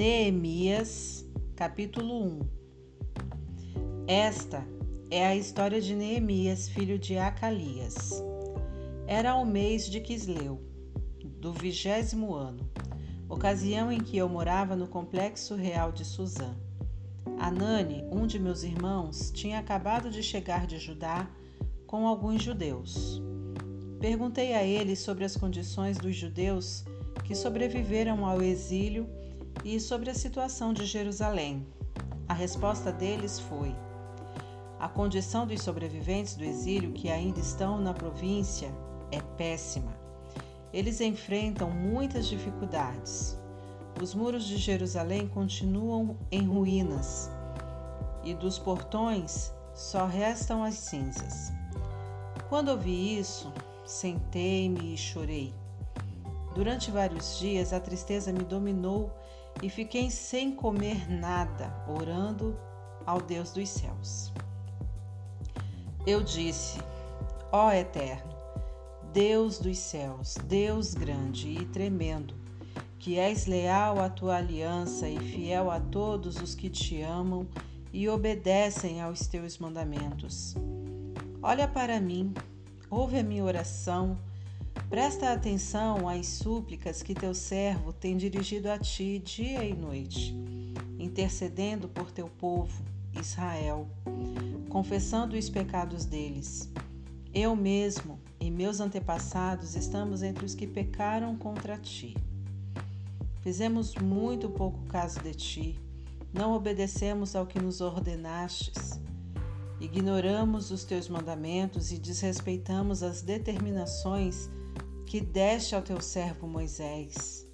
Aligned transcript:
Neemias, 0.00 1.26
capítulo 1.54 2.24
1 2.24 2.40
Esta 4.06 4.66
é 5.10 5.26
a 5.26 5.36
história 5.36 5.78
de 5.78 5.94
Neemias, 5.94 6.70
filho 6.70 6.98
de 6.98 7.18
Acalias. 7.18 8.24
Era 9.06 9.34
o 9.34 9.44
mês 9.44 9.90
de 9.90 10.00
Quisleu, 10.00 10.58
do 11.38 11.52
vigésimo 11.52 12.32
ano, 12.32 12.66
ocasião 13.28 13.92
em 13.92 14.00
que 14.00 14.16
eu 14.16 14.26
morava 14.26 14.74
no 14.74 14.88
complexo 14.88 15.54
real 15.54 15.92
de 15.92 16.06
Suzã. 16.06 16.56
Anani, 17.38 18.02
um 18.10 18.26
de 18.26 18.38
meus 18.38 18.62
irmãos, 18.62 19.30
tinha 19.30 19.58
acabado 19.58 20.08
de 20.08 20.22
chegar 20.22 20.66
de 20.66 20.78
Judá 20.78 21.28
com 21.86 22.06
alguns 22.06 22.42
judeus. 22.42 23.20
Perguntei 24.00 24.54
a 24.54 24.64
ele 24.64 24.96
sobre 24.96 25.26
as 25.26 25.36
condições 25.36 25.98
dos 25.98 26.16
judeus 26.16 26.86
que 27.22 27.34
sobreviveram 27.34 28.24
ao 28.24 28.40
exílio 28.40 29.06
e 29.64 29.78
sobre 29.78 30.10
a 30.10 30.14
situação 30.14 30.72
de 30.72 30.84
Jerusalém. 30.86 31.66
A 32.28 32.34
resposta 32.34 32.92
deles 32.92 33.38
foi: 33.38 33.74
a 34.78 34.88
condição 34.88 35.46
dos 35.46 35.62
sobreviventes 35.62 36.34
do 36.34 36.44
exílio 36.44 36.92
que 36.92 37.10
ainda 37.10 37.40
estão 37.40 37.78
na 37.78 37.92
província 37.92 38.72
é 39.10 39.20
péssima. 39.36 39.98
Eles 40.72 41.00
enfrentam 41.00 41.70
muitas 41.70 42.26
dificuldades. 42.26 43.38
Os 44.00 44.14
muros 44.14 44.44
de 44.44 44.56
Jerusalém 44.56 45.28
continuam 45.28 46.16
em 46.30 46.46
ruínas 46.46 47.30
e 48.24 48.32
dos 48.32 48.58
portões 48.58 49.52
só 49.74 50.06
restam 50.06 50.62
as 50.62 50.74
cinzas. 50.74 51.52
Quando 52.48 52.68
ouvi 52.68 53.18
isso, 53.18 53.52
sentei-me 53.84 54.94
e 54.94 54.96
chorei. 54.96 55.54
Durante 56.54 56.90
vários 56.90 57.38
dias 57.38 57.72
a 57.72 57.80
tristeza 57.80 58.32
me 58.32 58.44
dominou 58.44 59.12
e 59.62 59.68
fiquei 59.68 60.10
sem 60.10 60.54
comer 60.54 61.10
nada, 61.10 61.72
orando 61.86 62.58
ao 63.06 63.20
Deus 63.20 63.52
dos 63.52 63.68
céus. 63.68 64.32
Eu 66.06 66.22
disse: 66.22 66.78
Ó 67.52 67.68
oh 67.68 67.72
Eterno, 67.72 68.34
Deus 69.12 69.58
dos 69.58 69.78
céus, 69.78 70.36
Deus 70.46 70.94
grande 70.94 71.48
e 71.48 71.66
tremendo, 71.66 72.34
que 72.98 73.18
és 73.18 73.46
leal 73.46 74.00
à 74.00 74.08
tua 74.08 74.36
aliança 74.36 75.08
e 75.08 75.18
fiel 75.18 75.70
a 75.70 75.80
todos 75.80 76.36
os 76.40 76.54
que 76.54 76.70
te 76.70 77.02
amam 77.02 77.46
e 77.92 78.08
obedecem 78.08 79.00
aos 79.00 79.26
teus 79.26 79.58
mandamentos. 79.58 80.54
Olha 81.42 81.66
para 81.66 82.00
mim, 82.00 82.32
ouve 82.88 83.18
a 83.18 83.22
minha 83.22 83.44
oração 83.44 84.18
Presta 84.88 85.32
atenção 85.32 86.08
às 86.08 86.26
súplicas 86.26 87.02
que 87.02 87.14
teu 87.14 87.34
servo 87.34 87.92
tem 87.92 88.16
dirigido 88.16 88.70
a 88.70 88.78
ti 88.78 89.18
dia 89.18 89.64
e 89.64 89.74
noite, 89.74 90.34
intercedendo 90.98 91.88
por 91.88 92.10
teu 92.10 92.28
povo, 92.28 92.82
Israel, 93.12 93.88
confessando 94.68 95.36
os 95.36 95.48
pecados 95.48 96.04
deles. 96.04 96.68
Eu 97.32 97.54
mesmo 97.54 98.18
e 98.40 98.50
meus 98.50 98.80
antepassados 98.80 99.76
estamos 99.76 100.22
entre 100.22 100.44
os 100.44 100.54
que 100.54 100.66
pecaram 100.66 101.36
contra 101.36 101.76
ti. 101.76 102.16
Fizemos 103.42 103.94
muito 103.94 104.48
pouco 104.50 104.84
caso 104.86 105.20
de 105.20 105.34
ti, 105.34 105.80
não 106.32 106.52
obedecemos 106.52 107.34
ao 107.34 107.46
que 107.46 107.60
nos 107.60 107.80
ordenastes. 107.80 109.00
Ignoramos 109.80 110.70
os 110.70 110.84
teus 110.84 111.08
mandamentos 111.08 111.90
e 111.90 111.98
desrespeitamos 111.98 113.02
as 113.02 113.22
determinações 113.22 114.50
que 115.10 115.20
deste 115.20 115.74
ao 115.74 115.82
teu 115.82 116.00
servo 116.00 116.46
Moisés. 116.46 117.44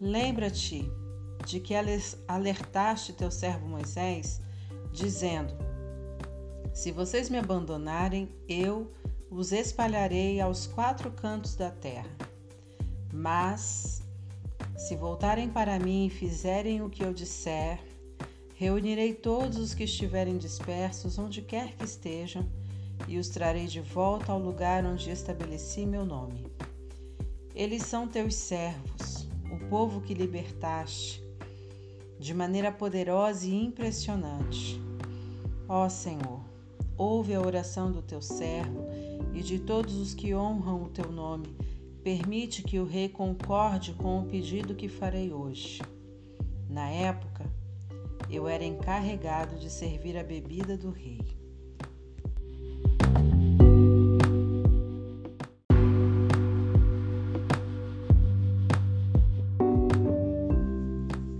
Lembra-te 0.00 0.88
de 1.44 1.58
que 1.58 1.74
alertaste 2.28 3.12
teu 3.12 3.32
servo 3.32 3.66
Moisés, 3.66 4.40
dizendo: 4.92 5.52
Se 6.72 6.92
vocês 6.92 7.28
me 7.28 7.36
abandonarem, 7.36 8.28
eu 8.48 8.92
os 9.28 9.50
espalharei 9.50 10.40
aos 10.40 10.68
quatro 10.68 11.10
cantos 11.10 11.56
da 11.56 11.68
terra. 11.68 12.16
Mas, 13.12 14.04
se 14.78 14.94
voltarem 14.94 15.48
para 15.48 15.80
mim 15.80 16.06
e 16.06 16.10
fizerem 16.10 16.80
o 16.80 16.88
que 16.88 17.02
eu 17.02 17.12
disser, 17.12 17.80
reunirei 18.54 19.14
todos 19.14 19.58
os 19.58 19.74
que 19.74 19.82
estiverem 19.82 20.38
dispersos, 20.38 21.18
onde 21.18 21.42
quer 21.42 21.74
que 21.74 21.82
estejam, 21.82 22.48
e 23.08 23.18
os 23.18 23.30
trarei 23.30 23.66
de 23.66 23.80
volta 23.80 24.30
ao 24.30 24.38
lugar 24.38 24.86
onde 24.86 25.10
estabeleci 25.10 25.84
meu 25.84 26.04
nome. 26.04 26.54
Eles 27.54 27.84
são 27.84 28.08
teus 28.08 28.34
servos, 28.34 29.28
o 29.48 29.68
povo 29.68 30.00
que 30.00 30.12
libertaste, 30.12 31.22
de 32.18 32.34
maneira 32.34 32.72
poderosa 32.72 33.46
e 33.46 33.54
impressionante. 33.54 34.80
Ó 35.68 35.88
Senhor, 35.88 36.40
ouve 36.96 37.32
a 37.32 37.40
oração 37.40 37.92
do 37.92 38.02
teu 38.02 38.20
servo 38.20 38.84
e 39.32 39.40
de 39.40 39.60
todos 39.60 39.94
os 39.94 40.12
que 40.12 40.34
honram 40.34 40.82
o 40.82 40.88
teu 40.88 41.12
nome. 41.12 41.54
Permite 42.02 42.60
que 42.60 42.80
o 42.80 42.84
rei 42.84 43.08
concorde 43.08 43.92
com 43.92 44.18
o 44.18 44.26
pedido 44.26 44.74
que 44.74 44.88
farei 44.88 45.32
hoje. 45.32 45.80
Na 46.68 46.90
época, 46.90 47.48
eu 48.28 48.48
era 48.48 48.64
encarregado 48.64 49.60
de 49.60 49.70
servir 49.70 50.18
a 50.18 50.24
bebida 50.24 50.76
do 50.76 50.90
rei. 50.90 51.43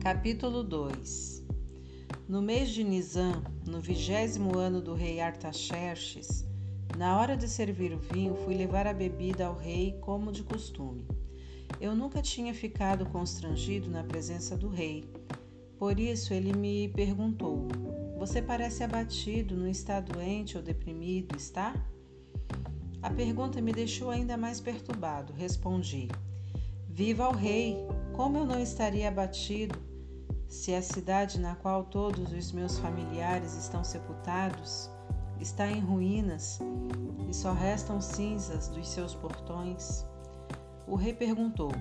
Capítulo 0.05 0.63
2 0.63 1.47
No 2.29 2.43
mês 2.43 2.69
de 2.69 2.85
Nisan, 2.85 3.43
no 3.67 3.81
vigésimo 3.81 4.59
ano 4.59 4.83
do 4.83 4.93
rei 4.93 5.19
Artaxerxes, 5.19 6.45
na 6.99 7.19
hora 7.19 7.35
de 7.35 7.49
servir 7.49 7.91
o 7.95 7.99
vinho, 7.99 8.37
fui 8.37 8.55
levar 8.55 8.87
a 8.87 8.93
bebida 8.93 9.47
ao 9.47 9.57
rei 9.57 9.97
como 10.03 10.31
de 10.31 10.43
costume. 10.43 11.07
Eu 11.81 11.95
nunca 11.95 12.21
tinha 12.21 12.53
ficado 12.53 13.07
constrangido 13.07 13.89
na 13.89 14.05
presença 14.05 14.59
do 14.59 14.69
rei. 14.69 15.11
Por 15.79 15.99
isso 15.99 16.35
ele 16.35 16.53
me 16.53 16.87
perguntou: 16.91 17.67
Você 18.19 18.43
parece 18.43 18.85
abatido, 18.85 19.57
não 19.57 19.67
está 19.67 20.01
doente 20.01 20.59
ou 20.59 20.63
deprimido, 20.63 21.35
está? 21.35 21.75
A 23.01 23.09
pergunta 23.09 23.59
me 23.63 23.73
deixou 23.73 24.11
ainda 24.11 24.37
mais 24.37 24.61
perturbado. 24.61 25.33
Respondi: 25.33 26.09
Viva 26.91 27.27
o 27.27 27.33
rei! 27.33 27.79
Como 28.13 28.37
eu 28.37 28.45
não 28.45 28.61
estaria 28.61 29.09
abatido? 29.09 29.94
Se 30.49 30.75
a 30.75 30.83
cidade 30.83 31.41
na 31.41 31.57
qual 31.57 31.85
todos 31.85 32.33
os 32.33 32.53
meus 32.53 32.79
familiares 32.79 33.55
estão 33.57 33.83
sepultados 33.83 34.91
está 35.41 35.67
em 35.67 35.81
ruínas 35.81 36.61
e 37.29 37.35
só 37.35 37.53
restam 37.53 38.01
cinzas 38.01 38.69
dos 38.69 38.89
seus 38.89 39.15
portões, 39.15 40.07
o 40.87 40.95
rei 40.95 41.13
perguntou: 41.13 41.73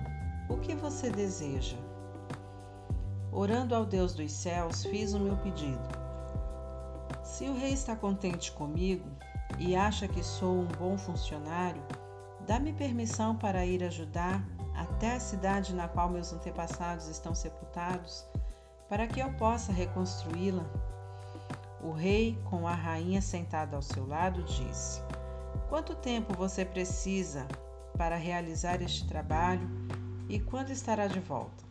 O 0.48 0.56
que 0.58 0.74
você 0.74 1.10
deseja? 1.10 1.76
Orando 3.30 3.74
ao 3.74 3.84
Deus 3.84 4.14
dos 4.14 4.32
céus, 4.32 4.84
fiz 4.84 5.12
o 5.12 5.20
meu 5.20 5.36
pedido. 5.36 6.04
Se 7.22 7.48
o 7.48 7.54
rei 7.54 7.72
está 7.72 7.96
contente 7.96 8.52
comigo 8.52 9.08
e 9.58 9.74
acha 9.74 10.06
que 10.06 10.22
sou 10.22 10.60
um 10.60 10.66
bom 10.66 10.96
funcionário, 10.96 11.82
dá-me 12.46 12.72
permissão 12.72 13.36
para 13.36 13.64
ir 13.66 13.82
ajudar 13.82 14.46
até 14.74 15.12
a 15.12 15.20
cidade 15.20 15.74
na 15.74 15.88
qual 15.88 16.08
meus 16.08 16.32
antepassados 16.32 17.08
estão 17.08 17.34
sepultados 17.34 18.26
para 18.88 19.06
que 19.06 19.20
eu 19.20 19.32
possa 19.34 19.72
reconstruí-la. 19.72 20.64
O 21.82 21.92
rei, 21.92 22.38
com 22.44 22.66
a 22.66 22.74
rainha 22.74 23.20
sentada 23.20 23.76
ao 23.76 23.82
seu 23.82 24.06
lado, 24.06 24.42
disse: 24.42 25.02
Quanto 25.68 25.94
tempo 25.94 26.34
você 26.34 26.64
precisa 26.64 27.46
para 27.96 28.16
realizar 28.16 28.82
este 28.82 29.06
trabalho 29.06 29.68
e 30.28 30.40
quando 30.40 30.70
estará 30.70 31.06
de 31.06 31.20
volta? 31.20 31.64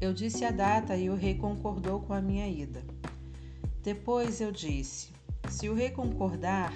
Eu 0.00 0.12
disse 0.12 0.44
a 0.44 0.50
data 0.50 0.96
e 0.96 1.10
o 1.10 1.16
rei 1.16 1.36
concordou 1.36 2.00
com 2.00 2.12
a 2.12 2.20
minha 2.20 2.48
ida. 2.48 2.82
Depois 3.82 4.40
eu 4.40 4.52
disse: 4.52 5.12
Se 5.48 5.68
o 5.68 5.74
rei 5.74 5.90
concordar, 5.90 6.72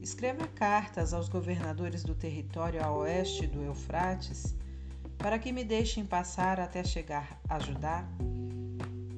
escreva 0.00 0.46
cartas 0.48 1.12
aos 1.14 1.28
governadores 1.28 2.04
do 2.04 2.14
território 2.14 2.84
a 2.84 2.92
oeste 2.92 3.46
do 3.46 3.62
Eufrates 3.62 4.54
para 5.24 5.38
que 5.38 5.50
me 5.52 5.64
deixem 5.64 6.04
passar 6.04 6.60
até 6.60 6.84
chegar 6.84 7.40
a 7.48 7.58
Judá 7.58 8.06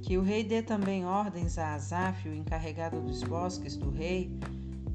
que 0.03 0.17
o 0.17 0.23
rei 0.23 0.44
dê 0.44 0.62
também 0.62 1.05
ordens 1.05 1.58
a 1.58 1.75
Asaf, 1.75 2.29
o 2.29 2.32
encarregado 2.32 3.00
dos 3.00 3.25
bosques 3.25 3.76
do 3.76 3.91
rei, 3.91 4.31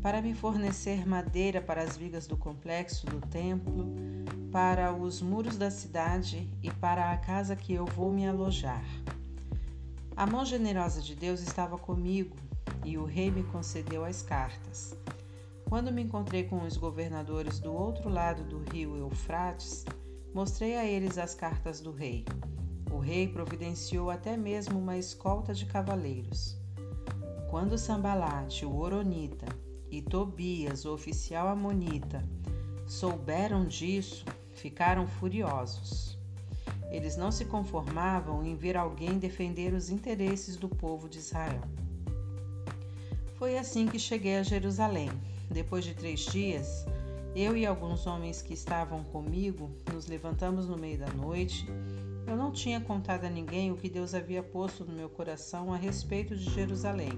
para 0.01 0.21
me 0.21 0.33
fornecer 0.33 1.05
madeira 1.05 1.61
para 1.61 1.83
as 1.83 1.97
vigas 1.97 2.27
do 2.27 2.37
complexo 2.37 3.05
do 3.07 3.19
templo, 3.27 3.93
para 4.53 4.93
os 4.93 5.21
muros 5.21 5.57
da 5.57 5.69
cidade 5.69 6.49
e 6.63 6.71
para 6.71 7.11
a 7.11 7.17
casa 7.17 7.57
que 7.57 7.73
eu 7.73 7.85
vou 7.85 8.13
me 8.13 8.25
alojar. 8.25 8.85
A 10.15 10.25
mão 10.25 10.45
generosa 10.45 11.01
de 11.01 11.13
Deus 11.13 11.41
estava 11.41 11.77
comigo 11.77 12.37
e 12.85 12.97
o 12.97 13.03
rei 13.03 13.29
me 13.29 13.43
concedeu 13.43 14.05
as 14.05 14.21
cartas. 14.21 14.95
Quando 15.67 15.91
me 15.91 16.03
encontrei 16.03 16.45
com 16.45 16.63
os 16.63 16.77
governadores 16.77 17.59
do 17.59 17.73
outro 17.73 18.07
lado 18.07 18.45
do 18.45 18.59
rio 18.71 18.95
Eufrates, 18.95 19.83
mostrei 20.33 20.75
a 20.75 20.85
eles 20.85 21.17
as 21.17 21.35
cartas 21.35 21.79
do 21.81 21.91
rei. 21.91 22.25
O 22.91 22.97
rei 22.97 23.27
providenciou 23.27 24.09
até 24.09 24.35
mesmo 24.37 24.79
uma 24.79 24.97
escolta 24.97 25.53
de 25.53 25.65
cavaleiros. 25.65 26.57
Quando 27.49 27.77
Sambalate, 27.77 28.65
o 28.65 28.77
Oronita, 28.77 29.47
e 29.91 30.01
Tobias, 30.01 30.85
o 30.85 30.93
oficial 30.93 31.49
amonita, 31.49 32.23
souberam 32.87 33.65
disso, 33.65 34.25
ficaram 34.53 35.05
furiosos. 35.05 36.17
Eles 36.89 37.17
não 37.17 37.31
se 37.31 37.45
conformavam 37.45 38.43
em 38.43 38.55
ver 38.55 38.77
alguém 38.77 39.19
defender 39.19 39.73
os 39.73 39.89
interesses 39.89 40.55
do 40.55 40.69
povo 40.69 41.09
de 41.09 41.19
Israel. 41.19 41.61
Foi 43.37 43.57
assim 43.57 43.87
que 43.87 43.99
cheguei 43.99 44.37
a 44.37 44.43
Jerusalém. 44.43 45.09
Depois 45.49 45.83
de 45.83 45.93
três 45.93 46.21
dias, 46.21 46.85
eu 47.35 47.55
e 47.55 47.65
alguns 47.65 48.05
homens 48.05 48.41
que 48.41 48.53
estavam 48.53 49.03
comigo 49.05 49.71
nos 49.93 50.07
levantamos 50.07 50.67
no 50.67 50.77
meio 50.77 50.99
da 50.99 51.09
noite. 51.13 51.65
Eu 52.27 52.35
não 52.35 52.51
tinha 52.51 52.81
contado 52.81 53.25
a 53.25 53.29
ninguém 53.29 53.71
o 53.71 53.77
que 53.77 53.89
Deus 53.89 54.13
havia 54.13 54.43
posto 54.43 54.83
no 54.83 54.93
meu 54.93 55.09
coração 55.09 55.73
a 55.73 55.77
respeito 55.77 56.35
de 56.35 56.49
Jerusalém. 56.53 57.11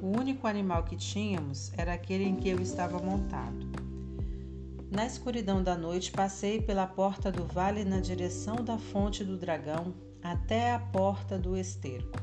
O 0.00 0.06
único 0.06 0.46
animal 0.46 0.84
que 0.84 0.96
tínhamos 0.96 1.72
era 1.76 1.92
aquele 1.92 2.24
em 2.24 2.36
que 2.36 2.48
eu 2.48 2.60
estava 2.60 2.98
montado. 3.00 3.66
Na 4.90 5.04
escuridão 5.04 5.62
da 5.62 5.76
noite, 5.76 6.12
passei 6.12 6.62
pela 6.62 6.86
porta 6.86 7.30
do 7.30 7.44
vale 7.44 7.84
na 7.84 8.00
direção 8.00 8.56
da 8.56 8.78
fonte 8.78 9.24
do 9.24 9.36
dragão 9.36 9.92
até 10.22 10.72
a 10.72 10.78
porta 10.78 11.38
do 11.38 11.56
esterco, 11.56 12.18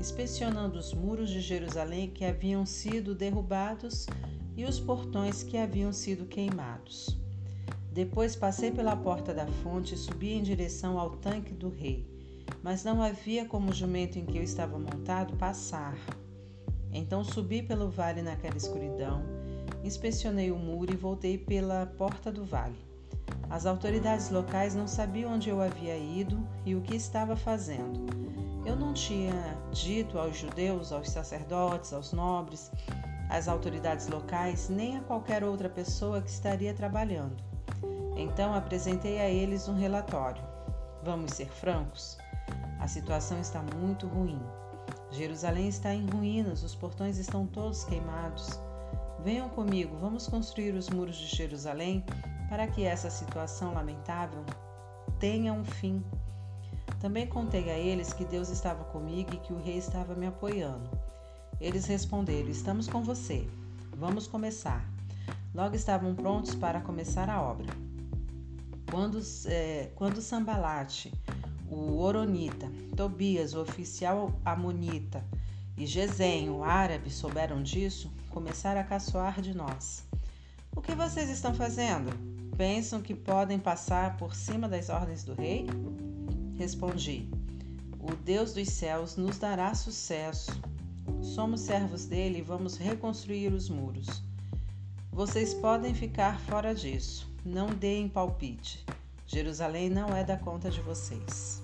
inspecionando 0.00 0.78
os 0.78 0.92
muros 0.94 1.30
de 1.30 1.40
Jerusalém 1.40 2.10
que 2.10 2.24
haviam 2.24 2.66
sido 2.66 3.14
derrubados 3.14 4.06
e 4.56 4.64
os 4.64 4.78
portões 4.78 5.42
que 5.42 5.56
haviam 5.56 5.92
sido 5.92 6.26
queimados. 6.26 7.18
Depois 7.92 8.34
passei 8.34 8.70
pela 8.70 8.96
porta 8.96 9.34
da 9.34 9.46
fonte 9.46 9.94
e 9.94 9.98
subi 9.98 10.32
em 10.32 10.42
direção 10.42 10.98
ao 10.98 11.10
tanque 11.10 11.52
do 11.52 11.68
rei, 11.68 12.06
mas 12.62 12.84
não 12.84 13.02
havia 13.02 13.44
como 13.44 13.70
o 13.70 13.74
jumento 13.74 14.18
em 14.18 14.24
que 14.24 14.38
eu 14.38 14.42
estava 14.42 14.78
montado 14.78 15.36
passar. 15.36 15.96
Então 16.92 17.22
subi 17.24 17.62
pelo 17.62 17.90
vale 17.90 18.22
naquela 18.22 18.56
escuridão 18.56 19.42
Inspecionei 19.84 20.52
o 20.52 20.56
muro 20.56 20.92
e 20.92 20.96
voltei 20.96 21.36
pela 21.36 21.86
porta 21.86 22.30
do 22.30 22.44
vale. 22.44 22.78
As 23.50 23.66
autoridades 23.66 24.30
locais 24.30 24.74
não 24.74 24.86
sabiam 24.86 25.34
onde 25.34 25.50
eu 25.50 25.60
havia 25.60 25.98
ido 25.98 26.46
e 26.64 26.74
o 26.76 26.80
que 26.80 26.94
estava 26.94 27.34
fazendo. 27.34 28.06
Eu 28.64 28.76
não 28.76 28.94
tinha 28.94 29.58
dito 29.72 30.18
aos 30.18 30.36
judeus, 30.36 30.92
aos 30.92 31.10
sacerdotes, 31.10 31.92
aos 31.92 32.12
nobres, 32.12 32.70
às 33.32 33.48
autoridades 33.48 34.08
locais, 34.08 34.68
nem 34.68 34.98
a 34.98 35.00
qualquer 35.00 35.42
outra 35.42 35.68
pessoa 35.68 36.20
que 36.20 36.28
estaria 36.28 36.74
trabalhando. 36.74 37.42
Então 38.14 38.54
apresentei 38.54 39.18
a 39.20 39.28
eles 39.28 39.68
um 39.68 39.74
relatório. 39.74 40.44
Vamos 41.02 41.32
ser 41.32 41.48
francos? 41.48 42.18
A 42.78 42.86
situação 42.86 43.40
está 43.40 43.62
muito 43.74 44.06
ruim. 44.06 44.38
Jerusalém 45.10 45.68
está 45.68 45.94
em 45.94 46.06
ruínas, 46.10 46.62
os 46.62 46.74
portões 46.74 47.16
estão 47.16 47.46
todos 47.46 47.84
queimados. 47.84 48.60
Venham 49.24 49.48
comigo, 49.48 49.96
vamos 49.96 50.28
construir 50.28 50.74
os 50.74 50.90
muros 50.90 51.16
de 51.16 51.34
Jerusalém 51.34 52.04
para 52.50 52.66
que 52.66 52.84
essa 52.84 53.08
situação 53.08 53.72
lamentável 53.72 54.44
tenha 55.18 55.54
um 55.54 55.64
fim. 55.64 56.04
Também 57.00 57.26
contei 57.26 57.70
a 57.70 57.78
eles 57.78 58.12
que 58.12 58.26
Deus 58.26 58.50
estava 58.50 58.84
comigo 58.84 59.32
e 59.34 59.38
que 59.38 59.54
o 59.54 59.58
rei 59.58 59.78
estava 59.78 60.14
me 60.14 60.26
apoiando. 60.26 61.01
Eles 61.62 61.86
responderam: 61.86 62.48
Estamos 62.48 62.88
com 62.88 63.02
você. 63.02 63.46
Vamos 63.96 64.26
começar. 64.26 64.84
Logo 65.54 65.76
estavam 65.76 66.12
prontos 66.12 66.56
para 66.56 66.80
começar 66.80 67.30
a 67.30 67.40
obra. 67.40 67.72
Quando, 68.90 69.20
é, 69.46 69.88
quando 69.94 70.20
Sambalate, 70.20 71.14
o 71.70 71.98
Oronita, 71.98 72.68
Tobias, 72.96 73.54
o 73.54 73.60
oficial 73.60 74.34
Amonita, 74.44 75.24
e 75.76 75.86
Gesem, 75.86 76.50
o 76.50 76.64
árabe, 76.64 77.10
souberam 77.10 77.62
disso, 77.62 78.10
começaram 78.30 78.80
a 78.80 78.84
caçoar 78.84 79.40
de 79.40 79.54
nós. 79.54 80.04
O 80.74 80.82
que 80.82 80.96
vocês 80.96 81.30
estão 81.30 81.54
fazendo? 81.54 82.10
Pensam 82.56 83.00
que 83.00 83.14
podem 83.14 83.58
passar 83.58 84.16
por 84.16 84.34
cima 84.34 84.68
das 84.68 84.88
ordens 84.88 85.22
do 85.22 85.32
rei? 85.32 85.66
Respondi: 86.56 87.28
O 88.00 88.16
Deus 88.16 88.52
dos 88.52 88.68
céus 88.68 89.16
nos 89.16 89.38
dará 89.38 89.72
sucesso. 89.76 90.71
Somos 91.20 91.60
servos 91.60 92.06
dele 92.06 92.38
e 92.38 92.42
vamos 92.42 92.76
reconstruir 92.76 93.52
os 93.52 93.68
muros. 93.68 94.22
Vocês 95.10 95.54
podem 95.54 95.94
ficar 95.94 96.38
fora 96.40 96.74
disso. 96.74 97.30
Não 97.44 97.66
deem 97.68 98.08
palpite. 98.08 98.84
Jerusalém 99.26 99.88
não 99.88 100.14
é 100.14 100.22
da 100.22 100.36
conta 100.36 100.70
de 100.70 100.80
vocês. 100.80 101.62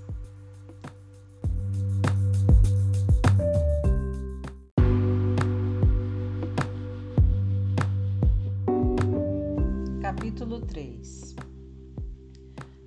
Capítulo 10.01 10.61
3 10.61 11.37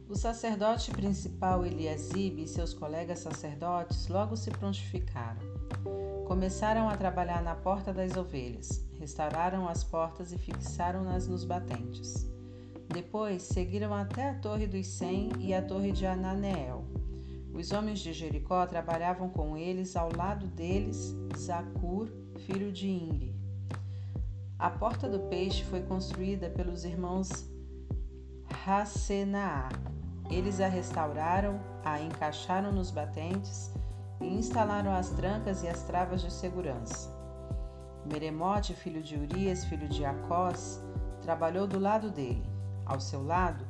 O 0.10 0.16
sacerdote 0.16 0.92
principal 0.92 1.66
Eliasib 1.66 2.42
e 2.42 2.48
seus 2.48 2.74
colegas 2.74 3.20
sacerdotes 3.20 4.08
logo 4.08 4.36
se 4.36 4.50
prontificaram. 4.52 5.42
Começaram 6.32 6.88
a 6.88 6.96
trabalhar 6.96 7.44
na 7.44 7.56
porta 7.56 7.92
das 7.92 8.16
ovelhas, 8.16 8.82
restauraram 8.98 9.68
as 9.68 9.84
portas 9.84 10.32
e 10.32 10.38
fixaram-nas 10.38 11.28
nos 11.28 11.44
batentes. 11.44 12.26
Depois 12.88 13.44
seguiram 13.44 13.94
até 13.94 14.30
a 14.30 14.36
torre 14.36 14.66
dos 14.66 14.88
Cem 14.88 15.30
e 15.40 15.54
a 15.54 15.62
torre 15.62 15.92
de 15.92 16.06
Ananeel. 16.06 16.86
Os 17.54 17.74
homens 17.74 18.00
de 18.00 18.14
Jericó 18.14 18.66
trabalhavam 18.66 19.28
com 19.28 19.58
eles, 19.58 19.98
ao 19.98 20.10
lado 20.16 20.48
deles, 20.48 21.14
Zacur, 21.36 22.08
filho 22.46 22.72
de 22.72 22.88
Imri. 22.88 23.36
A 24.58 24.70
porta 24.70 25.10
do 25.10 25.20
peixe 25.28 25.66
foi 25.66 25.82
construída 25.82 26.50
pelos 26.50 26.86
irmãos 26.86 27.46
Hassenaá. 28.66 29.68
Eles 30.30 30.62
a 30.62 30.70
restauraram, 30.70 31.60
a 31.84 32.02
encaixaram 32.02 32.72
nos 32.72 32.90
batentes 32.90 33.70
e 34.22 34.34
instalaram 34.34 34.94
as 34.94 35.10
trancas 35.10 35.64
e 35.64 35.68
as 35.68 35.84
travas 35.84 36.22
de 36.22 36.32
segurança. 36.32 37.10
Meremote, 38.06 38.74
filho 38.74 39.02
de 39.02 39.16
Urias, 39.16 39.66
filho 39.66 39.88
de 39.88 40.04
Acós, 40.06 40.82
trabalhou 41.22 41.68
do 41.68 41.80
lado 41.80 42.10
dele. 42.10 42.50
Ao 42.86 43.00
seu 43.00 43.24
lado, 43.24 43.66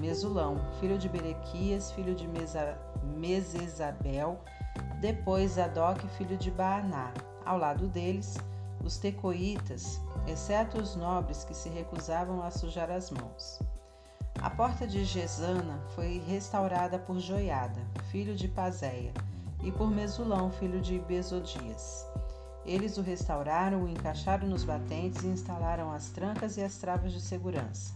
Mesulão, 0.00 0.58
filho 0.80 0.98
de 0.98 1.08
Berequias, 1.08 1.90
filho 1.92 2.14
de 2.14 2.28
Mesesabel, 3.16 4.40
depois 5.00 5.52
Zadok, 5.52 6.06
filho 6.08 6.36
de 6.36 6.50
Baaná. 6.50 7.12
Ao 7.44 7.56
lado 7.56 7.86
deles, 7.86 8.36
os 8.84 8.98
tecoitas, 8.98 10.00
exceto 10.26 10.78
os 10.78 10.96
nobres 10.96 11.44
que 11.44 11.54
se 11.54 11.68
recusavam 11.68 12.42
a 12.42 12.50
sujar 12.50 12.90
as 12.90 13.10
mãos. 13.10 13.60
A 14.42 14.50
porta 14.50 14.86
de 14.86 15.04
Gesana 15.04 15.80
foi 15.94 16.18
restaurada 16.26 16.98
por 16.98 17.18
Joiada, 17.18 17.80
filho 18.10 18.34
de 18.34 18.48
Pazéia, 18.48 19.12
e 19.62 19.72
por 19.72 19.90
Mesulão, 19.90 20.50
filho 20.50 20.80
de 20.80 20.98
Besodias. 20.98 22.06
Eles 22.64 22.98
o 22.98 23.02
restauraram, 23.02 23.84
o 23.84 23.88
encaixaram 23.88 24.48
nos 24.48 24.64
batentes 24.64 25.22
e 25.22 25.28
instalaram 25.28 25.92
as 25.92 26.10
trancas 26.10 26.56
e 26.56 26.62
as 26.62 26.76
travas 26.76 27.12
de 27.12 27.20
segurança. 27.20 27.94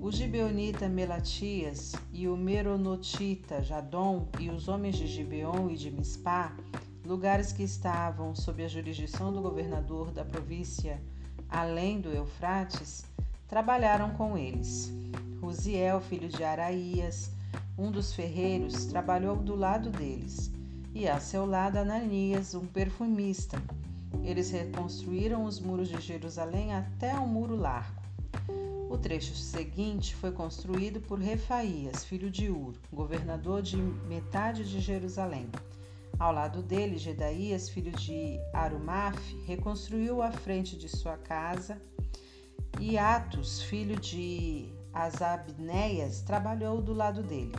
O 0.00 0.10
gibeonita 0.10 0.88
Melatias 0.88 1.92
e 2.12 2.28
o 2.28 2.36
meronotita 2.36 3.62
Jadom 3.62 4.28
e 4.38 4.50
os 4.50 4.68
homens 4.68 4.96
de 4.96 5.06
Gibeon 5.06 5.70
e 5.70 5.76
de 5.76 5.90
Mispá 5.90 6.54
lugares 7.04 7.52
que 7.52 7.62
estavam 7.62 8.34
sob 8.34 8.64
a 8.64 8.68
jurisdição 8.68 9.32
do 9.32 9.42
governador 9.42 10.10
da 10.10 10.24
província 10.24 11.00
além 11.48 12.00
do 12.00 12.10
Eufrates, 12.10 13.04
trabalharam 13.46 14.10
com 14.10 14.36
eles. 14.36 14.92
Uziel, 15.40 16.00
filho 16.00 16.28
de 16.28 16.42
Araías, 16.42 17.30
um 17.76 17.90
dos 17.90 18.12
ferreiros, 18.12 18.86
trabalhou 18.86 19.36
do 19.36 19.56
lado 19.56 19.90
deles, 19.90 20.50
e 20.94 21.08
a 21.08 21.18
seu 21.18 21.44
lado 21.44 21.76
Ananias, 21.76 22.54
um 22.54 22.66
perfumista. 22.66 23.60
Eles 24.22 24.50
reconstruíram 24.50 25.44
os 25.44 25.58
muros 25.58 25.88
de 25.88 26.00
Jerusalém 26.00 26.72
até 26.72 27.14
o 27.14 27.26
muro 27.26 27.56
largo. 27.56 28.02
O 28.88 28.96
trecho 28.96 29.34
seguinte 29.34 30.14
foi 30.14 30.30
construído 30.30 31.00
por 31.00 31.18
Refaías, 31.18 32.04
filho 32.04 32.30
de 32.30 32.48
Ur, 32.48 32.74
governador 32.92 33.60
de 33.60 33.76
metade 33.76 34.62
de 34.62 34.80
Jerusalém. 34.80 35.48
Ao 36.16 36.32
lado 36.32 36.62
dele, 36.62 36.96
Gedaías, 36.96 37.68
filho 37.68 37.90
de 37.90 38.38
Arumaf, 38.52 39.18
reconstruiu 39.46 40.22
a 40.22 40.30
frente 40.30 40.76
de 40.76 40.88
sua 40.88 41.16
casa, 41.16 41.82
e 42.80 42.96
Atos, 42.96 43.62
filho 43.62 43.98
de 43.98 44.72
Asabneias, 44.94 46.20
trabalhou 46.20 46.80
do 46.80 46.94
lado 46.94 47.22
dele. 47.22 47.52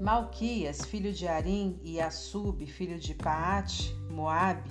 Malquias, 0.00 0.84
filho 0.84 1.12
de 1.12 1.26
Arim, 1.26 1.78
e 1.82 2.00
Assub, 2.00 2.64
filho 2.66 2.98
de 2.98 3.14
Paate, 3.14 3.94
Moabe, 4.10 4.70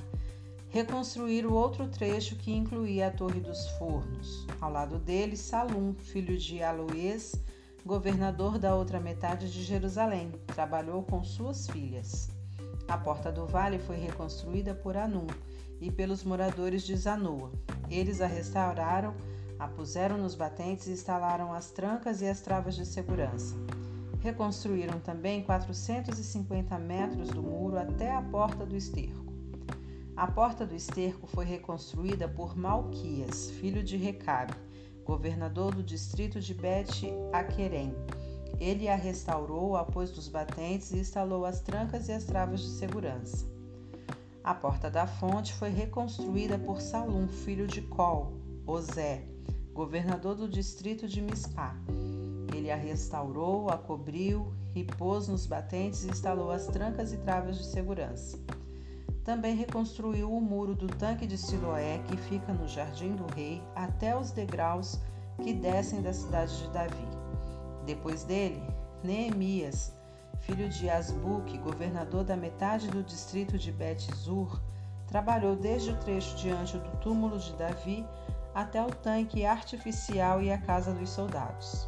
reconstruíram 0.69 1.51
outro 1.51 1.87
trecho 1.87 2.35
que 2.35 2.51
incluía 2.51 3.07
a 3.07 3.11
Torre 3.11 3.39
dos 3.39 3.67
Fornos. 3.71 4.45
Ao 4.61 4.71
lado 4.71 4.99
dele, 4.99 5.35
Salum, 5.35 5.93
filho 5.95 6.37
de 6.37 6.61
Aloês, 6.63 7.33
governador 7.85 8.57
da 8.57 8.75
outra 8.75 8.99
metade 8.99 9.51
de 9.51 9.63
Jerusalém, 9.63 10.31
trabalhou 10.47 11.03
com 11.03 11.23
suas 11.23 11.67
filhas. 11.67 12.29
A 12.87 12.97
porta 12.97 13.31
do 13.31 13.45
vale 13.45 13.79
foi 13.79 13.97
reconstruída 13.97 14.73
por 14.73 14.97
Anum 14.97 15.27
e 15.79 15.91
pelos 15.91 16.23
moradores 16.23 16.83
de 16.83 16.95
Zanoa. 16.95 17.51
Eles 17.89 18.21
a 18.21 18.27
restauraram, 18.27 19.15
a 19.59 19.67
puseram 19.67 20.17
nos 20.17 20.35
batentes 20.35 20.87
e 20.87 20.91
instalaram 20.91 21.53
as 21.53 21.69
trancas 21.69 22.21
e 22.21 22.27
as 22.27 22.39
travas 22.39 22.75
de 22.75 22.85
segurança. 22.85 23.55
Reconstruíram 24.21 24.99
também 24.99 25.43
450 25.43 26.79
metros 26.79 27.27
do 27.29 27.43
muro 27.43 27.77
até 27.77 28.15
a 28.15 28.21
porta 28.21 28.65
do 28.65 28.75
esterco. 28.75 29.33
A 30.15 30.27
porta 30.27 30.65
do 30.65 30.75
esterco 30.75 31.27
foi 31.27 31.45
reconstruída 31.45 32.27
por 32.27 32.57
Malquias, 32.57 33.51
filho 33.51 33.83
de 33.83 33.97
Recabe, 33.97 34.53
governador 35.05 35.75
do 35.75 35.83
distrito 35.83 36.39
de 36.39 36.53
Bet-Aquerem. 36.53 37.93
Ele 38.59 38.89
a 38.89 38.95
restaurou, 38.95 39.77
a 39.77 39.83
pôs 39.83 40.11
dos 40.11 40.27
batentes 40.27 40.91
e 40.91 40.99
instalou 40.99 41.45
as 41.45 41.61
trancas 41.61 42.09
e 42.09 42.11
as 42.11 42.25
travas 42.25 42.61
de 42.61 42.69
segurança. 42.69 43.45
A 44.43 44.53
porta 44.53 44.89
da 44.89 45.05
fonte 45.07 45.53
foi 45.53 45.69
reconstruída 45.69 46.57
por 46.57 46.81
Salum, 46.81 47.27
filho 47.27 47.67
de 47.67 47.81
Col, 47.83 48.33
Ozé, 48.65 49.28
governador 49.79 50.35
do 50.35 50.49
distrito 50.49 51.07
de 51.07 51.21
Mispá. 51.21 51.73
Ele 52.53 52.69
a 52.69 52.75
restaurou, 52.75 53.69
a 53.69 53.77
cobriu 53.77 54.53
e 54.75 54.83
pôs 54.83 55.29
nos 55.29 55.45
batentes 55.45 56.03
e 56.03 56.09
instalou 56.09 56.51
as 56.51 56.67
trancas 56.67 57.13
e 57.13 57.17
travas 57.19 57.57
de 57.57 57.63
segurança. 57.63 58.37
Também 59.23 59.55
reconstruiu 59.55 60.33
o 60.33 60.41
muro 60.41 60.75
do 60.75 60.87
tanque 60.87 61.25
de 61.25 61.37
Siloé, 61.37 61.99
que 62.09 62.17
fica 62.17 62.51
no 62.51 62.67
jardim 62.67 63.15
do 63.15 63.25
rei, 63.33 63.63
até 63.73 64.17
os 64.17 64.31
degraus 64.31 64.99
que 65.41 65.53
descem 65.53 66.01
da 66.01 66.11
cidade 66.11 66.57
de 66.57 66.69
Davi. 66.71 67.07
Depois 67.85 68.25
dele, 68.25 68.61
Neemias, 69.01 69.93
filho 70.41 70.67
de 70.67 70.89
Asbuque, 70.89 71.57
governador 71.57 72.25
da 72.25 72.35
metade 72.35 72.89
do 72.89 73.01
distrito 73.01 73.57
de 73.57 73.71
Bet-Zur, 73.71 74.59
trabalhou 75.07 75.55
desde 75.55 75.91
o 75.91 75.95
trecho 75.95 76.35
diante 76.35 76.77
do 76.77 76.97
túmulo 76.97 77.39
de 77.39 77.53
Davi 77.53 78.05
até 78.61 78.81
o 78.85 78.89
tanque 78.89 79.45
artificial 79.45 80.41
e 80.41 80.51
a 80.51 80.57
casa 80.57 80.93
dos 80.93 81.09
soldados. 81.09 81.87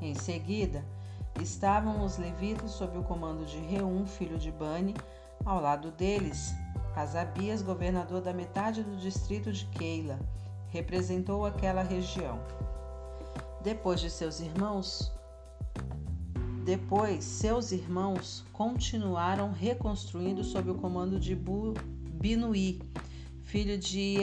Em 0.00 0.14
seguida, 0.14 0.84
estavam 1.40 2.04
os 2.04 2.18
levitas 2.18 2.72
sob 2.72 2.98
o 2.98 3.04
comando 3.04 3.44
de 3.44 3.58
Reum, 3.58 4.06
filho 4.06 4.36
de 4.36 4.50
Bani, 4.50 4.94
ao 5.44 5.60
lado 5.60 5.90
deles, 5.92 6.54
Asabias, 6.96 7.62
governador 7.62 8.20
da 8.20 8.32
metade 8.32 8.82
do 8.82 8.96
distrito 8.96 9.52
de 9.52 9.66
Keila, 9.66 10.18
representou 10.70 11.44
aquela 11.44 11.82
região. 11.82 12.40
Depois 13.62 14.00
de 14.00 14.10
seus 14.10 14.40
irmãos, 14.40 15.12
depois 16.64 17.22
seus 17.22 17.70
irmãos 17.70 18.44
continuaram 18.52 19.52
reconstruindo 19.52 20.42
sob 20.42 20.70
o 20.70 20.74
comando 20.74 21.20
de 21.20 21.36
Binuí, 21.36 22.80
filho 23.46 23.78
de 23.78 24.16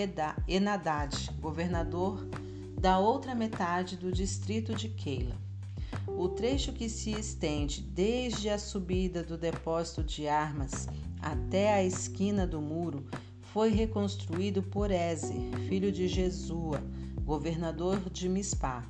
Enadad, 0.48 1.32
governador 1.40 2.28
da 2.78 3.00
outra 3.00 3.34
metade 3.34 3.96
do 3.96 4.12
distrito 4.12 4.76
de 4.76 4.90
Keila. 4.90 5.38
O 6.08 6.28
trecho 6.28 6.74
que 6.74 6.90
se 6.90 7.12
estende 7.12 7.82
desde 7.82 8.50
a 8.50 8.60
subida 8.60 9.24
do 9.24 9.38
depósito 9.38 10.04
de 10.04 10.28
armas 10.28 10.90
até 11.22 11.74
a 11.74 11.84
esquina 11.84 12.46
do 12.46 12.62
muro 12.62 13.08
foi 13.54 13.70
reconstruído 13.70 14.62
por 14.62 14.92
Ezer, 14.92 15.58
filho 15.70 15.90
de 15.90 16.06
Jesua, 16.10 16.84
governador 17.24 18.10
de 18.10 18.28
Mispá. 18.28 18.84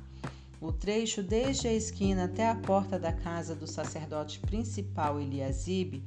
O 0.60 0.72
trecho 0.72 1.22
desde 1.22 1.68
a 1.68 1.72
esquina 1.72 2.24
até 2.24 2.48
a 2.48 2.56
porta 2.56 2.98
da 2.98 3.12
casa 3.12 3.54
do 3.54 3.68
sacerdote 3.68 4.40
principal 4.40 5.20
Eliasibe 5.20 6.02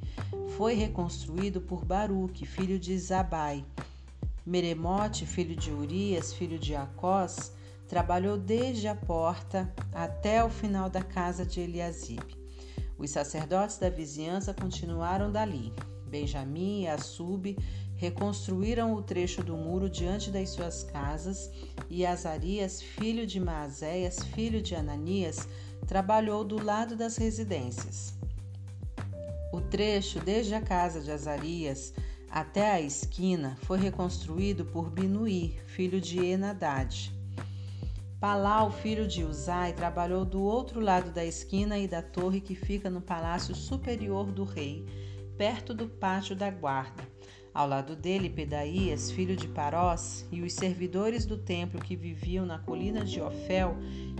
foi 0.56 0.74
reconstruído 0.74 1.62
por 1.62 1.82
Baruque, 1.82 2.44
filho 2.44 2.78
de 2.78 2.98
Zabai. 2.98 3.64
Meremote, 4.48 5.26
filho 5.26 5.54
de 5.54 5.70
Urias, 5.70 6.32
filho 6.32 6.58
de 6.58 6.74
Acós, 6.74 7.52
Trabalhou 7.88 8.36
desde 8.36 8.86
a 8.86 8.94
porta 8.94 9.72
até 9.94 10.44
o 10.44 10.50
final 10.50 10.90
da 10.90 11.02
casa 11.02 11.44
de 11.46 11.60
Eliasibe. 11.60 12.36
Os 12.98 13.10
sacerdotes 13.10 13.78
da 13.78 13.88
vizinhança 13.88 14.52
continuaram 14.52 15.32
dali. 15.32 15.72
Benjamim 16.06 16.82
e 16.82 16.86
Assub 16.88 17.56
reconstruíram 17.96 18.92
o 18.92 19.02
trecho 19.02 19.42
do 19.42 19.56
muro 19.56 19.88
diante 19.88 20.30
das 20.30 20.50
suas 20.50 20.84
casas, 20.84 21.50
e 21.88 22.04
Azarias, 22.04 22.82
filho 22.82 23.26
de 23.26 23.40
Maazéias, 23.40 24.22
filho 24.22 24.60
de 24.60 24.74
Ananias, 24.74 25.48
trabalhou 25.86 26.44
do 26.44 26.62
lado 26.62 26.94
das 26.94 27.16
residências. 27.16 28.12
O 29.50 29.62
trecho 29.62 30.20
desde 30.20 30.54
a 30.54 30.60
casa 30.60 31.00
de 31.00 31.10
Azarias 31.10 31.94
até 32.30 32.72
a 32.72 32.80
esquina 32.80 33.56
foi 33.62 33.78
reconstruído 33.78 34.64
por 34.64 34.90
Binuí, 34.90 35.58
filho 35.66 36.00
de 36.00 36.24
Enadade. 36.24 37.12
Palau, 38.20 38.70
filho 38.70 39.06
de 39.06 39.22
Uzai, 39.22 39.72
trabalhou 39.72 40.24
do 40.24 40.42
outro 40.42 40.80
lado 40.80 41.10
da 41.10 41.24
esquina 41.24 41.78
e 41.78 41.86
da 41.86 42.02
torre 42.02 42.40
que 42.40 42.54
fica 42.54 42.90
no 42.90 43.00
palácio 43.00 43.54
superior 43.54 44.32
do 44.32 44.44
rei, 44.44 44.84
perto 45.36 45.72
do 45.72 45.88
pátio 45.88 46.34
da 46.34 46.50
guarda. 46.50 47.06
Ao 47.54 47.66
lado 47.66 47.96
dele, 47.96 48.28
Pedaías, 48.28 49.10
filho 49.10 49.34
de 49.34 49.48
Parós, 49.48 50.26
e 50.30 50.42
os 50.42 50.52
servidores 50.52 51.24
do 51.24 51.38
templo 51.38 51.80
que 51.80 51.96
viviam 51.96 52.44
na 52.44 52.58
colina 52.58 53.04
de 53.04 53.20
Ofel 53.20 53.76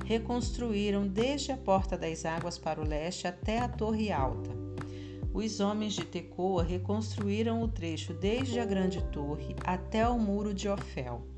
reconstruíram 0.06 1.06
desde 1.06 1.52
a 1.52 1.56
porta 1.56 1.96
das 1.96 2.24
águas 2.24 2.56
para 2.56 2.80
o 2.80 2.86
leste 2.86 3.26
até 3.26 3.58
a 3.58 3.68
torre 3.68 4.10
alta. 4.10 4.67
Os 5.38 5.60
homens 5.60 5.92
de 5.92 6.04
Tecoa 6.04 6.64
reconstruíram 6.64 7.62
o 7.62 7.68
trecho 7.68 8.12
desde 8.12 8.58
a 8.58 8.64
grande 8.64 9.00
torre 9.12 9.54
até 9.64 10.06
o 10.08 10.18
muro 10.18 10.52
de 10.52 10.68
Ofel. 10.68 11.28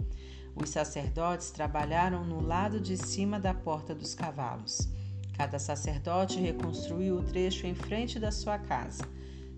Os 0.56 0.70
sacerdotes 0.70 1.50
trabalharam 1.50 2.24
no 2.24 2.40
lado 2.40 2.80
de 2.80 2.96
cima 2.96 3.38
da 3.38 3.52
porta 3.52 3.94
dos 3.94 4.14
cavalos. 4.14 4.88
Cada 5.36 5.58
sacerdote 5.58 6.40
reconstruiu 6.40 7.16
o 7.16 7.22
trecho 7.22 7.66
em 7.66 7.74
frente 7.74 8.18
da 8.18 8.32
sua 8.32 8.58
casa. 8.58 9.06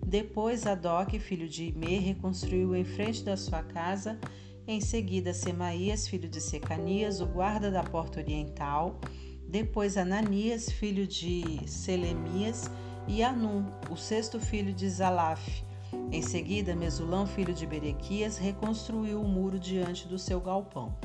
Depois, 0.05 0.67
Adoc, 0.67 1.17
filho 1.19 1.47
de 1.47 1.69
Ime, 1.69 1.99
reconstruiu 1.99 2.75
em 2.75 2.83
frente 2.83 3.23
da 3.23 3.37
sua 3.37 3.63
casa. 3.63 4.19
Em 4.67 4.81
seguida, 4.81 5.33
Semaías, 5.33 6.05
filho 6.05 6.27
de 6.27 6.41
Secanias, 6.41 7.21
o 7.21 7.25
guarda 7.25 7.71
da 7.71 7.81
porta 7.81 8.19
oriental. 8.19 8.99
Depois, 9.47 9.95
Ananias, 9.95 10.69
filho 10.69 11.07
de 11.07 11.61
Selemias, 11.65 12.69
e 13.07 13.23
Anum, 13.23 13.65
o 13.89 13.95
sexto 13.95 14.39
filho 14.39 14.73
de 14.73 14.89
Zalaf, 14.89 15.63
em 16.11 16.21
seguida, 16.21 16.75
Mesulão, 16.75 17.25
filho 17.25 17.53
de 17.53 17.65
Berequias, 17.65 18.37
reconstruiu 18.37 19.21
o 19.21 19.27
muro 19.27 19.59
diante 19.59 20.07
do 20.07 20.17
seu 20.17 20.39
galpão. 20.39 20.95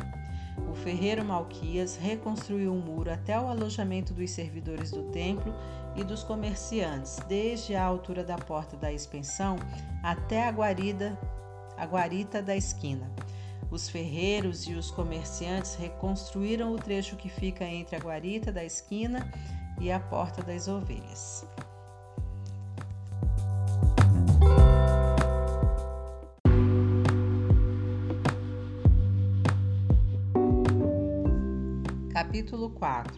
O 0.71 0.75
ferreiro 0.75 1.25
Malquias 1.25 1.97
reconstruiu 1.97 2.75
o 2.75 2.81
muro 2.81 3.11
até 3.11 3.39
o 3.39 3.47
alojamento 3.47 4.13
dos 4.13 4.31
servidores 4.31 4.91
do 4.91 5.05
templo 5.05 5.55
e 5.97 6.05
dos 6.05 6.23
comerciantes, 6.23 7.19
desde 7.29 7.75
a 7.75 7.85
altura 7.85 8.23
da 8.23 8.37
porta 8.37 8.77
da 8.77 8.93
expensão 8.93 9.57
até 10.03 10.47
a 10.47 10.51
guarida, 10.51 11.19
a 11.77 11.87
guarita 11.87 12.43
da 12.43 12.57
esquina. 12.57 13.11
Os 13.71 13.89
ferreiros 13.89 14.67
e 14.67 14.75
os 14.75 14.91
comerciantes 14.91 15.75
reconstruíram 15.75 16.73
o 16.73 16.77
trecho 16.77 17.17
que 17.17 17.29
fica 17.29 17.65
entre 17.65 17.97
a 17.97 17.99
guarita 17.99 18.51
da 18.51 18.65
esquina 18.65 19.31
e 19.81 19.93
a 19.93 20.01
porta 20.01 20.43
das 20.43 20.69
ovelhas. 20.69 21.47
Capítulo 32.13 32.71
4 32.71 33.15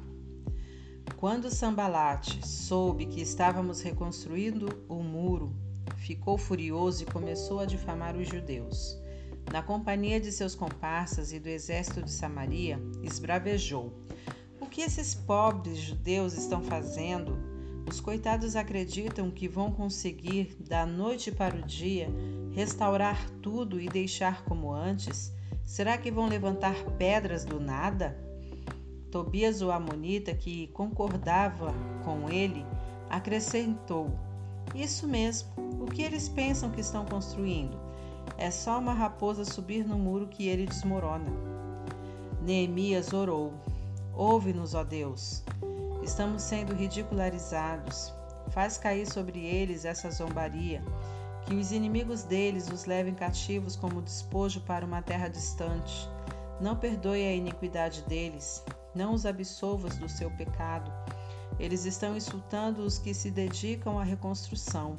Quando 1.17 1.51
Sambalate 1.51 2.47
soube 2.47 3.07
que 3.07 3.21
estávamos 3.21 3.81
reconstruindo 3.81 4.85
o 4.89 5.03
muro, 5.03 5.55
ficou 5.97 6.39
furioso 6.39 7.03
e 7.03 7.07
começou 7.07 7.61
a 7.61 7.65
difamar 7.65 8.17
os 8.17 8.29
judeus. 8.29 8.97
Na 9.53 9.63
companhia 9.63 10.21
de 10.21 10.31
seus 10.31 10.55
comparsas 10.55 11.33
e 11.33 11.41
do 11.41 11.49
exército 11.49 12.03
de 12.03 12.11
Samaria, 12.11 12.81
esbravejou: 13.03 13.93
O 14.61 14.67
que 14.67 14.83
esses 14.83 15.15
pobres 15.15 15.79
judeus 15.79 16.35
estão 16.35 16.63
fazendo? 16.63 17.50
Os 17.89 18.01
coitados 18.01 18.57
acreditam 18.57 19.31
que 19.31 19.49
vão 19.49 19.73
conseguir, 19.73 20.57
da 20.61 20.87
noite 20.87 21.33
para 21.33 21.57
o 21.57 21.63
dia, 21.63 22.09
restaurar 22.53 23.29
tudo 23.43 23.81
e 23.81 23.89
deixar 23.89 24.45
como 24.45 24.73
antes? 24.73 25.33
Será 25.65 25.97
que 25.97 26.11
vão 26.11 26.29
levantar 26.29 26.75
pedras 26.99 27.45
do 27.45 27.61
nada? 27.61 28.17
Tobias 29.11 29.61
o 29.61 29.71
Amonita, 29.71 30.33
que 30.35 30.69
concordava 30.69 31.75
com 32.05 32.31
ele, 32.31 32.65
acrescentou: 33.09 34.11
Isso 34.75 35.09
mesmo, 35.09 35.51
o 35.81 35.87
que 35.87 36.03
eles 36.03 36.29
pensam 36.29 36.71
que 36.71 36.81
estão 36.81 37.05
construindo? 37.05 37.77
É 38.39 38.51
só 38.51 38.79
uma 38.79 38.95
raposa 38.95 39.45
subir 39.45 39.85
no 39.85 39.99
muro 39.99 40.29
que 40.29 40.47
ele 40.47 40.67
desmorona. 40.67 41.31
Neemias 42.43 43.13
orou: 43.13 43.53
Ouve-nos, 44.15 44.75
ó 44.75 44.85
Deus. 44.85 45.43
Estamos 46.03 46.43
sendo 46.43 46.75
ridicularizados. 46.75 48.13
Faz 48.49 48.79
cair 48.79 49.07
sobre 49.07 49.45
eles 49.45 49.85
essa 49.85 50.11
zombaria, 50.11 50.83
que 51.47 51.55
os 51.55 51.73
inimigos 51.73 52.23
deles 52.23 52.71
os 52.71 52.87
levem 52.87 53.15
cativos 53.15 53.77
como 53.77 54.01
despojo 54.01 54.63
para 54.63 54.85
uma 54.85 55.03
terra 55.03 55.29
distante. 55.29 56.09
Não 56.61 56.75
perdoe 56.75 57.23
a 57.23 57.35
iniquidade 57.35 58.03
deles, 58.03 58.65
não 58.95 59.13
os 59.13 59.27
absolvas 59.27 59.97
do 59.99 60.09
seu 60.09 60.31
pecado. 60.31 60.91
Eles 61.59 61.85
estão 61.85 62.17
insultando 62.17 62.83
os 62.83 62.99
que 62.99 63.13
se 63.13 63.31
dedicam 63.31 63.99
à 63.99 64.03
reconstrução. 64.03 64.99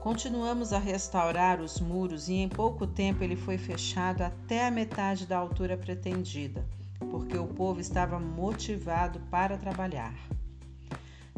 Continuamos 0.00 0.72
a 0.72 0.78
restaurar 0.78 1.60
os 1.60 1.78
muros 1.80 2.28
e 2.28 2.34
em 2.34 2.48
pouco 2.48 2.86
tempo 2.86 3.22
ele 3.22 3.36
foi 3.36 3.58
fechado 3.58 4.22
até 4.22 4.66
a 4.66 4.70
metade 4.70 5.26
da 5.26 5.38
altura 5.38 5.76
pretendida, 5.76 6.64
porque 7.06 7.36
o 7.36 7.46
povo 7.46 7.80
estava 7.80 8.18
motivado 8.18 9.20
para 9.30 9.56
trabalhar. 9.56 10.14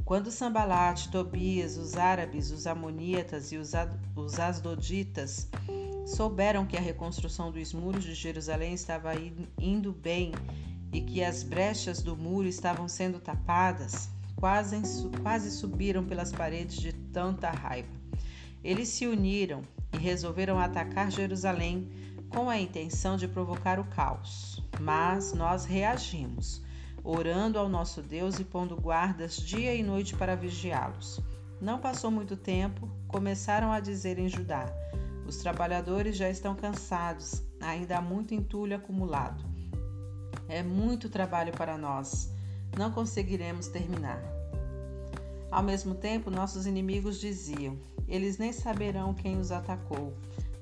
Quando 0.05 0.31
Sambalate, 0.31 1.11
Tobias, 1.11 1.77
os 1.77 1.97
árabes, 1.97 2.53
os 2.53 2.67
amoníatas 2.67 3.51
e 3.51 3.57
os, 3.57 3.73
os 4.15 4.39
asdoditas 4.39 5.49
souberam 6.07 6.65
que 6.65 6.77
a 6.77 6.81
reconstrução 6.81 7.51
dos 7.51 7.73
muros 7.73 8.05
de 8.05 8.15
Jerusalém 8.15 8.73
estava 8.73 9.11
indo 9.59 9.93
bem 9.93 10.31
e 10.93 11.01
que 11.01 11.25
as 11.25 11.43
brechas 11.43 12.03
do 12.03 12.17
muro 12.17 12.47
estavam 12.47 12.87
sendo 12.87 13.19
tapadas, 13.19 14.09
quase, 14.37 14.77
quase 15.23 15.51
subiram 15.51 16.05
pelas 16.05 16.31
paredes 16.31 16.77
de 16.77 16.93
tanta 16.93 17.51
raiva. 17.51 17.91
Eles 18.63 18.89
se 18.89 19.07
uniram 19.07 19.63
e 19.93 19.97
resolveram 19.97 20.59
atacar 20.59 21.11
Jerusalém 21.11 21.91
com 22.37 22.51
a 22.51 22.61
intenção 22.61 23.17
de 23.17 23.27
provocar 23.27 23.81
o 23.81 23.85
caos. 23.85 24.63
Mas 24.79 25.33
nós 25.33 25.65
reagimos, 25.65 26.61
orando 27.03 27.59
ao 27.59 27.67
nosso 27.67 28.03
Deus 28.03 28.39
e 28.39 28.45
pondo 28.45 28.77
guardas 28.77 29.39
dia 29.39 29.75
e 29.75 29.83
noite 29.83 30.15
para 30.15 30.37
vigiá-los. 30.37 31.19
Não 31.63 31.79
passou 31.79 32.11
muito 32.11 32.37
tempo, 32.37 32.91
começaram 33.09 33.73
a 33.73 33.81
dizer 33.81 34.19
em 34.19 34.29
Judá: 34.29 34.67
os 35.27 35.39
trabalhadores 35.39 36.15
já 36.15 36.29
estão 36.29 36.55
cansados, 36.55 37.43
ainda 37.59 37.97
há 37.97 38.03
muito 38.03 38.35
entulho 38.35 38.77
acumulado. 38.77 39.43
É 40.47 40.63
muito 40.63 41.09
trabalho 41.09 41.55
para 41.55 41.79
nós, 41.79 42.31
não 42.77 42.93
conseguiremos 42.93 43.69
terminar. 43.69 44.23
Ao 45.51 45.63
mesmo 45.63 45.95
tempo, 45.95 46.31
nossos 46.31 46.67
inimigos 46.67 47.19
diziam: 47.19 47.79
eles 48.07 48.37
nem 48.37 48.53
saberão 48.53 49.15
quem 49.15 49.39
os 49.39 49.51
atacou. 49.51 50.13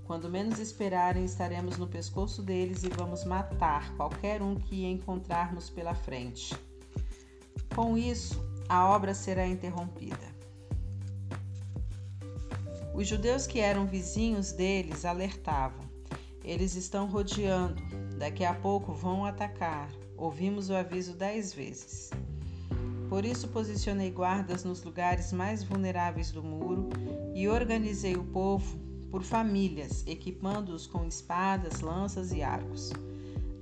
Quando 0.04 0.28
menos 0.28 0.58
esperarem, 0.58 1.24
estaremos 1.24 1.78
no 1.78 1.86
pescoço 1.86 2.42
deles 2.42 2.84
e 2.84 2.88
vamos 2.90 3.24
matar 3.24 3.96
qualquer 3.96 4.42
um 4.42 4.54
que 4.54 4.84
encontrarmos 4.84 5.70
pela 5.70 5.94
frente. 5.94 6.54
Com 7.74 7.96
isso, 7.96 8.44
a 8.68 8.86
obra 8.86 9.14
será 9.14 9.46
interrompida. 9.46 10.34
Os 12.94 13.08
judeus 13.08 13.46
que 13.46 13.60
eram 13.60 13.86
vizinhos 13.86 14.52
deles 14.52 15.06
alertavam: 15.06 15.80
eles 16.44 16.74
estão 16.74 17.06
rodeando, 17.06 17.82
daqui 18.18 18.44
a 18.44 18.52
pouco 18.52 18.92
vão 18.92 19.24
atacar. 19.24 19.90
Ouvimos 20.18 20.68
o 20.68 20.74
aviso 20.74 21.14
dez 21.14 21.54
vezes. 21.54 22.10
Por 23.08 23.24
isso 23.24 23.48
posicionei 23.48 24.10
guardas 24.10 24.64
nos 24.64 24.82
lugares 24.82 25.32
mais 25.32 25.64
vulneráveis 25.64 26.30
do 26.30 26.42
muro 26.42 26.90
e 27.34 27.48
organizei 27.48 28.16
o 28.16 28.24
povo 28.24 28.83
por 29.14 29.22
famílias, 29.22 30.02
equipando-os 30.08 30.88
com 30.88 31.06
espadas, 31.06 31.80
lanças 31.80 32.32
e 32.32 32.42
arcos. 32.42 32.90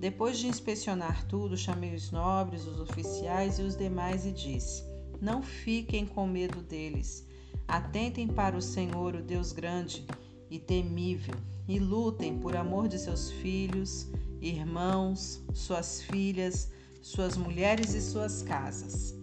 Depois 0.01 0.39
de 0.39 0.47
inspecionar 0.47 1.27
tudo, 1.27 1.59
chamei 1.59 1.95
os 1.95 2.11
nobres, 2.11 2.67
os 2.67 2.81
oficiais 2.81 3.59
e 3.59 3.63
os 3.63 3.77
demais 3.77 4.25
e 4.25 4.33
disse: 4.33 4.83
Não 5.21 5.43
fiquem 5.43 6.07
com 6.07 6.27
medo 6.27 6.63
deles. 6.63 7.27
Atentem 7.69 8.27
para 8.27 8.57
o 8.57 8.63
Senhor, 8.63 9.15
o 9.15 9.23
Deus 9.23 9.53
grande 9.53 10.07
e 10.49 10.59
temível, 10.59 11.35
e 11.69 11.79
lutem 11.79 12.39
por 12.39 12.57
amor 12.57 12.89
de 12.89 12.99
seus 12.99 13.31
filhos, 13.31 14.07
irmãos, 14.41 15.43
suas 15.53 16.01
filhas, 16.01 16.73
suas 17.03 17.37
mulheres 17.37 17.93
e 17.93 18.01
suas 18.01 18.41
casas. 18.41 19.15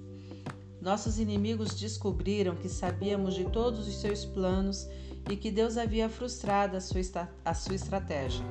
Nossos 0.80 1.18
inimigos 1.18 1.74
descobriram 1.74 2.56
que 2.56 2.70
sabíamos 2.70 3.34
de 3.34 3.46
todos 3.46 3.88
os 3.88 3.96
seus 4.00 4.26
planos 4.26 4.88
e 5.30 5.38
que 5.38 5.52
Deus 5.52 5.78
havia 5.78 6.10
frustrado 6.10 6.76
a 6.76 6.82
sua, 6.82 7.30
a 7.46 7.54
sua 7.54 7.76
estratégia. 7.76 8.44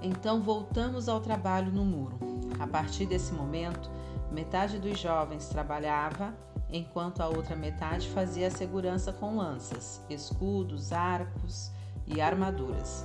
Então 0.00 0.40
voltamos 0.40 1.08
ao 1.08 1.20
trabalho 1.20 1.72
no 1.72 1.84
muro. 1.84 2.18
A 2.60 2.66
partir 2.66 3.04
desse 3.04 3.32
momento, 3.32 3.90
metade 4.30 4.78
dos 4.78 4.98
jovens 4.98 5.48
trabalhava, 5.48 6.32
enquanto 6.70 7.20
a 7.20 7.28
outra 7.28 7.56
metade 7.56 8.08
fazia 8.10 8.46
a 8.46 8.50
segurança 8.50 9.12
com 9.12 9.36
lanças, 9.36 10.00
escudos, 10.08 10.92
arcos 10.92 11.72
e 12.06 12.20
armaduras. 12.20 13.04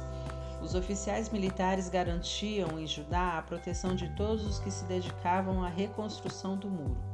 Os 0.62 0.76
oficiais 0.76 1.30
militares 1.30 1.90
garantiam 1.90 2.78
em 2.78 2.86
Judá 2.86 3.38
a 3.38 3.42
proteção 3.42 3.96
de 3.96 4.10
todos 4.16 4.46
os 4.46 4.60
que 4.60 4.70
se 4.70 4.84
dedicavam 4.86 5.64
à 5.64 5.70
reconstrução 5.70 6.58
do 6.58 6.70
muro. 6.70 7.09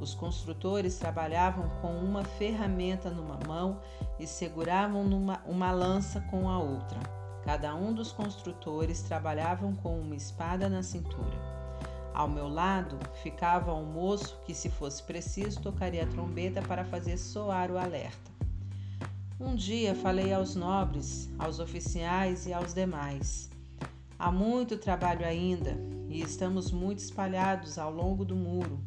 Os 0.00 0.12
construtores 0.12 0.98
trabalhavam 0.98 1.68
com 1.80 1.96
uma 1.98 2.24
ferramenta 2.24 3.10
numa 3.10 3.38
mão 3.46 3.80
e 4.18 4.26
seguravam 4.26 5.04
numa, 5.04 5.40
uma 5.46 5.70
lança 5.70 6.20
com 6.22 6.48
a 6.48 6.58
outra. 6.58 6.98
Cada 7.44 7.74
um 7.74 7.92
dos 7.92 8.10
construtores 8.10 9.02
trabalhavam 9.02 9.74
com 9.74 9.98
uma 10.00 10.16
espada 10.16 10.68
na 10.68 10.82
cintura. 10.82 11.54
Ao 12.12 12.28
meu 12.28 12.48
lado 12.48 12.98
ficava 13.22 13.74
um 13.74 13.84
moço 13.84 14.38
que, 14.44 14.54
se 14.54 14.68
fosse 14.68 15.02
preciso, 15.02 15.60
tocaria 15.60 16.04
a 16.04 16.06
trombeta 16.06 16.62
para 16.62 16.84
fazer 16.84 17.16
soar 17.16 17.70
o 17.70 17.78
alerta. 17.78 18.32
Um 19.38 19.54
dia 19.54 19.94
falei 19.94 20.32
aos 20.32 20.54
nobres, 20.54 21.28
aos 21.38 21.58
oficiais 21.58 22.46
e 22.46 22.52
aos 22.52 22.72
demais. 22.72 23.50
Há 24.18 24.30
muito 24.30 24.78
trabalho 24.78 25.26
ainda 25.26 25.76
e 26.08 26.20
estamos 26.20 26.70
muito 26.70 27.00
espalhados 27.00 27.78
ao 27.78 27.92
longo 27.92 28.24
do 28.24 28.36
muro 28.36 28.80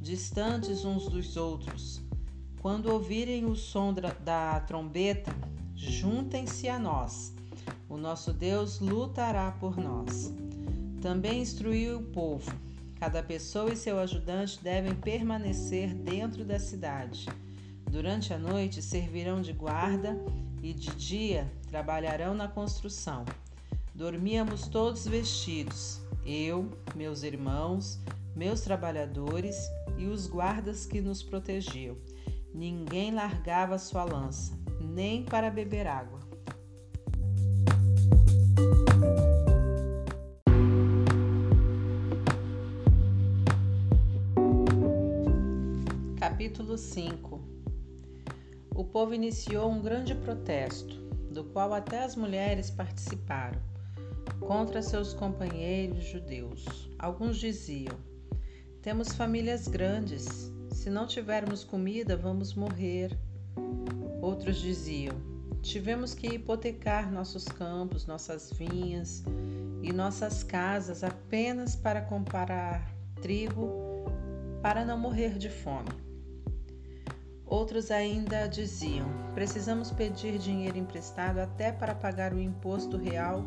distantes 0.00 0.84
uns 0.84 1.06
dos 1.08 1.36
outros. 1.36 2.00
Quando 2.60 2.92
ouvirem 2.92 3.44
o 3.44 3.54
som 3.54 3.94
da 3.94 4.60
trombeta, 4.60 5.34
juntem-se 5.74 6.68
a 6.68 6.78
nós. 6.78 7.34
O 7.88 7.96
nosso 7.96 8.32
Deus 8.32 8.80
lutará 8.80 9.52
por 9.52 9.76
nós. 9.76 10.32
Também 11.00 11.42
instruiu 11.42 11.98
o 11.98 12.02
povo. 12.02 12.50
Cada 12.98 13.22
pessoa 13.22 13.72
e 13.72 13.76
seu 13.76 13.98
ajudante 13.98 14.62
devem 14.62 14.94
permanecer 14.94 15.94
dentro 15.94 16.44
da 16.44 16.58
cidade. 16.58 17.26
Durante 17.90 18.32
a 18.32 18.38
noite 18.38 18.82
servirão 18.82 19.40
de 19.40 19.52
guarda 19.52 20.16
e 20.62 20.72
de 20.72 20.94
dia 20.94 21.50
trabalharão 21.68 22.34
na 22.34 22.46
construção. 22.46 23.24
Dormíamos 23.94 24.68
todos 24.68 25.06
vestidos, 25.06 25.99
eu, 26.24 26.70
meus 26.94 27.22
irmãos, 27.22 27.98
meus 28.34 28.60
trabalhadores 28.60 29.56
e 29.96 30.06
os 30.06 30.26
guardas 30.26 30.86
que 30.86 31.00
nos 31.00 31.22
protegiam. 31.22 31.96
Ninguém 32.54 33.12
largava 33.12 33.78
sua 33.78 34.04
lança, 34.04 34.58
nem 34.80 35.24
para 35.24 35.50
beber 35.50 35.86
água. 35.86 36.20
Capítulo 46.18 46.78
5 46.78 47.40
O 48.74 48.84
povo 48.84 49.14
iniciou 49.14 49.70
um 49.70 49.82
grande 49.82 50.14
protesto, 50.14 50.94
do 51.30 51.44
qual 51.44 51.74
até 51.74 52.02
as 52.02 52.16
mulheres 52.16 52.70
participaram, 52.70 53.60
contra 54.40 54.82
seus 54.82 55.12
companheiros 55.14 56.04
judeus. 56.04 56.90
Alguns 56.98 57.36
diziam: 57.36 57.96
temos 58.82 59.12
famílias 59.12 59.68
grandes. 59.68 60.50
Se 60.72 60.88
não 60.88 61.06
tivermos 61.06 61.62
comida, 61.62 62.16
vamos 62.16 62.54
morrer. 62.54 63.16
Outros 64.22 64.56
diziam: 64.56 65.14
tivemos 65.60 66.14
que 66.14 66.26
hipotecar 66.28 67.12
nossos 67.12 67.44
campos, 67.44 68.06
nossas 68.06 68.50
vinhas 68.52 69.22
e 69.82 69.92
nossas 69.92 70.42
casas 70.42 71.04
apenas 71.04 71.76
para 71.76 72.00
comprar 72.00 72.90
trigo 73.20 73.90
para 74.62 74.84
não 74.84 74.98
morrer 74.98 75.38
de 75.38 75.50
fome. 75.50 75.90
Outros 77.44 77.90
ainda 77.90 78.46
diziam: 78.46 79.06
precisamos 79.34 79.90
pedir 79.90 80.38
dinheiro 80.38 80.78
emprestado 80.78 81.38
até 81.38 81.72
para 81.72 81.94
pagar 81.94 82.32
o 82.32 82.40
imposto 82.40 82.96
real 82.96 83.44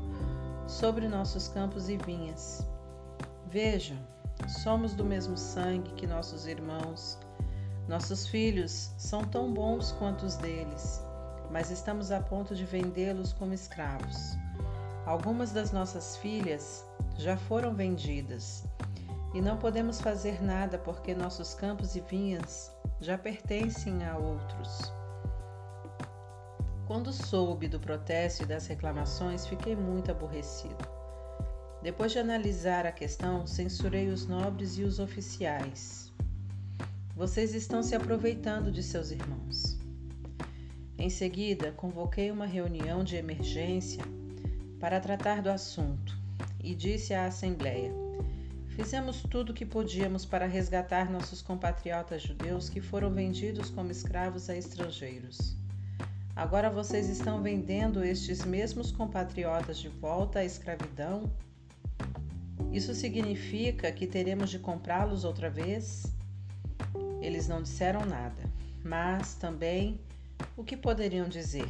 sobre 0.68 1.08
nossos 1.08 1.48
campos 1.48 1.90
e 1.90 1.98
vinhas. 1.98 2.68
Vejam, 3.48 3.98
Somos 4.48 4.94
do 4.94 5.06
mesmo 5.06 5.38
sangue 5.38 5.94
que 5.94 6.06
nossos 6.06 6.48
irmãos. 6.48 7.18
Nossos 7.88 8.28
filhos 8.28 8.92
são 8.98 9.24
tão 9.24 9.54
bons 9.54 9.92
quanto 9.94 10.26
os 10.26 10.36
deles, 10.36 11.02
mas 11.50 11.72
estamos 11.72 12.12
a 12.12 12.20
ponto 12.20 12.56
de 12.56 12.66
vendê-los 12.66 13.32
como 13.34 13.54
escravos. 13.54 14.38
Algumas 15.06 15.52
das 15.52 15.72
nossas 15.72 16.18
filhas 16.18 16.86
já 17.18 17.38
foram 17.38 17.74
vendidas 17.74 18.66
e 19.34 19.42
não 19.42 19.58
podemos 19.58 20.00
fazer 20.02 20.42
nada 20.42 20.78
porque 20.78 21.14
nossos 21.14 21.54
campos 21.54 21.96
e 21.96 22.02
vinhas 22.02 22.72
já 23.00 23.18
pertencem 23.18 24.06
a 24.06 24.18
outros. 24.18 24.92
Quando 26.86 27.14
soube 27.14 27.70
do 27.70 27.80
protesto 27.80 28.44
e 28.44 28.46
das 28.46 28.68
reclamações, 28.68 29.48
fiquei 29.48 29.74
muito 29.74 30.12
aborrecido. 30.12 30.86
Depois 31.82 32.12
de 32.12 32.20
analisar 32.20 32.86
a 32.86 32.92
questão, 32.92 33.48
censurei 33.48 34.10
os 34.10 34.28
nobres 34.28 34.78
e 34.78 34.84
os 34.84 35.00
oficiais. 35.00 36.12
Vocês 37.16 37.54
estão 37.54 37.82
se 37.82 37.96
aproveitando 37.96 38.70
de 38.70 38.84
seus 38.84 39.12
irmãos. 39.12 39.78
Em 40.98 41.10
seguida, 41.10 41.72
convoquei 41.72 42.32
uma 42.32 42.46
reunião 42.46 43.04
de 43.04 43.16
emergência 43.16 44.04
para 44.80 45.00
tratar 45.00 45.42
do 45.42 45.50
assunto 45.50 46.18
e 46.62 46.76
disse 46.76 47.14
à 47.14 47.28
Assembleia: 47.28 47.94
Fizemos 48.76 49.22
tudo 49.24 49.52
o 49.52 49.54
que 49.54 49.66
podíamos 49.66 50.26
para 50.26 50.48
resgatar 50.48 51.10
nossos 51.10 51.42
compatriotas 51.42 52.24
judeus 52.24 52.68
que 52.68 52.82
foram 52.82 53.10
vendidos 53.10 53.70
como 53.70 53.92
escravos 53.92 54.50
a 54.50 54.58
estrangeiros. 54.58 55.63
Agora 56.36 56.68
vocês 56.68 57.10
estão 57.10 57.44
vendendo 57.44 58.04
estes 58.04 58.44
mesmos 58.44 58.92
compatriotas 58.92 59.78
de 59.78 59.88
volta 59.88 60.40
à 60.40 60.46
escravidão? 60.46 61.32
Isso 62.72 62.96
significa 62.96 63.92
que 63.92 64.08
teremos 64.08 64.50
de 64.50 64.58
comprá-los 64.58 65.24
outra 65.24 65.48
vez? 65.48 66.08
Eles 67.22 67.48
não 67.48 67.62
disseram 67.62 68.04
nada, 68.04 68.44
mas 68.84 69.36
também 69.36 70.02
o 70.58 70.64
que 70.64 70.76
poderiam 70.76 71.30
dizer? 71.30 71.70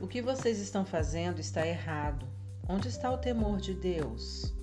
O 0.00 0.08
que 0.08 0.22
vocês 0.22 0.58
estão 0.58 0.84
fazendo 0.84 1.40
está 1.40 1.66
errado. 1.66 2.26
Onde 2.66 2.88
está 2.88 3.10
o 3.10 3.18
temor 3.18 3.58
de 3.58 3.74
Deus? 3.74 4.54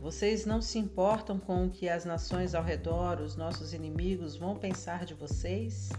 Vocês 0.00 0.46
não 0.46 0.62
se 0.62 0.78
importam 0.78 1.38
com 1.38 1.66
o 1.66 1.70
que 1.70 1.90
as 1.90 2.06
nações 2.06 2.54
ao 2.54 2.64
redor, 2.64 3.20
os 3.20 3.36
nossos 3.36 3.74
inimigos, 3.74 4.34
vão 4.34 4.56
pensar 4.56 5.04
de 5.04 5.12
vocês? 5.12 5.90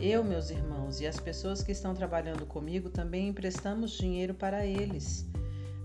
Eu, 0.00 0.22
meus 0.22 0.48
irmãos, 0.48 1.00
e 1.00 1.08
as 1.08 1.18
pessoas 1.18 1.60
que 1.60 1.72
estão 1.72 1.92
trabalhando 1.92 2.46
comigo 2.46 2.88
também 2.88 3.28
emprestamos 3.28 3.90
dinheiro 3.90 4.32
para 4.32 4.64
eles. 4.64 5.26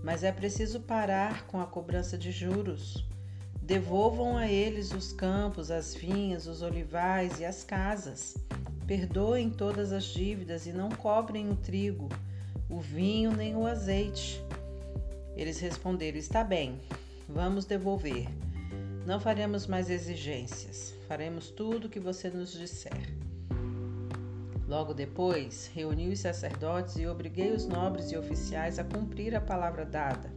Mas 0.04 0.22
é 0.22 0.30
preciso 0.30 0.78
parar 0.78 1.48
com 1.48 1.60
a 1.60 1.66
cobrança 1.66 2.16
de 2.16 2.30
juros. 2.30 3.04
Devolvam 3.60 4.36
a 4.36 4.46
eles 4.46 4.92
os 4.92 5.12
campos, 5.12 5.68
as 5.68 5.96
vinhas, 5.96 6.46
os 6.46 6.62
olivais 6.62 7.40
e 7.40 7.44
as 7.44 7.64
casas. 7.64 8.36
Perdoem 8.86 9.50
todas 9.50 9.90
as 9.90 10.04
dívidas 10.04 10.64
e 10.66 10.72
não 10.72 10.90
cobrem 10.90 11.50
o 11.50 11.56
trigo, 11.56 12.08
o 12.70 12.78
vinho 12.78 13.32
nem 13.32 13.56
o 13.56 13.66
azeite. 13.66 14.40
Eles 15.34 15.58
responderam: 15.58 16.18
Está 16.18 16.44
bem, 16.44 16.78
vamos 17.28 17.64
devolver. 17.64 18.28
Não 19.04 19.18
faremos 19.18 19.66
mais 19.66 19.90
exigências, 19.90 20.94
faremos 21.08 21.50
tudo 21.50 21.86
o 21.86 21.90
que 21.90 21.98
você 21.98 22.30
nos 22.30 22.52
disser. 22.52 23.23
Logo 24.66 24.94
depois, 24.94 25.70
reuni 25.74 26.08
os 26.08 26.20
sacerdotes 26.20 26.96
e 26.96 27.06
obriguei 27.06 27.52
os 27.52 27.66
nobres 27.66 28.10
e 28.10 28.16
oficiais 28.16 28.78
a 28.78 28.84
cumprir 28.84 29.34
a 29.34 29.40
palavra 29.40 29.84
dada. 29.84 30.32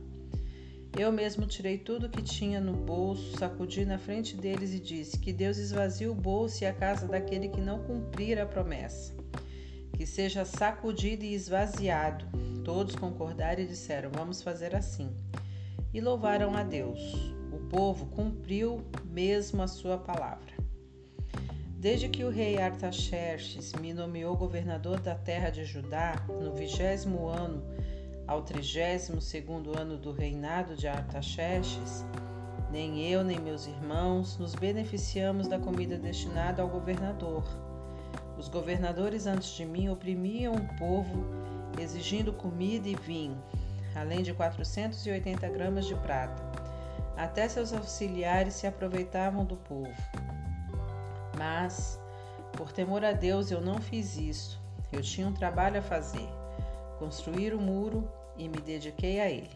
Eu 0.98 1.12
mesmo 1.12 1.46
tirei 1.46 1.78
tudo 1.78 2.10
que 2.10 2.22
tinha 2.22 2.60
no 2.60 2.74
bolso, 2.74 3.38
sacudi 3.38 3.86
na 3.86 3.98
frente 3.98 4.36
deles 4.36 4.74
e 4.74 4.80
disse: 4.80 5.20
Que 5.20 5.32
Deus 5.32 5.58
esvazie 5.58 6.08
o 6.08 6.16
bolso 6.16 6.64
e 6.64 6.68
a 6.68 6.74
casa 6.74 7.08
daquele 7.08 7.48
que 7.48 7.62
não 7.62 7.84
cumprir 7.84 8.40
a 8.40 8.46
promessa. 8.46 9.16
Que 9.94 10.06
seja 10.06 10.44
sacudido 10.44 11.24
e 11.24 11.34
esvaziado. 11.34 12.26
Todos 12.66 12.96
concordaram 12.96 13.62
e 13.62 13.68
disseram: 13.68 14.10
Vamos 14.12 14.42
fazer 14.42 14.76
assim. 14.76 15.16
E 15.94 16.02
louvaram 16.02 16.56
a 16.56 16.64
Deus. 16.64 17.32
O 17.52 17.60
povo 17.70 18.08
cumpriu 18.08 18.84
mesmo 19.06 19.62
a 19.62 19.68
sua 19.68 19.98
palavra. 19.98 20.57
Desde 21.80 22.10
que 22.10 22.24
o 22.24 22.32
rei 22.32 22.60
Artaxerxes 22.60 23.72
me 23.74 23.94
nomeou 23.94 24.36
governador 24.36 25.00
da 25.00 25.14
terra 25.14 25.52
de 25.52 25.64
Judá, 25.64 26.16
no 26.28 26.52
vigésimo 26.56 27.28
ano 27.28 27.64
ao 28.26 28.42
32 28.42 29.12
ano 29.80 29.96
do 29.96 30.12
reinado 30.12 30.76
de 30.76 30.88
Artaxerxes, 30.88 32.04
nem 32.72 33.08
eu 33.08 33.24
nem 33.24 33.40
meus 33.40 33.68
irmãos 33.68 34.40
nos 34.40 34.56
beneficiamos 34.56 35.48
da 35.48 35.60
comida 35.60 36.00
destinada 36.00 36.64
ao 36.64 36.68
governador. 36.68 37.44
Os 38.40 38.48
governadores 38.48 39.28
antes 39.28 39.50
de 39.50 39.64
mim 39.64 39.88
oprimiam 39.88 40.56
o 40.56 40.78
povo, 40.80 41.28
exigindo 41.80 42.34
comida 42.34 42.90
e 42.90 42.96
vinho, 42.96 43.38
além 43.96 44.24
de 44.24 44.34
480 44.34 45.48
gramas 45.50 45.86
de 45.86 45.94
prata. 45.94 46.42
Até 47.16 47.48
seus 47.48 47.72
auxiliares 47.72 48.56
se 48.56 48.66
aproveitavam 48.66 49.46
do 49.46 49.58
povo. 49.58 49.94
Mas, 51.38 52.00
por 52.54 52.72
temor 52.72 53.06
a 53.06 53.12
Deus, 53.12 53.52
eu 53.52 53.62
não 53.62 53.80
fiz 53.80 54.18
isso. 54.18 54.60
Eu 54.92 55.02
tinha 55.02 55.28
um 55.28 55.34
trabalho 55.34 55.80
a 55.80 55.84
fazer: 55.84 56.28
construir 56.98 57.54
o 57.54 57.62
muro 57.62 58.10
e 58.38 58.48
me 58.48 58.58
dediquei 58.58 59.20
a 59.20 59.30
ele. 59.30 59.56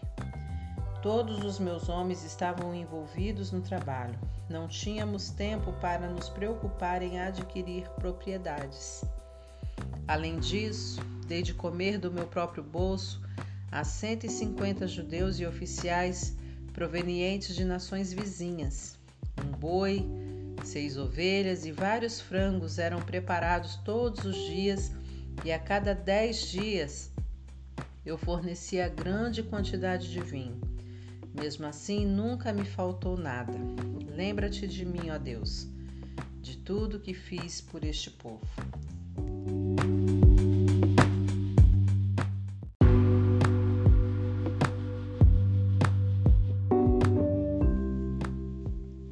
Todos 1.02 1.44
os 1.44 1.58
meus 1.58 1.90
homens 1.90 2.24
estavam 2.24 2.76
envolvidos 2.76 3.52
no 3.52 3.62
trabalho. 3.62 4.20
Não 4.48 4.68
tínhamos 4.68 5.32
tempo 5.32 5.74
para 5.74 6.08
nos 6.08 6.30
preocupar 6.30 7.02
em 7.02 7.20
adquirir 7.20 7.90
propriedades. 7.92 9.04
Além 10.08 10.40
disso, 10.40 11.02
dei 11.26 11.42
de 11.42 11.54
comer 11.54 11.98
do 11.98 12.12
meu 12.12 12.28
próprio 12.28 12.64
bolso 12.64 13.22
a 13.72 13.84
150 13.84 14.86
judeus 14.88 15.40
e 15.40 15.46
oficiais 15.46 16.36
provenientes 16.74 17.56
de 17.56 17.64
nações 17.64 18.12
vizinhas. 18.12 19.00
Um 19.44 19.52
boi, 19.58 20.06
seis 20.64 20.98
ovelhas 20.98 21.66
e 21.66 21.72
vários 21.72 22.22
frangos 22.22 22.78
eram 22.78 23.02
preparados 23.02 23.76
todos 23.78 24.26
os 24.26 24.36
dias, 24.36 24.92
e 25.44 25.52
a 25.52 25.60
cada 25.60 25.94
dez 25.94 26.52
dias 26.52 27.12
eu 28.06 28.18
fornecia 28.18 28.90
grande 28.90 29.44
quantidade 29.44 30.12
de 30.12 30.20
vinho. 30.20 30.60
Mesmo 31.34 31.66
assim, 31.66 32.06
nunca 32.06 32.52
me 32.52 32.66
faltou 32.66 33.18
nada. 33.18 33.58
Lembra-te 34.16 34.68
de 34.68 34.86
mim, 34.86 35.10
ó 35.10 35.18
Deus, 35.18 35.68
de 36.42 36.58
tudo 36.58 37.00
que 37.00 37.14
fiz 37.14 37.62
por 37.62 37.84
este 37.86 38.10
povo. 38.10 38.46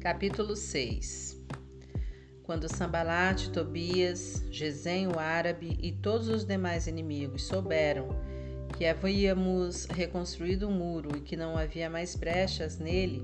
Capítulo 0.00 0.56
6 0.56 1.29
Quando 2.50 2.68
Sambalate, 2.68 3.50
Tobias, 3.50 4.42
Gesem 4.50 5.06
o 5.06 5.20
árabe 5.20 5.78
e 5.80 5.92
todos 5.92 6.26
os 6.26 6.44
demais 6.44 6.88
inimigos 6.88 7.44
souberam 7.44 8.08
que 8.76 8.84
havíamos 8.84 9.84
reconstruído 9.84 10.66
o 10.66 10.72
muro 10.72 11.16
e 11.16 11.20
que 11.20 11.36
não 11.36 11.56
havia 11.56 11.88
mais 11.88 12.16
brechas 12.16 12.76
nele, 12.76 13.22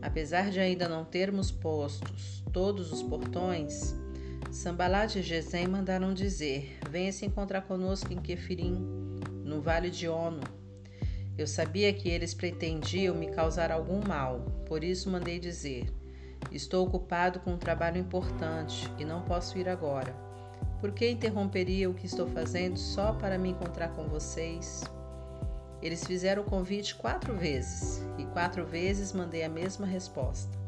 apesar 0.00 0.48
de 0.48 0.60
ainda 0.60 0.88
não 0.88 1.04
termos 1.04 1.50
postos 1.50 2.44
todos 2.52 2.92
os 2.92 3.02
portões, 3.02 3.96
Sambalat 4.52 5.16
e 5.16 5.22
Gesem 5.22 5.66
mandaram 5.66 6.14
dizer: 6.14 6.78
Venha 6.88 7.10
se 7.10 7.26
encontrar 7.26 7.62
conosco 7.62 8.12
em 8.12 8.20
Kefirim, 8.20 8.78
no 9.44 9.60
vale 9.60 9.90
de 9.90 10.06
Ono. 10.06 10.40
Eu 11.36 11.48
sabia 11.48 11.92
que 11.92 12.08
eles 12.08 12.32
pretendiam 12.32 13.16
me 13.16 13.26
causar 13.26 13.72
algum 13.72 14.00
mal, 14.06 14.38
por 14.68 14.84
isso 14.84 15.10
mandei 15.10 15.40
dizer: 15.40 15.92
Estou 16.52 16.86
ocupado 16.86 17.40
com 17.40 17.52
um 17.52 17.58
trabalho 17.58 17.98
importante 17.98 18.92
e 18.98 19.04
não 19.04 19.22
posso 19.22 19.56
ir 19.56 19.68
agora. 19.68 20.14
Por 20.80 20.92
que 20.92 21.08
interromperia 21.08 21.88
o 21.88 21.94
que 21.94 22.06
estou 22.06 22.26
fazendo 22.26 22.76
só 22.76 23.12
para 23.14 23.38
me 23.38 23.50
encontrar 23.50 23.88
com 23.90 24.08
vocês? 24.08 24.82
Eles 25.80 26.04
fizeram 26.04 26.42
o 26.42 26.44
convite 26.44 26.94
quatro 26.94 27.34
vezes 27.34 28.04
e 28.18 28.24
quatro 28.26 28.66
vezes 28.66 29.12
mandei 29.12 29.42
a 29.42 29.48
mesma 29.48 29.86
resposta. 29.86 30.62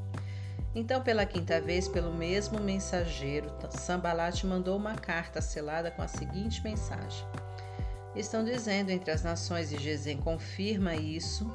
Então, 0.75 1.03
pela 1.03 1.25
quinta 1.25 1.61
vez, 1.61 1.87
pelo 1.87 2.13
mesmo 2.13 2.59
mensageiro, 2.59 3.49
Sambalat 3.71 4.43
mandou 4.45 4.77
uma 4.77 4.95
carta 4.95 5.41
selada 5.41 5.91
com 5.91 6.03
a 6.03 6.09
seguinte 6.09 6.63
mensagem: 6.65 7.25
Estão 8.17 8.45
dizendo 8.45 8.91
entre 8.91 9.11
as 9.11 9.23
nações 9.23 9.73
e 9.73 9.79
Gesem 9.79 10.17
confirma 10.17 10.97
isso, 10.97 11.49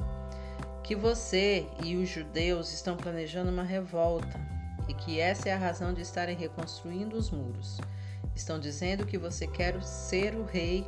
que 0.90 0.96
você 0.96 1.68
e 1.84 1.96
os 1.96 2.10
judeus 2.10 2.74
estão 2.74 2.98
planejando 2.98 3.52
uma 3.52 3.62
revolta 3.62 4.42
e 4.88 4.94
que 4.96 5.20
essa 5.20 5.48
é 5.48 5.54
a 5.54 5.58
razão 5.58 5.94
de 5.94 6.02
estarem 6.02 6.36
reconstruindo 6.36 7.16
os 7.16 7.30
muros. 7.30 7.78
Estão 8.36 8.60
dizendo 8.60 9.06
que 9.06 9.16
você 9.16 9.46
quer 9.46 9.80
ser 9.84 10.34
o 10.34 10.44
rei 10.44 10.84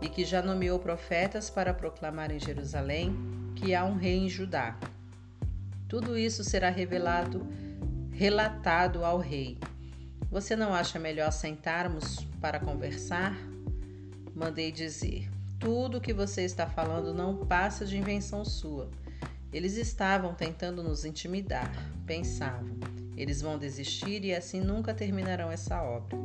e 0.00 0.08
que 0.08 0.24
já 0.24 0.40
nomeou 0.40 0.78
profetas 0.78 1.50
para 1.50 1.74
proclamar 1.74 2.30
em 2.30 2.40
Jerusalém 2.40 3.14
que 3.54 3.74
há 3.74 3.84
um 3.84 3.94
rei 3.94 4.20
em 4.20 4.28
Judá. 4.30 4.74
Tudo 5.86 6.16
isso 6.16 6.42
será 6.42 6.70
revelado, 6.70 7.46
relatado 8.10 9.04
ao 9.04 9.18
rei. 9.18 9.58
Você 10.30 10.56
não 10.56 10.72
acha 10.72 10.98
melhor 10.98 11.30
sentarmos 11.30 12.26
para 12.40 12.58
conversar? 12.58 13.36
Mandei 14.34 14.72
dizer: 14.72 15.28
tudo 15.60 15.98
o 15.98 16.00
que 16.00 16.14
você 16.14 16.40
está 16.40 16.66
falando 16.66 17.12
não 17.12 17.44
passa 17.44 17.84
de 17.84 17.98
invenção 17.98 18.46
sua. 18.46 18.88
Eles 19.52 19.76
estavam 19.76 20.34
tentando 20.34 20.82
nos 20.82 21.04
intimidar, 21.04 21.70
pensavam. 22.06 22.76
Eles 23.16 23.42
vão 23.42 23.58
desistir 23.58 24.24
e 24.24 24.34
assim 24.34 24.60
nunca 24.60 24.94
terminarão 24.94 25.50
essa 25.50 25.82
obra. 25.82 26.16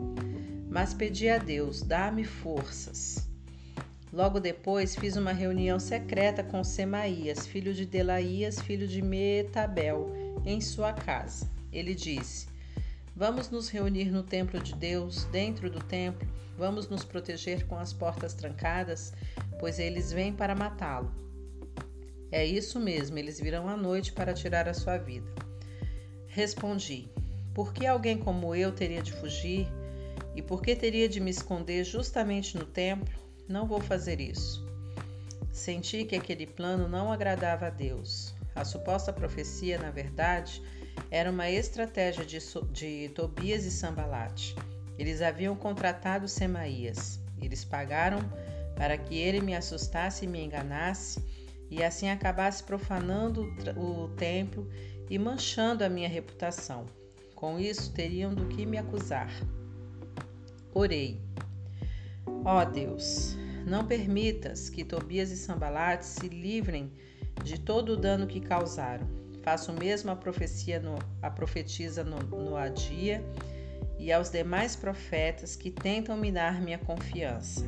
Mas 0.70 0.94
pedi 0.94 1.28
a 1.30 1.38
Deus: 1.38 1.82
dá-me 1.82 2.24
forças. 2.24 3.28
Logo 4.12 4.40
depois 4.40 4.96
fiz 4.96 5.18
uma 5.18 5.34
reunião 5.34 5.80
secreta 5.80 6.42
com 6.42 6.64
Semaías, 6.64 7.46
filho 7.46 7.74
de 7.74 7.86
Delaías, 7.86 8.60
filho 8.62 8.88
de 8.88 9.02
Metabel, 9.02 10.10
em 10.46 10.62
sua 10.62 10.94
casa. 10.94 11.50
Ele 11.74 11.94
disse: 11.94 12.48
Vamos 13.14 13.50
nos 13.50 13.68
reunir 13.68 14.10
no 14.10 14.24
templo 14.24 14.60
de 14.62 14.74
Deus, 14.74 15.26
dentro 15.26 15.70
do 15.70 15.80
templo. 15.80 16.28
Vamos 16.58 16.88
nos 16.88 17.04
proteger 17.04 17.68
com 17.68 17.78
as 17.78 17.92
portas 17.92 18.34
trancadas, 18.34 19.12
pois 19.60 19.78
eles 19.78 20.12
vêm 20.12 20.32
para 20.32 20.56
matá-lo. 20.56 21.27
É 22.32 22.46
isso 22.46 22.80
mesmo, 22.80 23.18
eles 23.18 23.40
virão 23.40 23.70
à 23.70 23.78
noite 23.78 24.12
para 24.12 24.34
tirar 24.34 24.68
a 24.68 24.74
sua 24.74 24.98
vida. 24.98 25.30
Respondi: 26.28 27.10
Por 27.54 27.74
que 27.74 27.86
alguém 27.86 28.18
como 28.18 28.54
eu 28.54 28.72
teria 28.72 29.02
de 29.02 29.14
fugir? 29.14 29.68
E 30.36 30.42
por 30.42 30.62
que 30.62 30.76
teria 30.76 31.08
de 31.08 31.20
me 31.20 31.32
esconder 31.32 31.84
justamente 31.84 32.58
no 32.58 32.66
templo? 32.66 33.18
Não 33.48 33.66
vou 33.66 33.80
fazer 33.80 34.20
isso. 34.20 34.68
Senti 35.52 36.06
que 36.06 36.16
aquele 36.16 36.46
plano 36.46 36.88
não 36.88 37.12
agradava 37.12 37.68
a 37.68 37.72
Deus. 37.72 38.36
A 38.54 38.64
suposta 38.66 39.12
profecia, 39.14 39.80
na 39.80 39.90
verdade, 39.90 40.62
era 41.10 41.32
uma 41.32 41.50
estratégia 41.50 42.26
de, 42.26 42.40
de 42.72 43.10
Tobias 43.16 43.66
e 43.66 43.72
Sambalate. 43.72 44.56
Eles 45.00 45.22
haviam 45.22 45.56
contratado 45.56 46.28
Semaías. 46.28 47.20
Eles 47.42 47.64
pagaram 47.64 48.20
para 48.76 48.98
que 48.98 49.16
ele 49.16 49.42
me 49.42 49.56
assustasse 49.56 50.26
e 50.26 50.28
me 50.28 50.44
enganasse 50.44 51.20
e 51.70 51.84
assim 51.84 52.10
acabasse 52.10 52.64
profanando 52.64 53.54
o 53.76 54.08
templo 54.10 54.70
e 55.10 55.18
manchando 55.18 55.84
a 55.84 55.90
minha 55.90 56.10
reputação. 56.10 56.86
Com 57.36 57.60
isso, 57.60 57.94
teriam 57.94 58.34
do 58.34 58.48
que 58.48 58.66
me 58.66 58.78
acusar. 58.78 59.30
Orei. 60.74 61.22
Ó 62.44 62.62
oh 62.62 62.66
Deus, 62.66 63.38
não 63.66 63.86
permitas 63.86 64.70
que 64.70 64.84
Tobias 64.84 65.32
e 65.32 65.38
Sambalate 65.38 66.06
se 66.06 66.28
livrem 66.28 66.92
de 67.44 67.60
todo 67.60 67.94
o 67.94 67.98
dano 67.98 68.28
que 68.28 68.40
causaram. 68.40 69.08
Faço 69.44 69.72
mesmo 69.72 70.12
a 70.12 70.16
profecia 70.16 70.80
no, 70.80 70.96
a 71.22 71.30
profetisa 71.30 72.04
no, 72.04 72.18
no 72.20 72.56
Adia 72.56 73.24
e 73.98 74.12
aos 74.12 74.30
demais 74.30 74.76
profetas 74.76 75.56
que 75.56 75.72
tentam 75.72 76.18
minar 76.18 76.62
minha 76.62 76.78
confiança. 76.78 77.66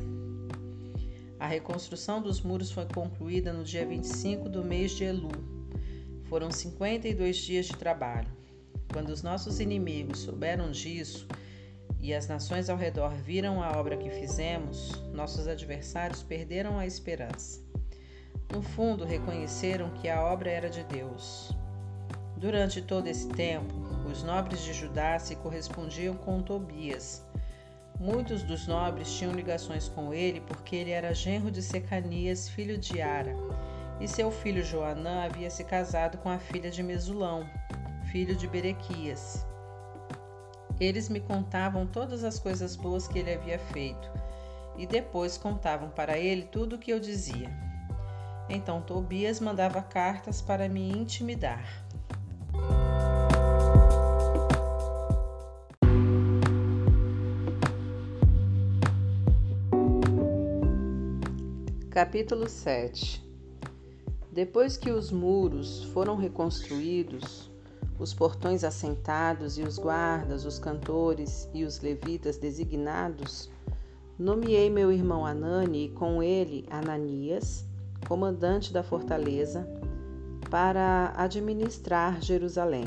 A 1.40 1.46
reconstrução 1.46 2.20
dos 2.20 2.42
muros 2.42 2.70
foi 2.70 2.84
concluída 2.84 3.50
no 3.50 3.64
dia 3.64 3.86
25 3.86 4.46
do 4.46 4.62
mês 4.62 4.90
de 4.90 5.04
Elu. 5.04 5.30
Foram 6.24 6.50
52 6.50 7.34
dias 7.38 7.64
de 7.64 7.76
trabalho. 7.78 8.28
Quando 8.92 9.08
os 9.08 9.22
nossos 9.22 9.58
inimigos 9.58 10.18
souberam 10.18 10.70
disso 10.70 11.26
e 11.98 12.12
as 12.12 12.28
nações 12.28 12.68
ao 12.68 12.76
redor 12.76 13.14
viram 13.14 13.62
a 13.62 13.70
obra 13.78 13.96
que 13.96 14.10
fizemos, 14.10 14.92
nossos 15.14 15.48
adversários 15.48 16.22
perderam 16.22 16.78
a 16.78 16.86
esperança. 16.86 17.62
No 18.52 18.60
fundo, 18.60 19.06
reconheceram 19.06 19.88
que 19.94 20.10
a 20.10 20.22
obra 20.22 20.50
era 20.50 20.68
de 20.68 20.84
Deus. 20.84 21.56
Durante 22.36 22.82
todo 22.82 23.06
esse 23.06 23.28
tempo, 23.28 23.74
os 24.10 24.22
nobres 24.22 24.60
de 24.60 24.74
Judá 24.74 25.18
se 25.18 25.36
correspondiam 25.36 26.14
com 26.16 26.42
Tobias, 26.42 27.24
Muitos 28.00 28.42
dos 28.42 28.66
nobres 28.66 29.12
tinham 29.12 29.34
ligações 29.34 29.86
com 29.86 30.14
ele 30.14 30.40
porque 30.40 30.74
ele 30.74 30.90
era 30.90 31.12
genro 31.12 31.50
de 31.50 31.60
Secanias, 31.60 32.48
filho 32.48 32.78
de 32.78 33.02
Ara, 33.02 33.36
e 34.00 34.08
seu 34.08 34.30
filho 34.30 34.64
Joanã 34.64 35.24
havia 35.24 35.50
se 35.50 35.62
casado 35.64 36.16
com 36.16 36.30
a 36.30 36.38
filha 36.38 36.70
de 36.70 36.82
Mesulão, 36.82 37.46
filho 38.10 38.34
de 38.34 38.48
Berequias. 38.48 39.46
Eles 40.80 41.10
me 41.10 41.20
contavam 41.20 41.86
todas 41.86 42.24
as 42.24 42.38
coisas 42.38 42.74
boas 42.74 43.06
que 43.06 43.18
ele 43.18 43.34
havia 43.34 43.58
feito, 43.58 44.10
e 44.78 44.86
depois 44.86 45.36
contavam 45.36 45.90
para 45.90 46.16
ele 46.16 46.44
tudo 46.44 46.76
o 46.76 46.78
que 46.78 46.90
eu 46.90 46.98
dizia. 46.98 47.50
Então 48.48 48.80
Tobias 48.80 49.40
mandava 49.40 49.82
cartas 49.82 50.40
para 50.40 50.70
me 50.70 50.90
intimidar. 50.90 51.84
Capítulo 61.90 62.48
7 62.48 63.20
Depois 64.30 64.76
que 64.76 64.92
os 64.92 65.10
muros 65.10 65.82
foram 65.86 66.14
reconstruídos, 66.14 67.50
os 67.98 68.14
portões 68.14 68.62
assentados 68.62 69.58
e 69.58 69.62
os 69.62 69.76
guardas, 69.76 70.44
os 70.44 70.56
cantores 70.56 71.50
e 71.52 71.64
os 71.64 71.80
levitas 71.80 72.38
designados, 72.38 73.50
nomeei 74.16 74.70
meu 74.70 74.92
irmão 74.92 75.26
Anani 75.26 75.86
e 75.86 75.88
com 75.88 76.22
ele 76.22 76.64
Ananias, 76.70 77.66
comandante 78.06 78.72
da 78.72 78.84
fortaleza, 78.84 79.68
para 80.48 81.12
administrar 81.16 82.22
Jerusalém. 82.22 82.86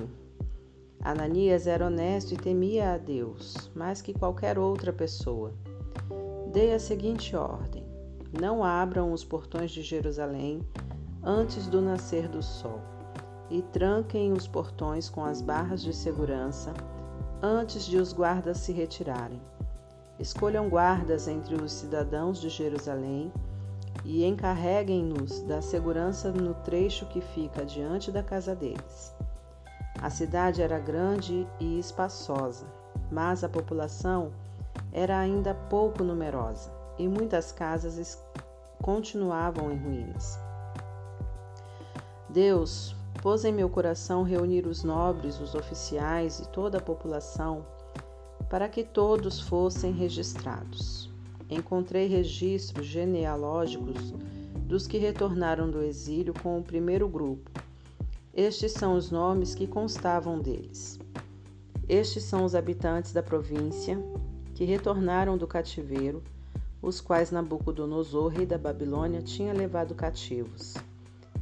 Ananias 1.02 1.68
era 1.68 1.88
honesto 1.88 2.36
e 2.36 2.38
temia 2.38 2.94
a 2.94 2.98
Deus, 2.98 3.70
mais 3.76 4.02
que 4.02 4.13
qualquer 4.13 4.58
outra 4.58 4.94
pessoa. 4.94 5.52
Dei 6.54 6.74
a 6.74 6.80
seguinte 6.80 7.36
ordem: 7.36 7.83
não 8.39 8.63
abram 8.63 9.13
os 9.13 9.24
portões 9.24 9.69
de 9.69 9.84
Jerusalém 9.84 10.67
antes 11.24 11.67
do 11.67 11.80
nascer 11.80 12.28
do 12.28 12.41
sol, 12.41 12.82
e 13.50 13.62
tranquem 13.62 14.34
os 14.34 14.48
portões 14.48 15.08
com 15.08 15.24
as 15.24 15.39
barras 15.39 15.84
de 15.84 15.93
segurança 15.93 16.74
antes 17.41 17.86
de 17.86 17.98
os 17.98 18.12
guardas 18.12 18.58
se 18.58 18.72
retirarem. 18.72 19.39
Escolham 20.17 20.67
guardas 20.67 21.28
entre 21.28 21.56
os 21.56 21.72
cidadãos 21.72 22.41
de 22.41 22.50
Jerusalém 22.50 23.32
e 24.04 24.26
encarreguem-nos 24.26 25.41
da 25.41 25.62
segurança 25.62 26.32
no 26.32 26.56
trecho 26.56 27.06
que 27.06 27.22
fica 27.22 27.63
diante 27.63 28.12
da 28.12 28.24
casa 28.24 28.56
deles. 28.56 29.13
A 30.02 30.10
cidade 30.10 30.62
era 30.62 30.80
grande 30.80 31.48
e 31.60 31.80
espaçosa, 31.80 32.65
mas 33.12 33.43
a 33.43 33.50
população 33.50 34.32
era 34.91 35.19
ainda 35.19 35.54
pouco 35.54 36.04
numerosa 36.04 36.83
e 36.98 37.08
muitas 37.08 37.52
casas 37.52 38.22
continuavam 38.82 39.72
em 39.72 39.78
ruínas. 39.78 40.40
Deus 42.30 42.96
pôs 43.22 43.46
em 43.46 43.54
meu 43.54 43.70
coração 43.70 44.24
reunir 44.24 44.66
os 44.66 44.84
nobres, 44.84 45.40
os 45.40 45.56
oficiais 45.56 46.40
e 46.40 46.48
toda 46.50 46.78
a 46.78 46.82
população 46.82 47.66
para 48.50 48.68
que 48.68 48.84
todos 48.84 49.40
fossem 49.40 49.92
registrados. 49.92 51.10
Encontrei 51.50 52.08
registros 52.08 52.86
genealógicos 52.86 54.14
dos 54.66 54.88
que 54.88 54.98
retornaram 54.98 55.70
do 55.70 55.82
exílio 55.82 56.34
com 56.42 56.60
o 56.60 56.64
primeiro 56.64 57.08
grupo. 57.08 57.50
Estes 58.34 58.72
são 58.72 58.96
os 58.96 59.12
nomes 59.12 59.54
que 59.54 59.68
constavam 59.68 60.40
deles. 60.40 61.00
Estes 61.88 62.24
são 62.24 62.44
os 62.44 62.56
habitantes 62.56 63.12
da 63.12 63.22
província 63.22 63.98
que 64.56 64.66
retornaram 64.66 65.38
do 65.38 65.48
cativeiro 65.48 66.24
os 66.84 67.00
quais 67.00 67.32
Nabucodonosor, 67.32 68.28
rei 68.28 68.46
da 68.46 68.58
Babilônia, 68.58 69.22
tinha 69.22 69.54
levado 69.54 69.96
cativos. 69.96 70.74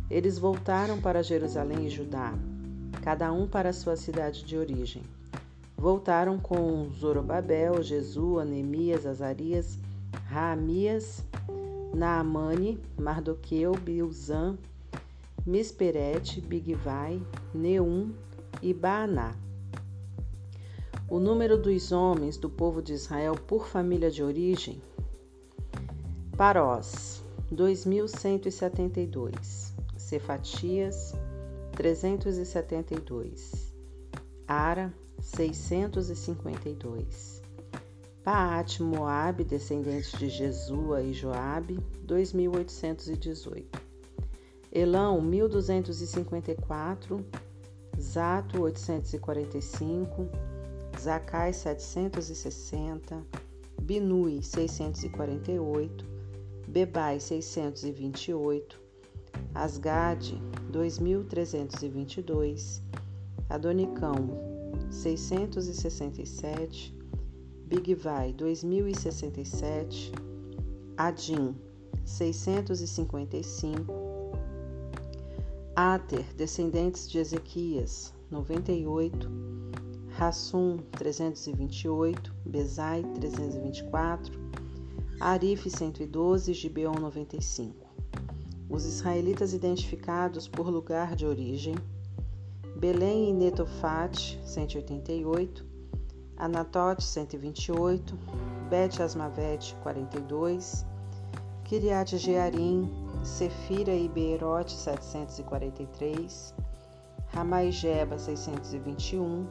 Eles 0.07 0.37
voltaram 0.37 1.01
para 1.01 1.23
Jerusalém 1.23 1.87
e 1.87 1.89
Judá, 1.89 2.31
cada 3.01 3.33
um 3.33 3.47
para 3.47 3.73
sua 3.73 3.95
cidade 3.95 4.45
de 4.45 4.55
origem. 4.55 5.01
Voltaram 5.75 6.37
com 6.37 6.87
Zorobabel, 6.91 7.81
Jesua, 7.81 8.45
Neemias, 8.45 9.07
Azarias, 9.07 9.79
Raamias, 10.27 11.25
Naamane, 11.91 12.79
Mardoqueu, 12.99 13.71
Bilzã, 13.73 14.55
Misperete, 15.43 16.39
Bigvai, 16.39 17.19
Neum 17.51 18.11
e 18.61 18.75
Baaná. 18.75 19.33
O 21.09 21.19
número 21.19 21.57
dos 21.57 21.91
homens 21.91 22.37
do 22.37 22.47
povo 22.47 22.79
de 22.79 22.93
Israel 22.93 23.33
por 23.33 23.67
família 23.67 24.11
de 24.11 24.21
origem 24.21 24.79
Parós, 26.41 27.21
2172. 27.51 29.75
Cefatias, 29.95 31.13
372. 31.73 33.71
Ara, 34.47 34.91
652. 35.21 37.43
Paat 38.23 38.81
Moabe, 38.81 39.43
descendentes 39.43 40.13
de 40.13 40.29
Jesua 40.29 41.03
e 41.03 41.13
Joabe, 41.13 41.79
2818. 42.05 43.79
Elão, 44.71 45.21
1254. 45.21 47.23
Zato, 47.99 48.61
845. 48.61 50.27
Zacai, 50.99 51.53
760. 51.53 53.23
Binui, 53.79 54.41
648. 54.41 56.10
Bebai 56.71 57.19
628, 57.19 58.79
Asgade 59.53 60.41
2322, 60.71 62.81
Adonicão 63.49 64.29
667, 64.89 66.95
Big 67.67 67.93
Vai 67.93 68.31
2067, 68.31 70.13
Adim 70.95 71.53
655, 72.05 74.31
Ater, 75.75 76.23
descendentes 76.37 77.09
de 77.09 77.17
Ezequias 77.17 78.13
98, 78.29 79.29
Rassum 80.07 80.77
328, 80.93 82.33
Bezai 82.45 83.03
324, 83.15 84.40
Arif 85.23 85.69
112, 85.69 86.51
Gibeon 86.51 86.95
95. 86.95 87.75
Os 88.67 88.87
israelitas 88.87 89.53
identificados 89.53 90.47
por 90.47 90.67
lugar 90.67 91.15
de 91.15 91.27
origem: 91.27 91.75
Belém 92.75 93.29
e 93.29 93.33
Netofate 93.33 94.41
188, 94.43 95.63
Anatote 96.35 97.03
128, 97.03 98.17
Bet 98.67 98.99
Asmavete 98.99 99.75
42, 99.83 100.87
Kiriat 101.65 102.17
Jearim, 102.17 102.89
Sefira 103.23 103.93
e 103.93 104.09
Beerote 104.09 104.71
743, 104.71 106.55
Ramaijeba 107.27 108.17
621, 108.17 109.45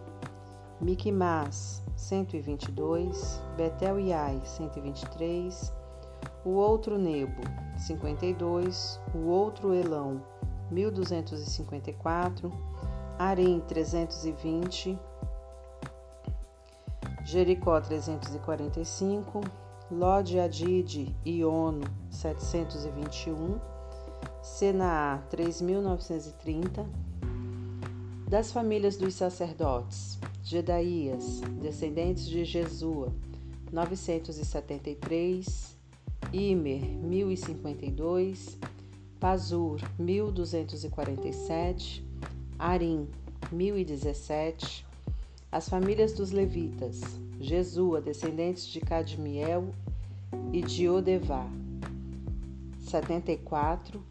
Miquimás 0.80 1.80
122, 2.00 3.40
Betel 3.56 4.00
Iai 4.00 4.40
123, 4.42 5.72
o 6.44 6.50
outro 6.50 6.98
Nebo 6.98 7.42
52, 7.76 8.98
o 9.14 9.28
outro 9.28 9.74
Elão 9.74 10.22
1254, 10.70 12.50
Arim 13.18 13.60
320, 13.60 14.98
Jericó 17.22 17.78
345, 17.80 19.40
Lode 19.90 20.40
Adid 20.40 21.14
e 21.22 21.44
Ono 21.44 21.84
721, 22.10 23.60
Senaá 24.42 25.18
3930, 25.28 26.88
das 28.26 28.50
famílias 28.50 28.96
dos 28.96 29.14
sacerdotes, 29.14 30.18
Gedaías, 30.50 31.40
descendentes 31.62 32.26
de 32.26 32.44
Jesua, 32.44 33.14
973, 33.70 35.78
Imer, 36.32 36.82
1052, 36.82 38.58
Pazur, 39.20 39.80
1247, 39.96 42.04
Arim, 42.58 43.06
1017, 43.52 44.84
as 45.52 45.68
famílias 45.68 46.14
dos 46.14 46.32
levitas, 46.32 47.00
Jesua, 47.40 48.00
descendentes 48.00 48.66
de 48.66 48.80
Cadmiel 48.80 49.72
e 50.52 50.62
de 50.62 50.88
Odevá, 50.88 51.48
74, 52.80 54.02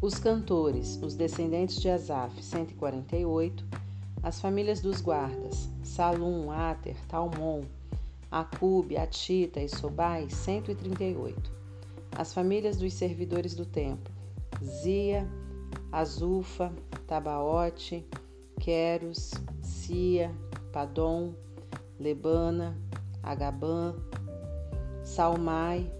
os 0.00 0.14
cantores, 0.14 0.98
os 1.02 1.14
descendentes 1.14 1.78
de 1.78 1.90
Asaf, 1.90 2.42
148, 2.42 3.79
as 4.22 4.40
famílias 4.40 4.80
dos 4.80 5.00
guardas, 5.00 5.68
Salum, 5.82 6.50
Ater, 6.50 6.96
Talmon, 7.08 7.62
Acube, 8.30 8.96
Atita 8.96 9.60
e 9.60 9.68
Sobai, 9.68 10.28
138. 10.28 11.50
As 12.16 12.34
famílias 12.34 12.76
dos 12.76 12.92
servidores 12.92 13.54
do 13.54 13.64
templo, 13.64 14.12
Zia, 14.62 15.26
Azufa, 15.90 16.72
Tabaote, 17.06 18.06
Queros, 18.60 19.32
Sia, 19.62 20.30
Padom, 20.72 21.34
Lebana, 21.98 22.76
Agabã, 23.22 23.94
Salmai, 25.02 25.90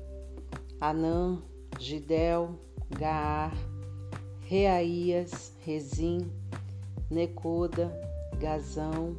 Anã, 0.80 1.38
Gidel, 1.78 2.54
Gaar, 2.98 3.52
Reaías, 4.40 5.52
Rezim, 5.64 6.30
Necoda, 7.10 8.09
Gazão, 8.40 9.14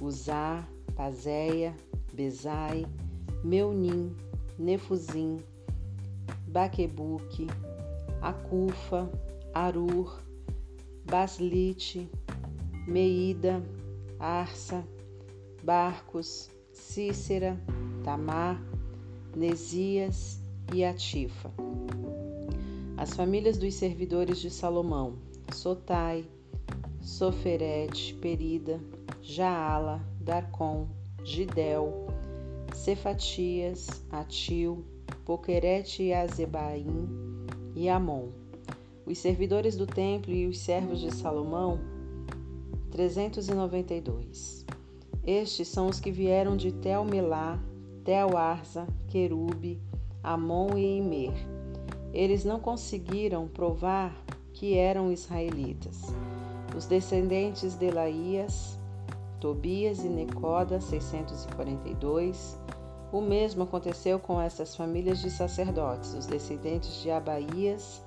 Uzá, 0.00 0.66
Pazéia, 0.94 1.76
Bezai, 2.10 2.86
Meunim, 3.44 4.16
Nefuzim, 4.58 5.40
Baquebuque, 6.48 7.48
Acufa, 8.22 9.10
Arur, 9.52 10.22
Baslite, 11.04 12.10
Meida, 12.88 13.62
Arsa, 14.18 14.82
Barcos, 15.62 16.50
Cícera, 16.72 17.60
Tamar, 18.02 18.58
Nesias 19.36 20.40
e 20.72 20.82
Atifa. 20.82 21.52
As 22.96 23.14
famílias 23.14 23.58
dos 23.58 23.74
servidores 23.74 24.38
de 24.38 24.48
Salomão, 24.48 25.18
Sotai, 25.52 26.24
Soferete, 27.06 28.14
Perida, 28.14 28.80
Jaala, 29.22 30.04
Darcon, 30.20 30.88
Gidel, 31.22 32.08
Cefatias, 32.74 34.04
Atil, 34.10 34.84
Poquerete 35.24 36.02
e 36.02 36.12
Azebaim 36.12 37.08
e 37.76 37.88
Amon. 37.88 38.30
Os 39.06 39.18
servidores 39.18 39.76
do 39.76 39.86
templo 39.86 40.34
e 40.34 40.48
os 40.48 40.58
servos 40.58 41.00
de 41.00 41.14
Salomão, 41.14 41.78
392. 42.90 44.66
Estes 45.24 45.68
são 45.68 45.86
os 45.86 46.00
que 46.00 46.10
vieram 46.10 46.56
de 46.56 46.72
Tel-Melá, 46.72 47.62
Tel-Arza, 48.04 48.84
Querube, 49.06 49.80
Amon 50.24 50.76
e 50.76 50.98
Imer. 50.98 51.34
Eles 52.12 52.44
não 52.44 52.58
conseguiram 52.58 53.46
provar 53.46 54.12
que 54.52 54.74
eram 54.76 55.12
israelitas. 55.12 56.02
Os 56.76 56.84
descendentes 56.84 57.74
de 57.74 57.90
Laías, 57.90 58.78
Tobias 59.40 60.04
e 60.04 60.08
Necoda, 60.08 60.78
642. 60.78 62.58
O 63.10 63.22
mesmo 63.22 63.62
aconteceu 63.62 64.18
com 64.18 64.38
essas 64.38 64.76
famílias 64.76 65.20
de 65.20 65.30
sacerdotes, 65.30 66.12
os 66.12 66.26
descendentes 66.26 67.00
de 67.00 67.10
Abaías, 67.10 68.02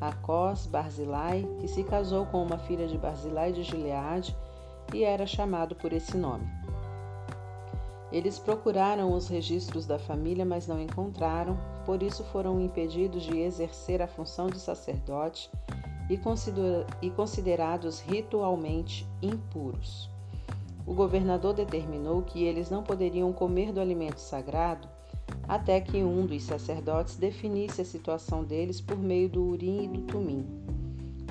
Acós, 0.00 0.64
Barzilai, 0.64 1.46
que 1.60 1.68
se 1.68 1.84
casou 1.84 2.24
com 2.24 2.42
uma 2.42 2.56
filha 2.56 2.86
de 2.86 2.96
Barzilai 2.96 3.52
de 3.52 3.62
Gileade 3.62 4.34
e 4.94 5.04
era 5.04 5.26
chamado 5.26 5.74
por 5.74 5.92
esse 5.92 6.16
nome. 6.16 6.48
Eles 8.10 8.38
procuraram 8.38 9.12
os 9.12 9.28
registros 9.28 9.84
da 9.84 9.98
família, 9.98 10.44
mas 10.46 10.66
não 10.66 10.80
encontraram, 10.80 11.58
por 11.84 12.02
isso 12.02 12.24
foram 12.24 12.58
impedidos 12.62 13.24
de 13.24 13.40
exercer 13.40 14.00
a 14.00 14.06
função 14.06 14.46
de 14.46 14.58
sacerdote 14.58 15.50
e 16.08 17.10
considerados 17.10 18.00
ritualmente 18.00 19.06
impuros. 19.20 20.08
O 20.86 20.94
governador 20.94 21.52
determinou 21.52 22.22
que 22.22 22.44
eles 22.44 22.70
não 22.70 22.82
poderiam 22.82 23.32
comer 23.32 23.72
do 23.72 23.80
alimento 23.80 24.20
sagrado 24.20 24.88
até 25.48 25.80
que 25.80 26.02
um 26.02 26.26
dos 26.26 26.42
sacerdotes 26.42 27.14
definisse 27.16 27.80
a 27.80 27.84
situação 27.84 28.42
deles 28.44 28.80
por 28.80 28.98
meio 28.98 29.28
do 29.28 29.42
Urim 29.42 29.84
e 29.84 29.88
do 29.88 30.02
Tumim. 30.02 30.46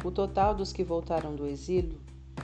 O 0.04 0.12
total 0.12 0.54
dos 0.54 0.74
que 0.74 0.84
voltaram 0.84 1.34
do 1.36 1.48
exílio, 1.48 2.02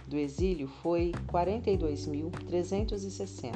do 0.08 0.18
exílio 0.18 0.70
foi 0.82 1.12
42.360, 1.28 3.54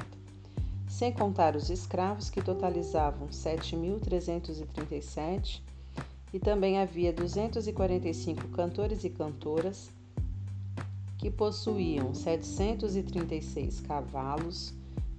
sem 0.88 1.12
contar 1.12 1.56
os 1.56 1.70
escravos 1.70 2.30
que 2.30 2.42
totalizavam 2.42 3.28
7.337, 3.30 5.62
e 6.36 6.40
também 6.40 6.80
havia 6.80 7.14
245 7.14 8.50
cantores 8.50 9.06
e 9.06 9.10
cantoras 9.10 9.90
que 11.18 11.32
possuíam 11.32 12.14
736 12.14 13.80
cavalos, 13.80 14.74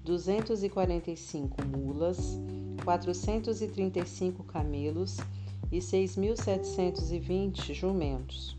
245 0.05 1.65
mulas, 1.65 2.39
435 2.85 4.45
camelos 4.45 5.17
e 5.73 5.79
6.720 5.79 7.73
jumentos. 7.73 8.55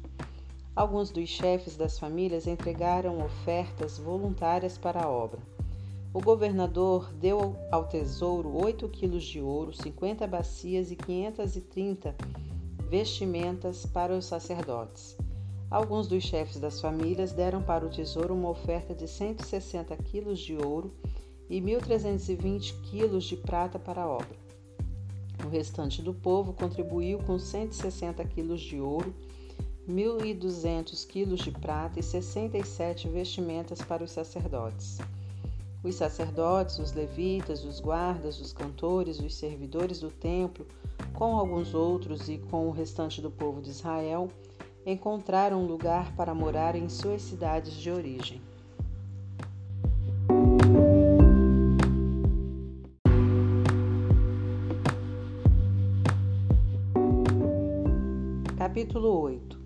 Alguns 0.76 1.12
dos 1.12 1.30
chefes 1.30 1.78
das 1.78 2.00
famílias 2.00 2.48
entregaram 2.48 3.24
ofertas 3.24 4.00
voluntárias 4.00 4.80
para 4.80 5.04
a 5.04 5.08
obra. 5.08 5.40
O 6.12 6.20
governador 6.20 7.14
deu 7.14 7.56
ao 7.72 7.86
tesouro 7.86 8.52
8 8.64 8.90
quilos 8.90 9.26
de 9.26 9.40
ouro, 9.40 9.72
50 9.74 10.26
bacias 10.26 10.90
e 10.90 10.96
530 10.96 12.16
vestimentas 12.90 13.86
para 13.86 14.16
os 14.16 14.26
sacerdotes. 14.26 15.18
Alguns 15.70 16.08
dos 16.08 16.24
chefes 16.24 16.60
das 16.60 16.80
famílias 16.80 17.34
deram 17.34 17.62
para 17.62 17.86
o 17.86 17.90
tesouro 17.90 18.34
uma 18.34 18.50
oferta 18.50 18.96
de 18.96 19.08
160 19.08 19.96
quilos 19.98 20.40
de 20.40 20.56
ouro 20.56 20.94
e 21.50 21.60
1.320 21.60 22.74
quilos 22.84 23.26
de 23.26 23.36
prata 23.36 23.78
para 23.78 24.04
a 24.04 24.08
obra. 24.08 24.48
O 25.46 25.50
restante 25.50 26.02
do 26.02 26.14
povo 26.14 26.54
contribuiu 26.54 27.20
com 27.20 27.38
160 27.38 28.24
quilos 28.26 28.62
de 28.62 28.80
ouro, 28.80 29.14
1.200 29.88 31.06
quilos 31.06 31.42
de 31.42 31.52
prata 31.52 32.00
e 32.00 32.04
67 32.04 33.10
vestimentas 33.10 33.82
para 33.82 34.04
os 34.04 34.12
sacerdotes. 34.12 35.00
Os 35.84 35.96
sacerdotes, 35.96 36.80
os 36.80 36.94
levitas, 36.94 37.64
os 37.64 37.80
guardas, 37.80 38.40
os 38.40 38.52
cantores, 38.52 39.20
os 39.20 39.36
servidores 39.36 40.00
do 40.00 40.10
templo, 40.10 40.66
com 41.14 41.36
alguns 41.36 41.74
outros 41.74 42.30
e 42.30 42.38
com 42.38 42.68
o 42.68 42.72
restante 42.72 43.22
do 43.22 43.32
povo 43.32 43.62
de 43.62 43.70
Israel, 43.72 44.30
encontraram 44.86 45.64
um 45.64 45.66
lugar 45.66 46.16
para 46.16 46.34
morar 46.34 46.76
em 46.76 46.88
suas 46.88 47.22
cidades 47.22 47.74
de 47.74 47.92
origem. 47.92 48.42
Capítulo 58.58 59.22
8 59.22 59.60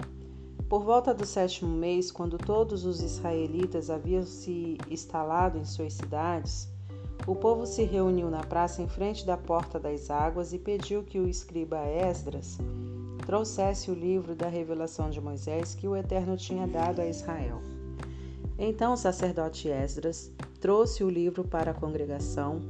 Por 0.69 0.85
volta 0.85 1.13
do 1.13 1.25
sétimo 1.25 1.75
mês, 1.75 2.09
quando 2.09 2.37
todos 2.37 2.85
os 2.85 3.01
israelitas 3.01 3.89
haviam 3.89 4.23
se 4.23 4.77
instalado 4.89 5.57
em 5.57 5.65
suas 5.65 5.93
cidades, 5.93 6.70
o 7.27 7.35
povo 7.35 7.65
se 7.65 7.83
reuniu 7.83 8.29
na 8.29 8.43
praça 8.43 8.81
em 8.81 8.87
frente 8.87 9.25
da 9.25 9.37
porta 9.37 9.79
das 9.79 10.09
águas 10.09 10.53
e 10.53 10.59
pediu 10.59 11.03
que 11.03 11.19
o 11.19 11.29
escriba 11.29 11.77
Esdras 11.85 12.57
trouxesse 13.25 13.91
o 13.91 13.93
livro 13.93 14.35
da 14.35 14.47
revelação 14.47 15.09
de 15.09 15.21
Moisés 15.21 15.75
que 15.75 15.87
o 15.87 15.95
Eterno 15.95 16.35
tinha 16.35 16.67
dado 16.67 16.99
a 16.99 17.05
Israel. 17.05 17.61
Então 18.57 18.93
o 18.93 18.97
sacerdote 18.97 19.69
Esdras 19.69 20.31
trouxe 20.59 21.03
o 21.03 21.09
livro 21.09 21.43
para 21.43 21.71
a 21.71 21.73
congregação, 21.73 22.61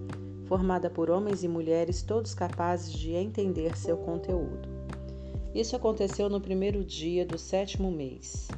formada 0.45 0.89
por 0.89 1.09
homens 1.09 1.43
e 1.43 1.47
mulheres 1.47 2.01
todos 2.01 2.33
capazes 2.33 2.93
de 2.93 3.11
entender 3.13 3.77
seu 3.77 3.97
conteúdo. 3.97 4.69
Isso 5.55 5.75
aconteceu 5.75 6.29
no 6.29 6.39
primeiro 6.39 6.83
dia 6.83 7.25
do 7.25 7.37
sétimo 7.37 7.91
mês. 7.91 8.49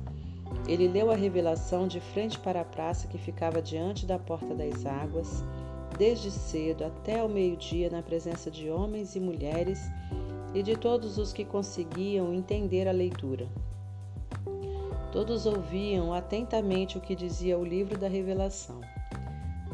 Ele 0.68 0.88
leu 0.88 1.12
a 1.12 1.16
revelação 1.16 1.88
de 1.88 2.00
frente 2.00 2.40
para 2.40 2.62
a 2.62 2.66
praça 2.66 3.08
que 3.08 3.18
ficava 3.18 3.62
diante 3.62 4.06
da 4.06 4.20
porta 4.20 4.54
das 4.54 4.86
águas, 4.86 5.44
desde 5.98 6.32
cedo 6.32 6.86
até 6.86 7.24
o 7.24 7.30
meio-dia, 7.30 7.90
na 7.90 8.02
presença 8.02 8.50
de 8.50 8.70
homens 8.70 9.16
e 9.16 9.20
mulheres 9.20 9.80
e 10.54 10.62
de 10.62 10.76
todos 10.76 11.18
os 11.18 11.34
que 11.34 11.46
conseguiam 11.46 12.34
entender 12.34 12.88
a 12.88 12.92
leitura. 12.92 13.48
Todos 15.12 15.46
ouviam 15.46 16.14
atentamente 16.14 16.98
o 16.98 17.02
que 17.02 17.16
dizia 17.16 17.58
o 17.58 17.64
livro 17.64 17.98
da 17.98 18.08
revelação. 18.08 18.82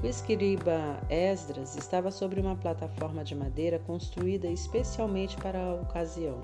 O 0.01 0.05
escriba 0.05 1.01
Esdras 1.09 1.75
estava 1.75 2.09
sobre 2.09 2.39
uma 2.39 2.55
plataforma 2.55 3.23
de 3.23 3.35
madeira 3.35 3.79
construída 3.79 4.47
especialmente 4.47 5.35
para 5.37 5.61
a 5.61 5.73
ocasião. 5.75 6.41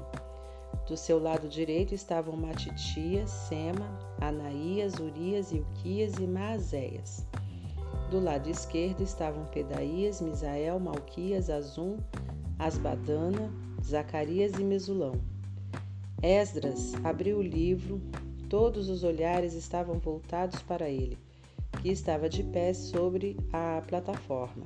Do 0.87 0.95
seu 0.95 1.17
lado 1.21 1.47
direito 1.47 1.95
estavam 1.95 2.35
Matitias, 2.35 3.29
Sema, 3.29 3.97
Anaías, 4.19 4.95
Urias, 4.95 5.51
Ilquias 5.51 6.15
e 6.19 6.27
Maazéias. 6.27 7.25
Do 8.15 8.21
lado 8.21 8.49
esquerdo 8.49 9.03
estavam 9.03 9.43
Pedaías, 9.47 10.21
Misael, 10.21 10.79
Malquias, 10.79 11.49
Azum, 11.49 11.97
Asbadana, 12.57 13.51
Zacarias 13.83 14.53
e 14.53 14.63
Mesulão. 14.63 15.15
Esdras 16.23 16.93
abriu 17.03 17.39
o 17.39 17.43
livro, 17.43 18.01
todos 18.47 18.87
os 18.87 19.03
olhares 19.03 19.53
estavam 19.53 19.99
voltados 19.99 20.61
para 20.61 20.89
ele, 20.89 21.17
que 21.81 21.89
estava 21.89 22.29
de 22.29 22.41
pé 22.41 22.73
sobre 22.73 23.35
a 23.51 23.83
plataforma. 23.85 24.63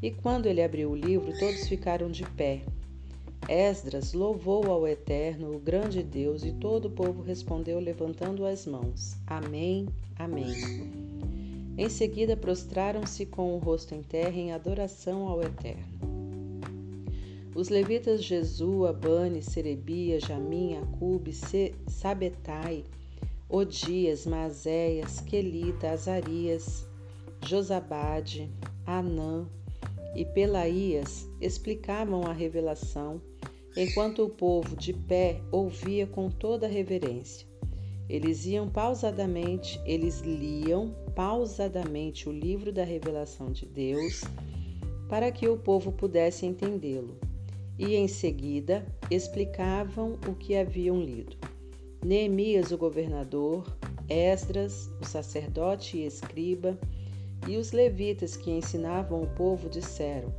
E 0.00 0.10
quando 0.10 0.46
ele 0.46 0.62
abriu 0.62 0.92
o 0.92 0.96
livro, 0.96 1.38
todos 1.38 1.68
ficaram 1.68 2.10
de 2.10 2.24
pé, 2.30 2.62
Esdras 3.46 4.14
louvou 4.14 4.70
ao 4.70 4.88
Eterno, 4.88 5.54
o 5.54 5.58
grande 5.58 6.02
Deus, 6.02 6.42
e 6.42 6.52
todo 6.52 6.86
o 6.86 6.92
povo 6.92 7.22
respondeu 7.22 7.78
levantando 7.78 8.46
as 8.46 8.64
mãos: 8.64 9.18
Amém, 9.26 9.86
Amém. 10.18 11.13
Em 11.76 11.88
seguida 11.88 12.36
prostraram-se 12.36 13.26
com 13.26 13.54
o 13.54 13.58
rosto 13.58 13.94
em 13.94 14.02
terra 14.02 14.36
em 14.36 14.52
adoração 14.52 15.26
ao 15.26 15.42
Eterno. 15.42 16.14
Os 17.54 17.68
levitas 17.68 18.22
Jesua, 18.22 18.92
Bani, 18.92 19.42
Serebia, 19.42 20.20
Jamim, 20.20 20.76
Acube, 20.76 21.32
Sabetai, 21.88 22.84
Odias, 23.48 24.24
Mazéias, 24.26 25.20
Quelita, 25.20 25.90
Azarias, 25.90 26.86
Josabade, 27.44 28.50
Anã 28.86 29.46
e 30.14 30.24
Pelaías 30.24 31.28
explicavam 31.40 32.24
a 32.24 32.32
revelação 32.32 33.20
enquanto 33.76 34.24
o 34.24 34.30
povo 34.30 34.76
de 34.76 34.92
pé 34.92 35.40
ouvia 35.50 36.06
com 36.06 36.30
toda 36.30 36.68
reverência. 36.68 37.46
Eles 38.08 38.44
iam 38.46 38.68
pausadamente, 38.68 39.80
eles 39.84 40.20
liam 40.20 40.94
pausadamente 41.14 42.28
o 42.28 42.32
livro 42.32 42.72
da 42.72 42.84
revelação 42.84 43.50
de 43.50 43.64
Deus 43.66 44.22
para 45.08 45.30
que 45.30 45.48
o 45.48 45.56
povo 45.56 45.92
pudesse 45.92 46.44
entendê-lo. 46.44 47.16
E 47.78 47.94
em 47.94 48.06
seguida 48.06 48.86
explicavam 49.10 50.18
o 50.28 50.34
que 50.34 50.56
haviam 50.56 51.00
lido. 51.00 51.36
Neemias, 52.04 52.70
o 52.70 52.78
governador, 52.78 53.64
Esdras, 54.08 54.90
o 55.00 55.04
sacerdote 55.04 55.96
e 55.96 56.06
escriba, 56.06 56.78
e 57.48 57.56
os 57.56 57.72
levitas 57.72 58.36
que 58.36 58.50
ensinavam 58.50 59.22
o 59.22 59.26
povo 59.26 59.68
disseram: 59.68 60.32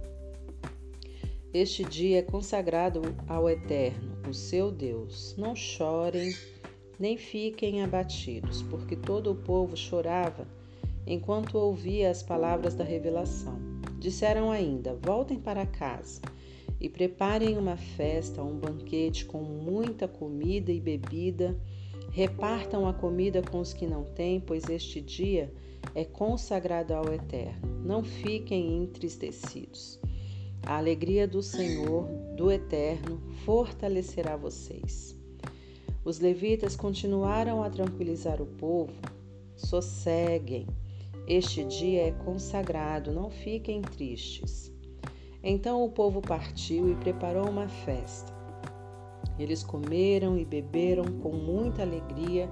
este 1.55 1.86
dia 1.86 2.20
é 2.20 2.22
consagrado 2.22 3.01
ao 3.30 3.49
Eterno, 3.49 4.18
o 4.28 4.34
seu 4.34 4.70
Deus. 4.70 5.34
Não 5.38 5.55
chorem, 5.55 6.34
nem 6.99 7.17
fiquem 7.17 7.83
abatidos, 7.83 8.61
porque 8.63 8.95
todo 8.95 9.31
o 9.31 9.35
povo 9.35 9.75
chorava 9.75 10.47
enquanto 11.07 11.57
ouvia 11.57 12.09
as 12.09 12.23
palavras 12.23 12.73
da 12.73 12.83
revelação. 12.83 13.57
Disseram 13.99 14.51
ainda: 14.51 14.97
Voltem 15.01 15.39
para 15.39 15.65
casa 15.65 16.21
e 16.79 16.89
preparem 16.89 17.57
uma 17.57 17.77
festa, 17.77 18.43
um 18.43 18.57
banquete 18.57 19.25
com 19.25 19.41
muita 19.41 20.07
comida 20.07 20.71
e 20.71 20.79
bebida. 20.79 21.55
Repartam 22.11 22.87
a 22.87 22.93
comida 22.93 23.41
com 23.41 23.59
os 23.59 23.73
que 23.73 23.85
não 23.85 24.03
têm, 24.03 24.39
pois 24.39 24.69
este 24.69 25.01
dia 25.01 25.51
é 25.93 26.05
consagrado 26.05 26.93
ao 26.93 27.13
Eterno. 27.13 27.83
Não 27.83 28.03
fiquem 28.03 28.77
entristecidos. 28.77 29.99
A 30.65 30.77
alegria 30.77 31.27
do 31.27 31.43
Senhor, 31.43 32.07
do 32.35 32.51
Eterno, 32.51 33.21
fortalecerá 33.45 34.35
vocês. 34.35 35.14
Os 36.06 36.20
levitas 36.20 36.76
continuaram 36.76 37.64
a 37.64 37.70
tranquilizar 37.72 38.39
o 38.39 38.45
povo. 38.45 38.93
Sosseguem. 39.56 40.68
Este 41.28 41.64
dia 41.64 42.10
é 42.10 42.12
consagrado, 42.12 43.12
não 43.12 43.32
fiquem 43.32 43.82
tristes. 43.82 44.72
Então 45.43 45.84
o 45.84 45.89
povo 45.89 46.22
partiu 46.22 46.91
e 46.91 46.95
preparou 46.97 47.49
uma 47.49 47.68
festa. 47.68 48.32
Eles 49.39 49.64
comeram 49.64 50.38
e 50.38 50.45
beberam 50.45 51.06
com 51.06 51.32
muita 51.32 51.82
alegria, 51.82 52.47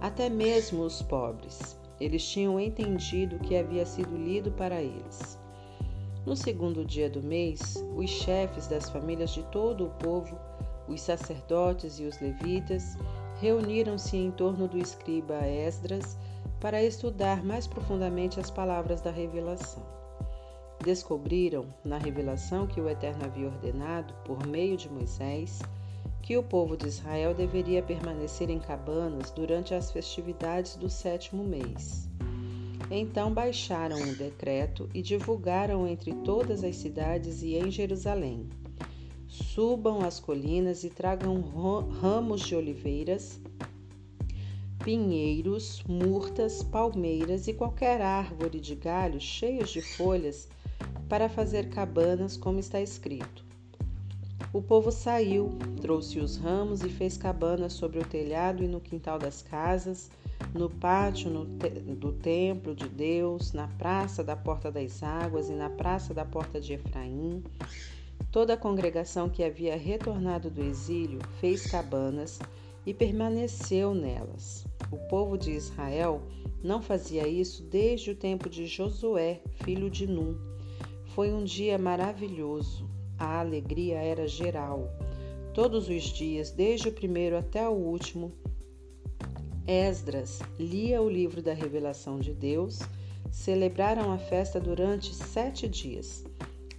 até 0.00 0.30
mesmo 0.30 0.84
os 0.84 1.02
pobres. 1.02 1.76
Eles 1.98 2.24
tinham 2.24 2.60
entendido 2.60 3.34
o 3.34 3.40
que 3.40 3.56
havia 3.56 3.84
sido 3.84 4.16
lido 4.16 4.52
para 4.52 4.80
eles. 4.80 5.36
No 6.24 6.36
segundo 6.36 6.84
dia 6.84 7.10
do 7.10 7.20
mês, 7.20 7.84
os 7.96 8.08
chefes 8.08 8.68
das 8.68 8.88
famílias 8.88 9.30
de 9.30 9.42
todo 9.46 9.86
o 9.86 9.90
povo, 9.90 10.38
os 10.92 11.00
sacerdotes 11.00 11.98
e 11.98 12.04
os 12.04 12.20
levitas, 12.20 12.96
reuniram-se 13.40 14.16
em 14.16 14.30
torno 14.30 14.68
do 14.68 14.78
escriba 14.78 15.46
Esdras 15.46 16.16
para 16.60 16.82
estudar 16.82 17.44
mais 17.44 17.66
profundamente 17.66 18.38
as 18.38 18.50
palavras 18.50 19.00
da 19.00 19.10
revelação. 19.10 19.82
Descobriram, 20.84 21.66
na 21.84 21.98
revelação 21.98 22.66
que 22.66 22.80
o 22.80 22.88
Eterno 22.88 23.24
havia 23.24 23.46
ordenado 23.46 24.14
por 24.24 24.46
meio 24.46 24.76
de 24.76 24.88
Moisés, 24.88 25.60
que 26.22 26.36
o 26.36 26.42
povo 26.42 26.76
de 26.76 26.86
Israel 26.86 27.34
deveria 27.34 27.82
permanecer 27.82 28.48
em 28.48 28.58
cabanas 28.58 29.30
durante 29.30 29.74
as 29.74 29.90
festividades 29.90 30.76
do 30.76 30.88
sétimo 30.88 31.42
mês. 31.42 32.08
Então 32.90 33.32
baixaram 33.32 33.96
o 33.96 34.14
decreto 34.14 34.88
e 34.92 35.02
divulgaram 35.02 35.86
entre 35.86 36.12
todas 36.12 36.62
as 36.62 36.76
cidades 36.76 37.42
e 37.42 37.54
em 37.56 37.70
Jerusalém. 37.70 38.48
Subam 39.32 40.02
as 40.02 40.20
colinas 40.20 40.84
e 40.84 40.90
tragam 40.90 41.40
ramos 42.02 42.42
de 42.42 42.54
oliveiras, 42.54 43.40
pinheiros, 44.84 45.82
murtas, 45.88 46.62
palmeiras 46.62 47.48
e 47.48 47.54
qualquer 47.54 48.02
árvore 48.02 48.60
de 48.60 48.74
galho 48.74 49.18
cheios 49.18 49.70
de 49.70 49.80
folhas 49.80 50.50
para 51.08 51.30
fazer 51.30 51.70
cabanas, 51.70 52.36
como 52.36 52.60
está 52.60 52.78
escrito. 52.78 53.42
O 54.52 54.60
povo 54.60 54.92
saiu, 54.92 55.56
trouxe 55.80 56.18
os 56.18 56.36
ramos 56.36 56.82
e 56.82 56.90
fez 56.90 57.16
cabanas 57.16 57.72
sobre 57.72 58.00
o 58.00 58.04
telhado 58.04 58.62
e 58.62 58.68
no 58.68 58.82
quintal 58.82 59.18
das 59.18 59.40
casas 59.40 60.10
no 60.54 60.68
pátio 60.68 61.30
no 61.30 61.46
te 61.58 61.70
do 61.70 62.12
templo 62.12 62.74
de 62.74 62.88
Deus, 62.88 63.52
na 63.52 63.68
praça 63.68 64.22
da 64.22 64.36
Porta 64.36 64.70
das 64.70 65.02
Águas 65.02 65.48
e 65.48 65.52
na 65.52 65.70
praça 65.70 66.12
da 66.12 66.24
Porta 66.24 66.60
de 66.60 66.74
Efraim. 66.74 67.42
Toda 68.32 68.54
a 68.54 68.56
congregação 68.56 69.28
que 69.28 69.44
havia 69.44 69.76
retornado 69.76 70.48
do 70.48 70.64
exílio 70.64 71.20
fez 71.38 71.66
cabanas 71.66 72.38
e 72.86 72.94
permaneceu 72.94 73.94
nelas. 73.94 74.64
O 74.90 74.96
povo 74.96 75.36
de 75.36 75.50
Israel 75.50 76.22
não 76.64 76.80
fazia 76.80 77.28
isso 77.28 77.62
desde 77.64 78.10
o 78.10 78.16
tempo 78.16 78.48
de 78.48 78.66
Josué, 78.66 79.42
filho 79.62 79.90
de 79.90 80.06
Num. 80.06 80.34
Foi 81.14 81.30
um 81.30 81.44
dia 81.44 81.76
maravilhoso. 81.76 82.88
A 83.18 83.40
alegria 83.40 83.98
era 83.98 84.26
geral. 84.26 84.88
Todos 85.52 85.90
os 85.90 86.04
dias, 86.04 86.50
desde 86.50 86.88
o 86.88 86.92
primeiro 86.92 87.36
até 87.36 87.68
o 87.68 87.72
último, 87.72 88.32
Esdras 89.66 90.40
lia 90.58 91.02
o 91.02 91.10
livro 91.10 91.42
da 91.42 91.52
revelação 91.52 92.18
de 92.18 92.32
Deus. 92.32 92.78
Celebraram 93.30 94.10
a 94.10 94.16
festa 94.16 94.58
durante 94.58 95.14
sete 95.14 95.68
dias. 95.68 96.24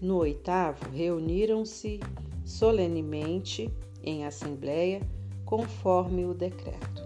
No 0.04 0.18
oitavo, 0.18 0.90
reuniram-se 0.90 2.02
solenemente 2.44 3.74
em 4.04 4.26
assembleia, 4.26 5.02
conforme 5.46 6.26
o 6.26 6.34
decreto. 6.34 7.02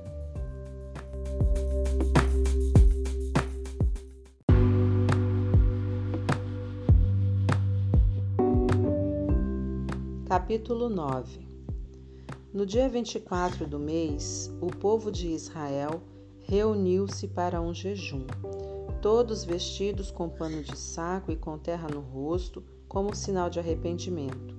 Capítulo 10.27 10.89
9 10.89 11.47
No 12.51 12.65
dia 12.65 12.89
24 12.89 13.67
do 13.67 13.77
mês, 13.77 14.51
o 14.59 14.75
povo 14.75 15.11
de 15.11 15.27
Israel 15.27 16.01
reuniu-se 16.39 17.27
para 17.27 17.61
um 17.61 17.75
jejum, 17.75 18.25
todos 19.03 19.43
vestidos 19.43 20.09
com 20.09 20.27
pano 20.27 20.63
de 20.63 20.75
saco 20.75 21.31
e 21.31 21.35
com 21.35 21.59
terra 21.59 21.87
no 21.87 21.99
rosto, 21.99 22.63
como 22.87 23.15
sinal 23.15 23.49
de 23.49 23.59
arrependimento. 23.59 24.55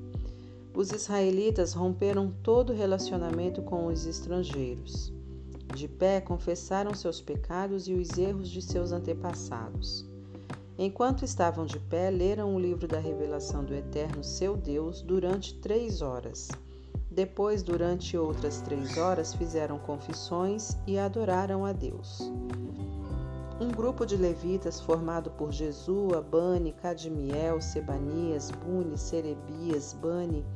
Os 0.74 0.92
israelitas 0.92 1.72
romperam 1.72 2.32
todo 2.42 2.72
relacionamento 2.72 3.62
com 3.62 3.86
os 3.86 4.06
estrangeiros. 4.06 5.12
De 5.74 5.88
pé, 5.88 6.20
confessaram 6.20 6.94
seus 6.94 7.20
pecados 7.20 7.88
e 7.88 7.94
os 7.94 8.16
erros 8.16 8.48
de 8.48 8.62
seus 8.62 8.92
antepassados. 8.92 10.06
Enquanto 10.78 11.24
estavam 11.24 11.66
de 11.66 11.80
pé, 11.80 12.10
leram 12.10 12.54
o 12.54 12.60
livro 12.60 12.86
da 12.86 13.00
revelação 13.00 13.64
do 13.64 13.74
Eterno, 13.74 14.22
seu 14.22 14.56
Deus, 14.56 15.02
durante 15.02 15.54
três 15.58 16.00
horas. 16.02 16.48
Depois, 17.10 17.64
durante 17.64 18.16
outras 18.16 18.60
três 18.60 18.96
horas, 18.96 19.34
fizeram 19.34 19.78
confissões 19.78 20.76
e 20.86 20.96
adoraram 20.96 21.64
a 21.64 21.72
Deus. 21.72 22.30
Um 23.60 23.72
grupo 23.72 24.06
de 24.06 24.16
levitas 24.16 24.80
formado 24.80 25.32
por 25.32 25.50
Jesua, 25.50 26.22
Bani, 26.22 26.70
Cadmiel, 26.72 27.60
Sebanias, 27.60 28.52
Buni, 28.52 28.96
Serebias, 28.96 29.92
Bani, 29.94 30.46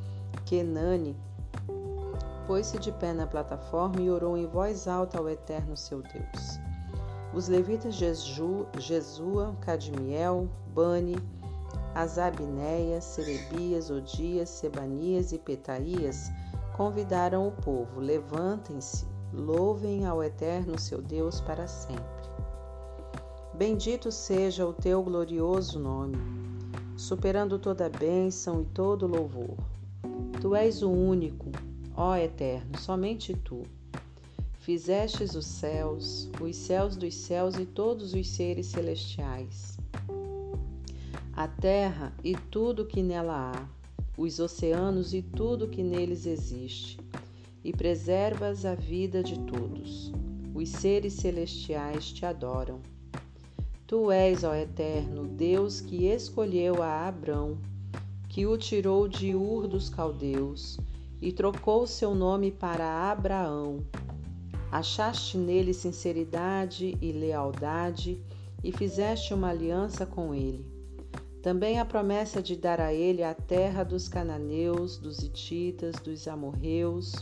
Kenani, 0.47 1.17
pôs-se 2.47 2.79
de 2.79 2.93
pé 2.93 3.13
na 3.13 3.27
plataforma 3.27 4.01
e 4.01 4.09
orou 4.09 4.37
em 4.37 4.47
voz 4.47 4.87
alta 4.87 5.19
ao 5.19 5.29
Eterno 5.29 5.77
seu 5.77 6.01
Deus. 6.01 6.61
Os 7.35 7.49
levitas 7.49 7.95
Jesu, 7.95 8.67
Jesua, 8.79 9.57
Cadmiel, 9.63 10.49
Bani, 10.73 11.17
Azabinéia, 11.97 13.01
Serebias, 13.01 13.91
Odias, 13.91 14.49
Sebanias 14.49 15.33
e 15.33 15.39
Petaías 15.39 16.31
convidaram 16.77 17.49
o 17.49 17.53
povo: 17.53 17.99
levantem-se, 17.99 19.05
louvem 19.33 20.07
ao 20.07 20.23
Eterno 20.23 20.79
seu 20.79 21.03
Deus 21.03 21.41
para 21.41 21.67
sempre. 21.67 22.12
Bendito 23.65 24.11
seja 24.11 24.67
o 24.67 24.73
teu 24.73 25.01
glorioso 25.05 25.79
nome, 25.79 26.17
superando 26.97 27.61
toda 27.61 27.89
bênção 27.89 28.61
e 28.61 28.65
todo 28.65 29.07
louvor. 29.07 29.57
Tu 30.41 30.53
és 30.57 30.83
o 30.83 30.91
único, 30.91 31.49
ó 31.95 32.17
Eterno, 32.17 32.77
somente 32.77 33.33
tu. 33.33 33.63
Fizestes 34.59 35.37
os 35.37 35.47
céus, 35.47 36.29
os 36.41 36.57
céus 36.57 36.97
dos 36.97 37.15
céus 37.15 37.57
e 37.57 37.65
todos 37.65 38.15
os 38.15 38.27
seres 38.31 38.67
celestiais, 38.67 39.79
a 41.33 41.47
terra 41.47 42.13
e 42.25 42.35
tudo 42.35 42.85
que 42.85 43.01
nela 43.01 43.53
há, 43.53 43.69
os 44.19 44.41
oceanos 44.41 45.15
e 45.15 45.23
tudo 45.23 45.69
que 45.69 45.85
neles 45.85 46.27
existe, 46.27 46.99
e 47.63 47.71
preservas 47.73 48.65
a 48.65 48.75
vida 48.75 49.23
de 49.23 49.39
todos. 49.39 50.11
Os 50.53 50.69
seres 50.69 51.13
celestiais 51.13 52.13
te 52.13 52.27
adoram. 52.27 52.92
Tu 53.93 54.11
és, 54.11 54.43
ó 54.43 54.55
Eterno, 54.55 55.29
Deus 55.29 55.83
que 55.83 56.07
escolheu 56.07 56.83
a 56.83 57.07
Abrão, 57.07 57.59
que 58.27 58.47
o 58.47 58.57
tirou 58.57 59.07
de 59.07 59.35
Ur 59.35 59.69
dos 59.69 59.91
caldeus 59.91 60.79
e 61.21 61.31
trocou 61.31 61.87
seu 61.87 62.15
nome 62.15 62.51
para 62.51 63.11
Abraão. 63.11 63.85
Achaste 64.71 65.37
nele 65.37 65.75
sinceridade 65.75 66.97
e 67.03 67.13
lealdade 67.13 68.19
e 68.65 68.73
fizeste 68.73 69.35
uma 69.35 69.51
aliança 69.51 70.07
com 70.07 70.35
ele. 70.35 70.65
Também 71.43 71.79
a 71.79 71.85
promessa 71.85 72.41
de 72.41 72.57
dar 72.57 72.81
a 72.81 72.95
ele 72.95 73.23
a 73.23 73.35
terra 73.35 73.85
dos 73.85 74.09
cananeus, 74.09 74.97
dos 74.97 75.19
hititas, 75.19 75.97
dos 75.97 76.27
amorreus, 76.27 77.13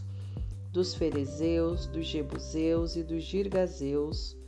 dos 0.70 0.94
ferezeus, 0.94 1.86
dos 1.86 2.06
jebuseus 2.06 2.94
e 2.94 3.02
dos 3.02 3.24
girgazeus, 3.24 4.38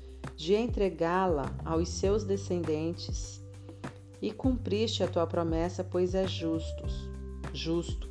de 0.43 0.55
entregá-la 0.55 1.55
aos 1.65 1.89
seus 1.89 2.25
descendentes, 2.25 3.41
e 4.21 4.33
cumpriste 4.33 5.05
a 5.05 5.07
tua 5.07 5.25
promessa, 5.25 5.85
pois 5.85 6.17
és 6.17 6.29
justos, 6.33 7.09
justo. 7.53 8.09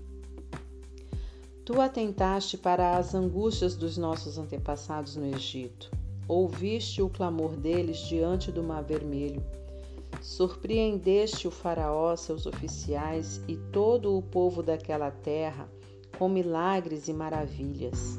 Tu 1.66 1.82
atentaste 1.82 2.58
para 2.58 2.98
as 2.98 3.14
angústias 3.14 3.76
dos 3.76 3.98
nossos 3.98 4.38
antepassados 4.38 5.18
no 5.18 5.26
Egito, 5.26 5.92
ouviste 6.26 7.02
o 7.02 7.10
clamor 7.10 7.58
deles 7.58 7.98
diante 7.98 8.50
do 8.50 8.64
Mar 8.64 8.86
Vermelho, 8.86 9.44
surpreendeste 10.22 11.50
o 11.50 11.52
Faraó, 11.52 12.16
seus 12.16 12.46
oficiais 12.46 13.42
e 13.46 13.58
todo 13.74 14.18
o 14.18 14.22
povo 14.22 14.64
daquela 14.64 15.12
terra 15.12 15.70
com 16.18 16.30
milagres 16.30 17.10
e 17.10 17.14
maravilhas. 17.14 18.18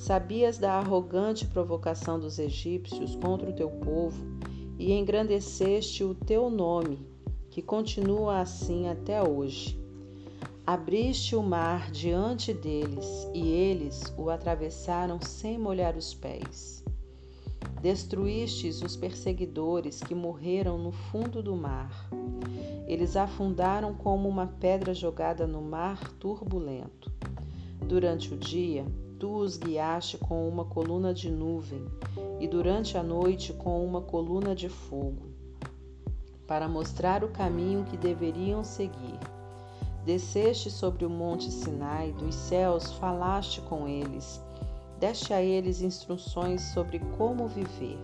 Sabias 0.00 0.56
da 0.56 0.78
arrogante 0.78 1.44
provocação 1.44 2.18
dos 2.18 2.38
egípcios 2.38 3.14
contra 3.16 3.50
o 3.50 3.52
teu 3.52 3.68
povo 3.68 4.18
e 4.78 4.94
engrandeceste 4.94 6.02
o 6.02 6.14
teu 6.14 6.48
nome, 6.48 7.06
que 7.50 7.60
continua 7.60 8.40
assim 8.40 8.88
até 8.88 9.22
hoje. 9.22 9.78
Abriste 10.66 11.36
o 11.36 11.42
mar 11.42 11.90
diante 11.90 12.54
deles 12.54 13.28
e 13.34 13.46
eles 13.46 14.02
o 14.16 14.30
atravessaram 14.30 15.20
sem 15.20 15.58
molhar 15.58 15.94
os 15.94 16.14
pés. 16.14 16.82
Destruístes 17.82 18.80
os 18.80 18.96
perseguidores 18.96 20.00
que 20.00 20.14
morreram 20.14 20.78
no 20.78 20.92
fundo 20.92 21.42
do 21.42 21.54
mar. 21.54 22.08
Eles 22.86 23.16
afundaram 23.16 23.92
como 23.92 24.26
uma 24.30 24.46
pedra 24.46 24.94
jogada 24.94 25.46
no 25.46 25.60
mar 25.60 26.10
turbulento. 26.14 27.12
Durante 27.86 28.32
o 28.32 28.38
dia, 28.38 28.86
tu 29.20 29.36
os 29.36 29.58
guiaste 29.58 30.16
com 30.16 30.48
uma 30.48 30.64
coluna 30.64 31.12
de 31.12 31.30
nuvem, 31.30 31.84
e 32.40 32.48
durante 32.48 32.96
a 32.96 33.02
noite 33.02 33.52
com 33.52 33.84
uma 33.84 34.00
coluna 34.00 34.54
de 34.54 34.70
fogo, 34.70 35.28
para 36.46 36.66
mostrar 36.66 37.22
o 37.22 37.28
caminho 37.28 37.84
que 37.84 37.98
deveriam 37.98 38.64
seguir. 38.64 39.18
Desceste 40.06 40.70
sobre 40.70 41.04
o 41.04 41.10
monte 41.10 41.50
Sinai, 41.50 42.12
dos 42.12 42.34
céus 42.34 42.92
falaste 42.92 43.60
com 43.60 43.86
eles, 43.86 44.42
deste 44.98 45.34
a 45.34 45.42
eles 45.42 45.82
instruções 45.82 46.62
sobre 46.72 46.98
como 47.18 47.46
viver, 47.46 48.02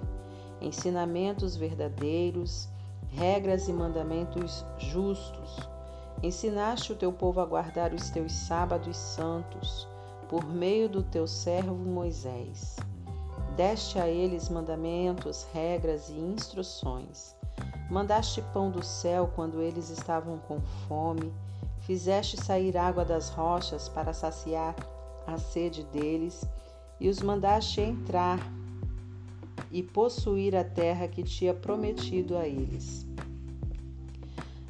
ensinamentos 0.60 1.56
verdadeiros, 1.56 2.68
regras 3.08 3.68
e 3.68 3.72
mandamentos 3.72 4.66
justos. 4.76 5.66
Ensinaste 6.22 6.92
o 6.92 6.96
teu 6.96 7.10
povo 7.10 7.40
a 7.40 7.46
guardar 7.46 7.94
os 7.94 8.10
teus 8.10 8.32
sábados 8.32 8.98
santos 8.98 9.88
por 10.28 10.44
meio 10.46 10.88
do 10.88 11.02
teu 11.02 11.26
servo 11.26 11.74
Moisés. 11.74 12.76
Deste 13.56 13.98
a 13.98 14.08
eles 14.08 14.48
mandamentos, 14.48 15.46
regras 15.52 16.08
e 16.08 16.14
instruções. 16.14 17.34
Mandaste 17.90 18.42
pão 18.52 18.70
do 18.70 18.82
céu 18.82 19.30
quando 19.34 19.62
eles 19.62 19.88
estavam 19.88 20.38
com 20.38 20.60
fome. 20.88 21.32
Fizeste 21.80 22.36
sair 22.36 22.76
água 22.76 23.04
das 23.04 23.30
rochas 23.30 23.88
para 23.88 24.12
saciar 24.12 24.74
a 25.26 25.38
sede 25.38 25.84
deles, 25.84 26.44
e 27.00 27.08
os 27.08 27.20
mandaste 27.20 27.80
entrar 27.80 28.38
e 29.70 29.82
possuir 29.82 30.54
a 30.56 30.64
terra 30.64 31.08
que 31.08 31.22
tinha 31.22 31.54
prometido 31.54 32.36
a 32.36 32.46
eles. 32.46 33.06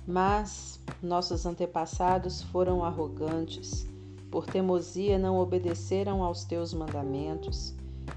Mas 0.07 0.81
nossos 1.03 1.47
antepassados 1.47 2.43
foram 2.43 2.85
arrogantes 2.85 3.87
por 4.37 4.45
teimosia 4.45 5.19
não 5.19 5.39
obedeceram 5.39 6.23
aos 6.23 6.45
teus 6.45 6.75
mandamentos, 6.75 7.75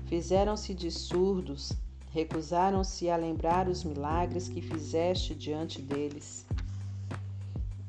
fizeram-se 0.08 0.74
de 0.74 0.92
surdos, 0.92 1.72
recusaram-se 2.12 3.10
a 3.10 3.16
lembrar 3.16 3.70
os 3.70 3.86
milagres 3.86 4.50
que 4.50 4.62
fizeste 4.62 5.34
diante 5.34 5.82
deles. 5.82 6.46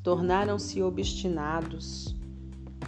Tornaram-se 0.05 0.81
obstinados 0.81 2.14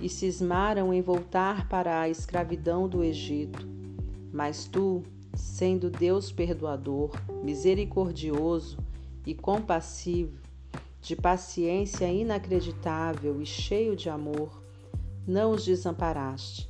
e 0.01 0.09
cismaram 0.09 0.95
em 0.95 1.03
voltar 1.03 1.69
para 1.69 2.03
a 2.03 2.09
escravidão 2.09 2.89
do 2.89 3.03
Egito. 3.03 3.67
Mas 4.33 4.67
tu, 4.67 5.03
sendo 5.35 5.91
Deus 5.91 6.31
perdoador, 6.31 7.11
misericordioso 7.43 8.79
e 9.27 9.35
compassivo, 9.35 10.39
de 11.01 11.17
paciência 11.17 12.07
inacreditável 12.07 13.43
e 13.43 13.45
cheio 13.45 13.97
de 13.97 14.09
amor, 14.09 14.62
não 15.27 15.53
os 15.53 15.65
desamparaste. 15.65 16.69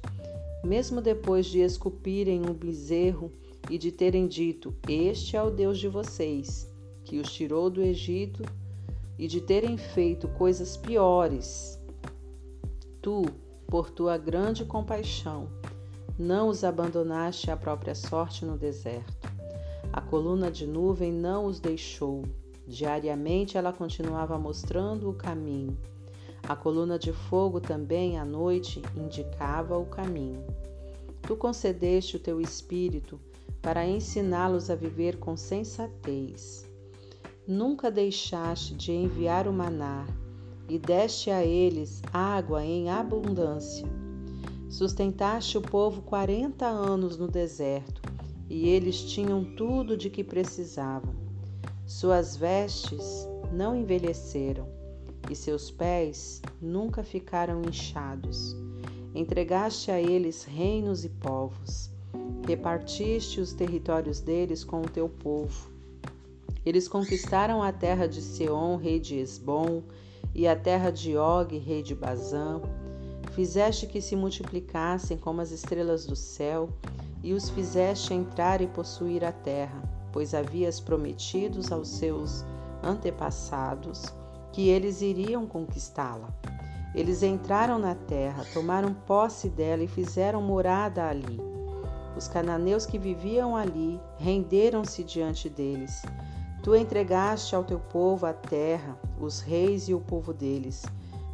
Mesmo 0.64 1.00
depois 1.00 1.46
de 1.46 1.61
esculpirem 1.61 2.42
um 2.42 2.53
bezerro 2.53 3.30
e 3.68 3.78
de 3.78 3.90
terem 3.90 4.26
dito: 4.26 4.74
Este 4.88 5.36
é 5.36 5.42
o 5.42 5.50
Deus 5.50 5.78
de 5.78 5.88
vocês, 5.88 6.70
que 7.05 7.18
os 7.18 7.32
tirou 7.32 7.68
do 7.68 7.82
Egito, 7.82 8.44
e 9.18 9.26
de 9.26 9.40
terem 9.40 9.76
feito 9.76 10.28
coisas 10.28 10.76
piores, 10.76 11.80
tu, 13.00 13.24
por 13.66 13.90
tua 13.90 14.16
grande 14.16 14.64
compaixão, 14.64 15.48
não 16.18 16.48
os 16.48 16.64
abandonaste 16.64 17.50
à 17.50 17.57
própria 17.57 17.94
sorte 17.94 18.44
no 18.44 18.57
deserto. 18.57 19.30
A 19.92 20.00
coluna 20.00 20.50
de 20.50 20.66
nuvem 20.66 21.12
não 21.12 21.46
os 21.46 21.61
deixou. 21.61 22.24
Diariamente 22.66 23.59
ela 23.59 23.72
continuava 23.72 24.38
mostrando 24.38 25.11
o 25.11 25.14
caminho. 25.14 25.76
A 26.49 26.57
coluna 26.57 26.99
de 26.99 27.12
fogo 27.12 27.61
também 27.61 28.18
à 28.18 28.24
noite 28.24 28.82
indicava 28.97 29.78
o 29.78 29.86
caminho. 29.86 30.45
Tu 31.22 31.36
concedeste 31.36 32.16
o 32.16 32.20
teu 32.20 32.40
espírito 32.40 33.20
para 33.62 33.86
ensiná-los 33.86 34.68
a 34.68 34.74
viver 34.74 35.18
com 35.18 35.36
sensatez. 35.36 36.68
Nunca 37.47 37.90
deixaste 37.90 38.74
de 38.74 38.93
enviar 38.93 39.47
o 39.47 39.53
maná 39.53 40.07
e 40.68 40.78
deste 40.78 41.30
a 41.30 41.45
eles 41.45 42.03
água 42.12 42.64
em 42.64 42.90
abundância. 42.90 43.86
Sustentaste 44.68 45.59
o 45.59 45.62
povo 45.62 46.03
quarenta 46.03 46.66
anos 46.66 47.16
no 47.18 47.28
deserto, 47.28 48.01
e 48.49 48.68
eles 48.68 49.03
tinham 49.03 49.45
tudo 49.55 49.97
de 49.97 50.09
que 50.09 50.24
precisavam. 50.24 51.14
Suas 51.86 52.36
vestes 52.36 53.28
não 53.53 53.76
envelheceram, 53.76 54.66
e 55.30 55.34
seus 55.34 55.70
pés 55.70 56.42
nunca 56.60 57.02
ficaram 57.02 57.62
inchados. 57.62 58.56
Entregaste 59.14 59.90
a 59.90 60.00
eles 60.00 60.44
reinos 60.44 61.04
e 61.04 61.08
povos, 61.08 61.90
repartiste 62.46 63.40
os 63.40 63.52
territórios 63.52 64.20
deles 64.20 64.64
com 64.64 64.80
o 64.80 64.88
teu 64.88 65.08
povo. 65.08 65.70
Eles 66.64 66.88
conquistaram 66.88 67.62
a 67.62 67.72
terra 67.72 68.06
de 68.06 68.22
Seom, 68.22 68.76
rei 68.76 68.98
de 68.98 69.16
Esbom, 69.16 69.82
e 70.34 70.46
a 70.46 70.56
terra 70.56 70.90
de 70.90 71.16
Og, 71.16 71.58
rei 71.58 71.82
de 71.82 71.94
Bazã. 71.94 72.60
Fizeste 73.32 73.86
que 73.86 74.00
se 74.00 74.16
multiplicassem 74.16 75.18
como 75.18 75.40
as 75.40 75.50
estrelas 75.50 76.06
do 76.06 76.16
céu, 76.16 76.68
e 77.22 77.32
os 77.32 77.50
fizeste 77.50 78.14
entrar 78.14 78.60
e 78.60 78.66
possuir 78.66 79.24
a 79.24 79.32
terra, 79.32 79.82
pois 80.12 80.34
havias 80.34 80.80
prometido 80.80 81.60
aos 81.72 81.88
seus 81.88 82.44
antepassados 82.82 84.12
que 84.53 84.68
eles 84.68 85.03
iriam 85.03 85.46
conquistá-la. 85.46 86.28
Eles 86.94 87.22
entraram 87.22 87.78
na 87.78 87.94
terra, 87.94 88.44
tomaram 88.53 88.92
posse 88.92 89.48
dela 89.48 89.82
e 89.82 89.88
fizeram 89.88 90.42
morada 90.42 91.09
ali. 91.09 91.40
Os 92.16 92.28
cananeus 92.28 92.84
que 92.84 92.98
viviam 92.98 93.57
ali 93.57 93.98
renderam-se 94.18 95.03
diante 95.03 95.48
deles 95.48 96.03
Tu 96.62 96.76
entregaste 96.76 97.57
ao 97.57 97.64
teu 97.64 97.80
povo 97.80 98.24
a 98.24 98.32
terra, 98.32 98.96
os 99.20 99.40
reis 99.40 99.88
e 99.88 99.94
o 99.94 100.00
povo 100.00 100.32
deles. 100.32 100.84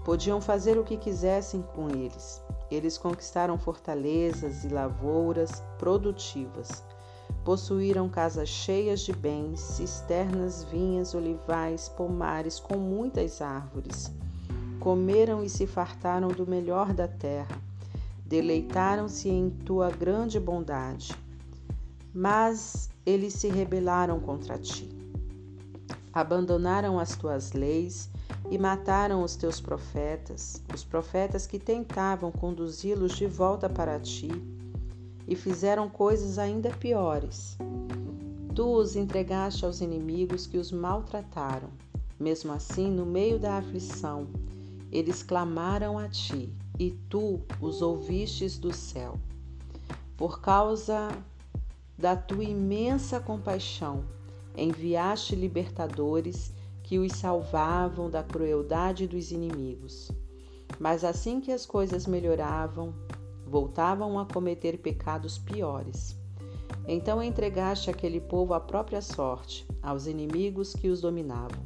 Podiam 0.03 0.41
fazer 0.41 0.79
o 0.79 0.85
que 0.85 0.97
quisessem 0.97 1.61
com 1.61 1.91
eles. 1.91 2.43
Eles 2.71 2.97
conquistaram 2.97 3.59
fortalezas 3.59 4.65
e 4.65 4.69
lavouras 4.69 5.63
produtivas. 5.79 6.83
Possuíram 7.49 8.11
casas 8.11 8.47
cheias 8.47 9.01
de 9.01 9.11
bens, 9.11 9.59
cisternas, 9.59 10.65
vinhas, 10.65 11.15
olivais, 11.15 11.89
pomares 11.89 12.61
com 12.61 12.77
muitas 12.77 13.41
árvores. 13.41 14.13
Comeram 14.79 15.43
e 15.43 15.49
se 15.49 15.67
fartaram 15.67 16.29
do 16.29 16.47
melhor 16.47 16.93
da 16.93 17.09
terra. 17.09 17.59
Deleitaram-se 18.27 19.31
em 19.31 19.49
tua 19.49 19.91
grande 19.91 20.39
bondade. 20.39 21.17
Mas 22.13 22.91
eles 23.07 23.33
se 23.33 23.49
rebelaram 23.49 24.21
contra 24.21 24.59
ti 24.59 24.99
abandonaram 26.13 26.99
as 26.99 27.15
tuas 27.15 27.53
leis 27.53 28.11
e 28.51 28.59
mataram 28.59 29.23
os 29.23 29.37
teus 29.37 29.61
profetas, 29.61 30.61
os 30.75 30.83
profetas 30.83 31.47
que 31.47 31.61
tentavam 31.61 32.33
conduzi-los 32.33 33.13
de 33.13 33.27
volta 33.27 33.69
para 33.69 34.01
ti, 34.01 34.29
e 35.29 35.37
fizeram 35.37 35.91
coisas 35.91 36.39
ainda 36.39 36.71
piores. 36.71 37.59
Tu 38.55 38.65
os 38.65 38.97
entregaste 38.97 39.65
aos 39.65 39.83
inimigos 39.83 40.47
que 40.47 40.57
os 40.57 40.73
maltrataram. 40.73 41.69
Mesmo 42.19 42.51
assim, 42.51 42.91
no 42.91 43.07
meio 43.07 43.39
da 43.39 43.59
aflição, 43.59 44.27
eles 44.91 45.23
clamaram 45.23 45.99
a 45.99 46.09
ti, 46.09 46.53
e 46.79 46.93
tu 47.09 47.41
os 47.61 47.83
ouvistes 47.83 48.57
do 48.57 48.73
céu. 48.73 49.21
Por 50.17 50.41
causa 50.41 51.11
da 51.97 52.17
tua 52.17 52.43
imensa 52.43 53.21
compaixão, 53.21 54.05
enviaste 54.57 55.37
libertadores 55.37 56.53
que 56.83 56.99
os 56.99 57.13
salvavam 57.13 58.09
da 58.09 58.23
crueldade 58.23 59.07
dos 59.07 59.31
inimigos. 59.31 60.11
Mas 60.79 61.05
assim 61.05 61.41
que 61.41 61.53
as 61.53 61.67
coisas 61.67 62.07
melhoravam, 62.07 62.95
voltavam 63.49 64.19
a 64.19 64.27
cometer 64.27 64.79
pecados 64.79 65.39
piores. 65.39 66.17
Então 66.87 67.23
entregaste 67.23 67.91
aquele 67.91 68.21
povo 68.21 68.55
à 68.55 68.61
própria 68.61 69.01
sorte, 69.01 69.67
aos 69.83 70.07
inimigos 70.07 70.75
que 70.75 70.89
os 70.89 71.01
dominavam. 71.01 71.63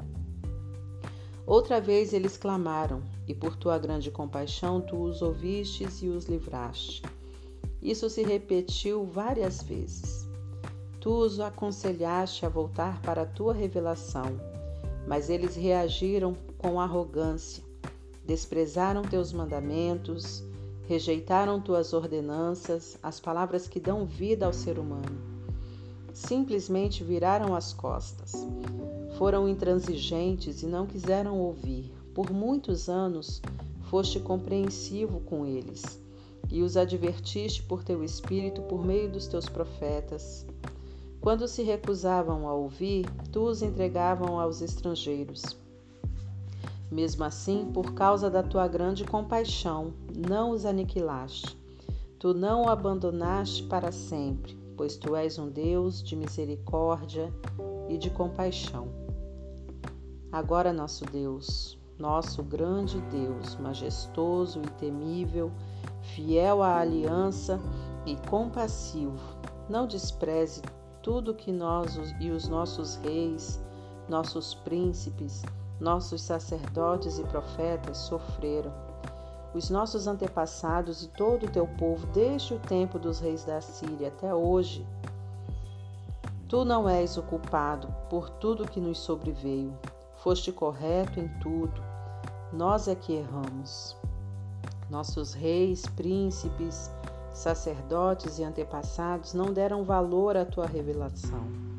Outra 1.47 1.81
vez 1.81 2.13
eles 2.13 2.37
clamaram, 2.37 3.03
e 3.27 3.35
por 3.35 3.57
tua 3.57 3.79
grande 3.79 4.11
compaixão 4.11 4.81
tu 4.81 4.97
os 5.03 5.23
ouvistes 5.23 6.03
e 6.03 6.09
os 6.09 6.27
livraste. 6.27 7.03
Isso 7.81 8.09
se 8.09 8.23
repetiu 8.23 9.05
várias 9.05 9.63
vezes. 9.63 10.29
Tu 11.01 11.11
os 11.11 11.41
aconselhaste 11.41 12.47
a 12.47 12.49
voltar 12.49 13.03
para 13.03 13.23
a 13.23 13.27
tua 13.27 13.53
revelação, 13.53 14.41
mas 15.07 15.29
eles 15.29 15.57
reagiram 15.57 16.37
com 16.59 16.81
arrogância, 16.81 17.63
desprezaram 18.25 19.03
teus 19.03 19.33
mandamentos, 19.33 20.45
rejeitaram 20.87 21.61
tuas 21.61 21.93
ordenanças, 21.93 22.99
as 23.03 23.21
palavras 23.21 23.67
que 23.67 23.81
dão 23.81 24.05
vida 24.05 24.47
ao 24.47 24.53
ser 24.53 24.79
humano. 24.79 25.21
Simplesmente 26.13 27.03
viraram 27.03 27.55
as 27.55 27.73
costas. 27.73 28.33
Foram 29.17 29.49
intransigentes 29.49 30.63
e 30.63 30.67
não 30.67 30.87
quiseram 30.87 31.39
ouvir. 31.39 31.93
Por 32.15 32.31
muitos 32.31 32.89
anos 32.89 33.41
foste 33.83 34.21
compreensivo 34.21 35.21
com 35.21 35.47
eles 35.47 36.01
e 36.51 36.61
os 36.63 36.77
advertiste 36.77 37.63
por 37.63 37.83
teu 37.83 38.05
espírito 38.05 38.61
por 38.63 38.85
meio 38.85 39.11
dos 39.11 39.27
teus 39.27 39.49
profetas. 39.49 40.47
Quando 41.19 41.49
se 41.49 41.63
recusavam 41.63 42.47
a 42.47 42.53
ouvir, 42.53 43.07
tu 43.31 43.45
os 43.45 43.63
entregavam 43.63 44.39
aos 44.39 44.61
estrangeiros. 44.61 45.62
Mesmo 46.93 47.25
assim, 47.25 47.71
por 47.73 47.95
causa 47.95 48.29
da 48.29 48.43
tua 48.43 48.69
grande 48.69 49.03
compaixão, 49.03 49.95
não 50.15 50.51
os 50.51 50.67
aniquilaste. 50.67 51.57
Tu 52.19 52.35
não 52.35 52.67
o 52.67 52.69
abandonaste 52.69 53.63
para 53.63 53.91
sempre, 53.91 54.55
pois 54.77 54.99
tu 54.99 55.17
és 55.17 55.39
um 55.39 55.49
Deus 55.49 56.03
de 56.03 56.15
misericórdia 56.15 57.33
e 57.89 57.97
de 57.97 58.11
compaixão. 58.11 58.89
Agora, 60.31 60.71
nosso 60.71 61.07
Deus, 61.07 61.79
nosso 61.99 62.43
grande 62.43 63.01
Deus, 63.11 63.57
majestoso 63.57 64.61
e 64.61 64.71
temível, 64.73 65.51
fiel 66.03 66.63
à 66.63 66.79
aliança 66.79 67.59
e 68.05 68.17
compassivo, 68.29 69.19
não 69.67 69.87
despreze 69.87 70.61
tudo 71.03 71.35
que 71.35 71.53
nós 71.53 71.97
e 72.21 72.31
os 72.31 72.49
nossos 72.49 72.97
reis, 72.97 73.59
nossos 74.11 74.53
príncipes, 74.53 75.43
nossos 75.83 76.23
sacerdotes 76.23 77.19
e 77.19 77.25
profetas 77.25 77.99
sofreram. 77.99 78.73
Os 79.53 79.69
nossos 79.69 80.07
antepassados 80.07 81.03
e 81.03 81.09
todo 81.09 81.47
o 81.47 81.51
teu 81.51 81.67
povo, 81.67 82.07
desde 82.07 82.55
o 82.55 82.59
tempo 82.61 83.01
dos 83.01 83.19
reis 83.19 83.45
da 83.45 83.61
Síria 83.61 84.09
até 84.09 84.33
hoje. 84.33 84.87
Tu 86.49 86.65
não 86.65 86.89
és 86.89 87.17
o 87.17 87.23
culpado 87.23 87.93
por 88.09 88.31
tudo 88.31 88.69
que 88.69 88.81
nos 88.81 88.99
sobreveio. 88.99 89.77
Foste 90.19 90.53
correto 90.53 91.19
em 91.19 91.29
tudo. 91.41 91.83
Nós 92.53 92.87
é 92.87 92.95
que 92.95 93.15
erramos. 93.15 93.97
Nossos 94.89 95.35
reis, 95.35 95.85
príncipes, 95.97 96.93
sacerdotes 97.33 98.39
e 98.39 98.45
antepassados 98.45 99.35
não 99.35 99.53
deram 99.53 99.83
valor 99.83 100.37
à 100.37 100.45
tua 100.45 100.67
revelação. 100.67 101.72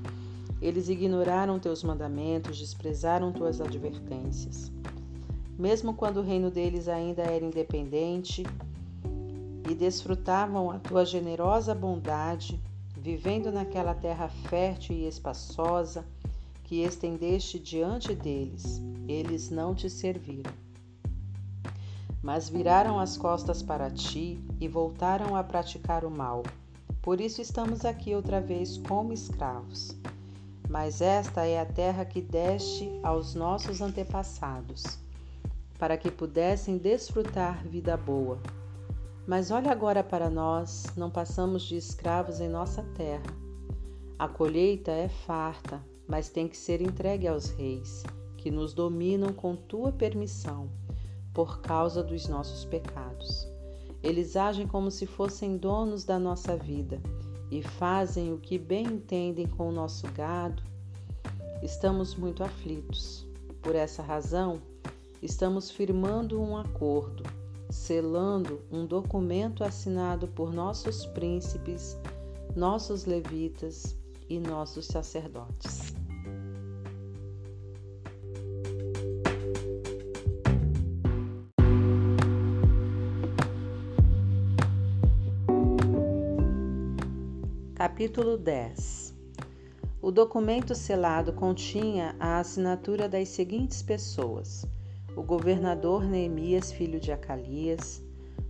Eles 0.63 0.87
ignoraram 0.87 1.59
teus 1.59 1.83
mandamentos, 1.83 2.57
desprezaram 2.57 3.33
tuas 3.33 3.59
advertências. 3.59 4.71
mesmo 5.59 5.93
quando 5.93 6.17
o 6.17 6.23
reino 6.23 6.49
deles 6.49 6.87
ainda 6.87 7.21
era 7.21 7.43
independente, 7.43 8.43
e 9.69 9.75
desfrutavam 9.75 10.71
a 10.71 10.79
tua 10.79 11.05
generosa 11.05 11.75
bondade, 11.75 12.61
vivendo 12.97 13.51
naquela 13.51 13.93
terra 13.93 14.29
fértil 14.29 14.95
e 14.95 15.05
espaçosa 15.05 16.05
que 16.63 16.81
estendeste 16.81 17.59
diante 17.59 18.15
deles, 18.15 18.81
eles 19.05 19.49
não 19.49 19.75
te 19.75 19.89
serviram. 19.89 20.51
Mas 22.21 22.47
viraram 22.47 22.99
as 22.99 23.17
costas 23.17 23.61
para 23.61 23.91
ti 23.91 24.39
e 24.61 24.67
voltaram 24.69 25.35
a 25.35 25.43
praticar 25.43 26.05
o 26.05 26.09
mal. 26.09 26.41
Por 27.01 27.19
isso 27.19 27.41
estamos 27.41 27.83
aqui 27.83 28.15
outra 28.15 28.39
vez 28.39 28.77
como 28.77 29.11
escravos. 29.11 29.93
Mas 30.73 31.01
esta 31.01 31.45
é 31.45 31.59
a 31.59 31.67
terra 31.67 32.03
que 32.03 32.19
deste 32.19 32.89
aos 33.03 33.35
nossos 33.35 33.79
antepassados, 33.79 34.83
para 35.77 35.95
que 35.95 36.09
pudessem 36.09 36.79
desfrutar 36.79 37.63
vida 37.63 37.95
boa. 37.95 38.41
Mas 39.27 39.51
olha 39.51 39.71
agora 39.71 40.03
para 40.03 40.31
nós, 40.31 40.87
não 40.97 41.11
passamos 41.11 41.61
de 41.61 41.77
escravos 41.77 42.39
em 42.39 42.49
nossa 42.49 42.81
terra. 42.95 43.21
A 44.17 44.27
colheita 44.27 44.89
é 44.89 45.07
farta, 45.07 45.79
mas 46.07 46.29
tem 46.29 46.47
que 46.47 46.57
ser 46.57 46.81
entregue 46.81 47.27
aos 47.27 47.51
reis, 47.51 48.01
que 48.35 48.49
nos 48.49 48.73
dominam 48.73 49.31
com 49.31 49.55
tua 49.55 49.91
permissão, 49.91 50.71
por 51.35 51.61
causa 51.61 52.01
dos 52.01 52.27
nossos 52.27 52.65
pecados. 52.65 53.47
Eles 54.01 54.35
agem 54.35 54.65
como 54.65 54.89
se 54.89 55.05
fossem 55.05 55.55
donos 55.55 56.03
da 56.03 56.17
nossa 56.17 56.57
vida 56.57 56.99
e 57.53 57.61
fazem 57.61 58.33
o 58.33 58.37
que 58.39 58.57
bem 58.57 58.85
entendem 58.85 59.45
com 59.45 59.69
o 59.69 59.71
nosso 59.71 60.07
gado. 60.13 60.63
Estamos 61.61 62.15
muito 62.15 62.43
aflitos. 62.43 63.27
Por 63.61 63.75
essa 63.75 64.01
razão, 64.01 64.59
estamos 65.21 65.69
firmando 65.69 66.41
um 66.41 66.57
acordo 66.57 67.23
selando 67.69 68.61
um 68.71 68.85
documento 68.85 69.63
assinado 69.63 70.27
por 70.27 70.53
nossos 70.53 71.05
príncipes, 71.07 71.97
nossos 72.55 73.05
levitas 73.05 73.95
e 74.29 74.39
nossos 74.39 74.85
sacerdotes. 74.85 76.02
Capítulo 87.85 88.37
10 88.37 89.13
O 90.01 90.09
documento 90.09 90.73
selado 90.73 91.33
continha 91.33 92.15
a 92.17 92.39
assinatura 92.39 93.09
das 93.09 93.27
seguintes 93.27 93.81
pessoas: 93.81 94.65
o 95.17 95.21
governador 95.21 96.05
Neemias, 96.05 96.71
filho 96.71 96.97
de 96.97 97.11
Acalias, 97.11 98.01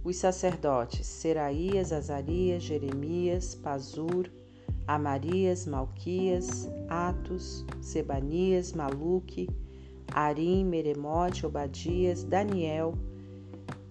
os 0.04 0.18
sacerdotes 0.18 1.08
Seraías, 1.08 1.92
Azarias, 1.92 2.62
Jeremias, 2.62 3.56
Pazur, 3.56 4.30
Amarias, 4.86 5.66
Malquias, 5.66 6.70
Atos, 6.88 7.66
Sebanias, 7.82 8.72
Maluque, 8.72 9.50
Arim, 10.14 10.64
Meremote, 10.64 11.44
Obadias, 11.44 12.24
Daniel, 12.24 12.94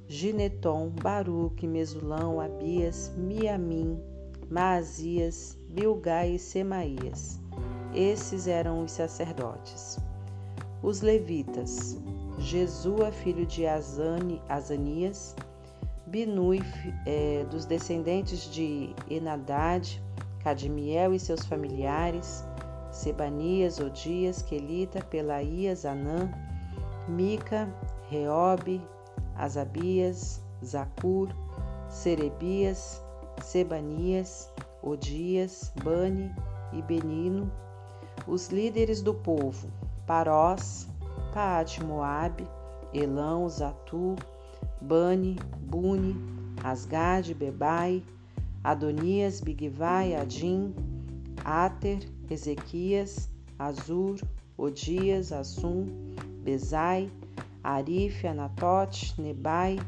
Gineton, 0.07 0.91
Baruque, 1.03 1.67
Mesulão, 1.67 2.41
Abias, 2.41 3.13
Miamim, 3.17 4.12
Maazias, 4.53 5.57
Bilgai 5.71 6.35
e 6.35 6.39
Semaías. 6.39 7.41
Esses 7.95 8.47
eram 8.47 8.85
os 8.85 8.93
sacerdotes. 8.93 9.99
Os 10.83 11.01
levitas, 11.01 11.99
Jesua, 12.39 13.11
filho 13.11 13.47
de 13.47 13.67
Azani, 13.67 14.43
Azanias, 14.51 15.35
Binui, 16.07 16.61
é, 17.07 17.47
dos 17.51 17.65
descendentes 17.65 18.45
de 18.53 18.95
Enadad, 19.09 19.89
Cadmiel 20.41 21.15
e 21.15 21.19
seus 21.19 21.47
familiares, 21.47 22.45
Sebanias, 22.91 23.79
Odias, 23.79 24.43
Quelita, 24.43 25.03
Pelaías, 25.03 25.87
Anã, 25.87 26.31
Mica, 27.09 27.75
Reobe, 28.11 28.87
Azabias, 29.35 30.43
Zacur, 30.63 31.31
Serebias, 31.89 33.02
Sebanias, 33.43 34.51
Odias, 34.83 35.73
Bani 35.83 36.35
e 36.73 36.81
Benino, 36.81 37.51
os 38.27 38.49
líderes 38.49 39.03
do 39.03 39.13
povo, 39.13 39.69
Parós, 40.07 40.89
Paate 41.35 41.83
Moabe, 41.85 42.47
Elão, 42.95 43.49
Zatu, 43.49 44.17
Bani, 44.81 45.37
Buni, 45.61 46.17
Asgade, 46.63 47.35
Bebai, 47.35 48.03
Adonias, 48.63 49.41
Bigvai, 49.41 50.15
Adim, 50.15 50.75
Ater, 51.45 52.01
Ezequias, 52.31 53.29
Azur, 53.59 54.21
Odias, 54.57 55.33
Assum, 55.33 55.87
Bezai, 56.45 57.11
Arif, 57.65 58.25
Anatote, 58.25 59.21
Nebai, 59.21 59.79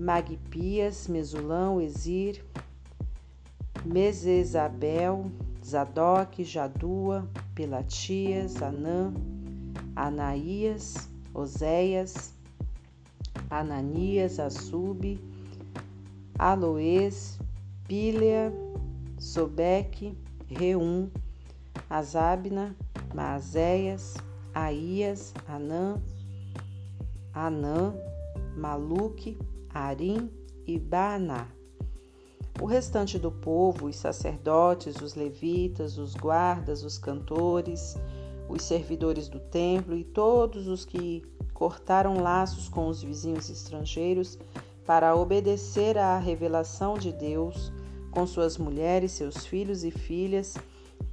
Magpias, 0.00 1.06
Mesulão, 1.08 1.78
Ezir, 1.78 2.42
Mesesabel, 3.84 5.30
Zadok, 5.62 6.42
Jadua, 6.42 7.28
Pelatias, 7.54 8.62
Anã, 8.62 9.12
Anaías, 9.94 11.06
Oséias, 11.34 12.32
Ananias, 13.50 14.40
Assub, 14.40 15.20
Aloês, 16.38 17.38
Pílea, 17.86 18.50
Sobeque, 19.18 20.16
Reum, 20.48 21.10
Azabna, 21.90 22.74
Maazéias, 23.14 24.14
Aías, 24.54 25.34
Anã, 25.46 26.00
Anã, 27.34 27.94
Maluque, 28.56 29.36
Arim 29.72 30.30
e 30.66 30.78
Baaná. 30.78 31.46
O 32.60 32.66
restante 32.66 33.18
do 33.18 33.30
povo, 33.30 33.86
os 33.86 33.96
sacerdotes, 33.96 35.00
os 35.00 35.14
levitas, 35.14 35.96
os 35.96 36.14
guardas, 36.14 36.84
os 36.84 36.98
cantores, 36.98 37.96
os 38.48 38.62
servidores 38.62 39.28
do 39.28 39.38
templo 39.38 39.96
e 39.96 40.04
todos 40.04 40.66
os 40.68 40.84
que 40.84 41.22
cortaram 41.54 42.20
laços 42.20 42.68
com 42.68 42.88
os 42.88 43.02
vizinhos 43.02 43.48
estrangeiros 43.48 44.38
para 44.84 45.14
obedecer 45.14 45.96
à 45.96 46.18
revelação 46.18 46.98
de 46.98 47.12
Deus, 47.12 47.72
com 48.10 48.26
suas 48.26 48.58
mulheres, 48.58 49.12
seus 49.12 49.46
filhos 49.46 49.84
e 49.84 49.90
filhas, 49.90 50.56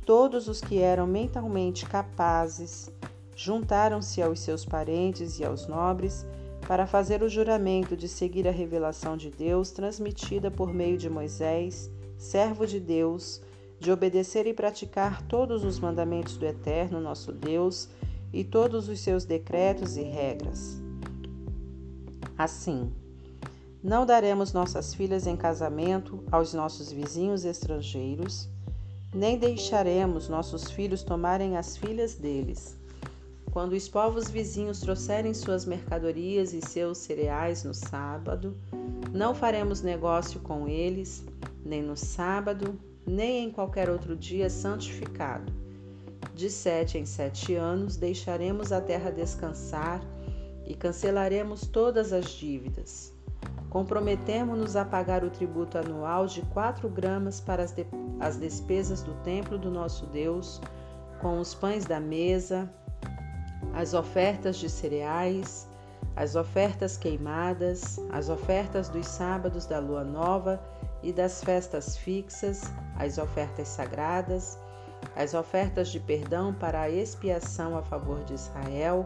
todos 0.05 0.47
os 0.47 0.59
que 0.59 0.79
eram 0.79 1.05
mentalmente 1.05 1.85
capazes, 1.85 2.89
juntaram-se 3.35 4.21
aos 4.21 4.39
seus 4.39 4.65
parentes 4.65 5.39
e 5.39 5.45
aos 5.45 5.67
nobres 5.67 6.25
para 6.67 6.85
fazer 6.85 7.23
o 7.23 7.29
juramento 7.29 7.95
de 7.95 8.09
seguir 8.09 8.45
a 8.45 8.51
revelação 8.51 9.15
de 9.15 9.29
Deus 9.29 9.71
transmitida 9.71 10.51
por 10.51 10.73
meio 10.73 10.97
de 10.97 11.09
Moisés, 11.09 11.89
servo 12.17 12.67
de 12.67 12.77
Deus, 12.77 13.41
de 13.79 13.89
obedecer 13.89 14.45
e 14.45 14.53
praticar 14.53 15.21
todos 15.23 15.63
os 15.63 15.79
mandamentos 15.79 16.35
do 16.35 16.45
Eterno, 16.45 16.99
nosso 16.99 17.31
Deus, 17.31 17.87
e 18.33 18.43
todos 18.43 18.89
os 18.89 18.99
seus 18.99 19.23
decretos 19.23 19.95
e 19.95 20.01
regras. 20.01 20.81
Assim, 22.37 22.91
não 23.81 24.05
daremos 24.05 24.51
nossas 24.51 24.93
filhas 24.93 25.25
em 25.25 25.37
casamento 25.37 26.21
aos 26.29 26.53
nossos 26.53 26.91
vizinhos 26.91 27.45
estrangeiros, 27.45 28.49
nem 29.15 29.37
deixaremos 29.37 30.27
nossos 30.27 30.69
filhos 30.69 31.01
tomarem 31.01 31.55
as 31.55 31.77
filhas 31.77 32.15
deles. 32.15 32.76
Quando 33.57 33.73
os 33.73 33.89
povos 33.89 34.29
vizinhos 34.29 34.81
trouxerem 34.81 35.33
suas 35.33 35.65
mercadorias 35.65 36.53
e 36.53 36.61
seus 36.61 36.99
cereais 36.99 37.63
no 37.63 37.73
sábado, 37.73 38.55
não 39.11 39.33
faremos 39.33 39.81
negócio 39.81 40.39
com 40.41 40.67
eles, 40.67 41.25
nem 41.65 41.81
no 41.81 41.97
sábado, 41.97 42.79
nem 43.03 43.45
em 43.45 43.51
qualquer 43.51 43.89
outro 43.89 44.15
dia 44.15 44.47
santificado. 44.47 45.51
De 46.35 46.51
sete 46.51 46.99
em 46.99 47.05
sete 47.07 47.55
anos 47.55 47.97
deixaremos 47.97 48.71
a 48.71 48.79
terra 48.79 49.09
descansar 49.09 50.01
e 50.63 50.75
cancelaremos 50.75 51.65
todas 51.65 52.13
as 52.13 52.29
dívidas. 52.29 53.11
Comprometemos-nos 53.71 54.75
a 54.75 54.85
pagar 54.85 55.23
o 55.23 55.31
tributo 55.31 55.79
anual 55.79 56.27
de 56.27 56.43
quatro 56.53 56.87
gramas 56.87 57.41
para 57.41 57.63
as, 57.63 57.71
de, 57.71 57.87
as 58.19 58.37
despesas 58.37 59.01
do 59.01 59.15
templo 59.23 59.57
do 59.57 59.71
nosso 59.71 60.05
Deus, 60.05 60.61
com 61.19 61.39
os 61.39 61.55
pães 61.55 61.85
da 61.85 61.99
mesa, 61.99 62.71
as 63.73 63.93
ofertas 63.93 64.57
de 64.57 64.69
cereais, 64.69 65.67
as 66.15 66.35
ofertas 66.35 66.97
queimadas, 66.97 67.99
as 68.11 68.29
ofertas 68.29 68.89
dos 68.89 69.05
sábados 69.05 69.65
da 69.65 69.79
lua 69.79 70.03
nova 70.03 70.59
e 71.03 71.13
das 71.13 71.43
festas 71.43 71.95
fixas, 71.95 72.63
as 72.97 73.17
ofertas 73.17 73.67
sagradas, 73.67 74.57
as 75.15 75.33
ofertas 75.33 75.89
de 75.89 75.99
perdão 75.99 76.53
para 76.53 76.81
a 76.81 76.89
expiação 76.89 77.77
a 77.77 77.83
favor 77.83 78.23
de 78.23 78.33
Israel, 78.33 79.05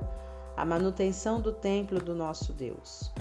a 0.55 0.65
manutenção 0.65 1.41
do 1.41 1.51
templo 1.51 1.99
do 1.99 2.15
nosso 2.15 2.53
Deus. 2.53 3.11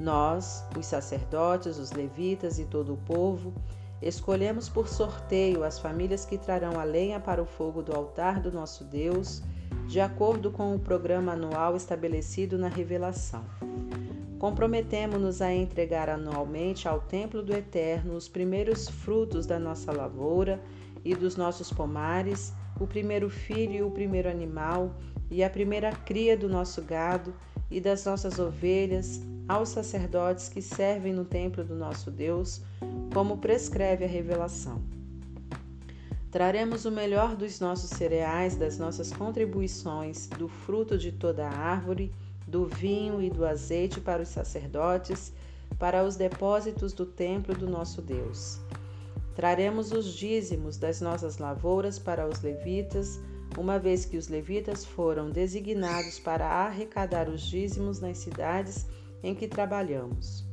Nós, 0.00 0.64
os 0.76 0.86
sacerdotes, 0.86 1.78
os 1.78 1.92
levitas 1.92 2.58
e 2.58 2.64
todo 2.64 2.94
o 2.94 2.98
povo, 2.98 3.54
escolhemos 4.02 4.68
por 4.68 4.88
sorteio 4.88 5.64
as 5.64 5.78
famílias 5.78 6.24
que 6.24 6.36
trarão 6.36 6.78
a 6.78 6.84
lenha 6.84 7.18
para 7.18 7.42
o 7.42 7.46
fogo 7.46 7.82
do 7.82 7.94
altar 7.94 8.40
do 8.40 8.52
nosso 8.52 8.84
Deus, 8.84 9.42
de 9.86 10.00
acordo 10.00 10.50
com 10.50 10.74
o 10.74 10.78
programa 10.78 11.32
anual 11.32 11.76
estabelecido 11.76 12.58
na 12.58 12.68
revelação. 12.68 13.44
Comprometemo-nos 14.38 15.40
a 15.40 15.52
entregar 15.52 16.10
anualmente 16.10 16.86
ao 16.86 17.00
templo 17.00 17.42
do 17.42 17.54
Eterno 17.54 18.14
os 18.14 18.28
primeiros 18.28 18.88
frutos 18.88 19.46
da 19.46 19.58
nossa 19.58 19.92
lavoura 19.92 20.60
e 21.04 21.14
dos 21.14 21.36
nossos 21.36 21.72
pomares, 21.72 22.52
o 22.78 22.86
primeiro 22.86 23.30
filho 23.30 23.74
e 23.74 23.82
o 23.82 23.90
primeiro 23.90 24.28
animal, 24.28 24.94
e 25.30 25.42
a 25.42 25.48
primeira 25.48 25.92
cria 25.92 26.36
do 26.36 26.48
nosso 26.48 26.82
gado 26.82 27.32
e 27.70 27.80
das 27.80 28.04
nossas 28.04 28.38
ovelhas, 28.38 29.22
aos 29.48 29.70
sacerdotes 29.70 30.48
que 30.48 30.60
servem 30.60 31.12
no 31.12 31.24
templo 31.24 31.64
do 31.64 31.74
nosso 31.74 32.10
Deus, 32.10 32.60
como 33.14 33.38
prescreve 33.38 34.04
a 34.04 34.08
revelação. 34.08 34.95
Traremos 36.36 36.84
o 36.84 36.90
melhor 36.90 37.34
dos 37.34 37.60
nossos 37.60 37.88
cereais, 37.88 38.56
das 38.56 38.76
nossas 38.76 39.10
contribuições, 39.10 40.26
do 40.26 40.48
fruto 40.48 40.98
de 40.98 41.10
toda 41.10 41.48
a 41.48 41.50
árvore, 41.50 42.12
do 42.46 42.66
vinho 42.66 43.22
e 43.22 43.30
do 43.30 43.46
azeite 43.46 44.02
para 44.02 44.22
os 44.22 44.28
sacerdotes, 44.28 45.32
para 45.78 46.04
os 46.04 46.14
depósitos 46.14 46.92
do 46.92 47.06
templo 47.06 47.54
do 47.54 47.66
nosso 47.66 48.02
Deus. 48.02 48.60
Traremos 49.34 49.92
os 49.92 50.12
dízimos 50.12 50.76
das 50.76 51.00
nossas 51.00 51.38
lavouras 51.38 51.98
para 51.98 52.28
os 52.28 52.42
levitas, 52.42 53.18
uma 53.56 53.78
vez 53.78 54.04
que 54.04 54.18
os 54.18 54.28
levitas 54.28 54.84
foram 54.84 55.30
designados 55.30 56.18
para 56.18 56.46
arrecadar 56.46 57.30
os 57.30 57.40
dízimos 57.40 57.98
nas 57.98 58.18
cidades 58.18 58.84
em 59.22 59.34
que 59.34 59.48
trabalhamos. 59.48 60.45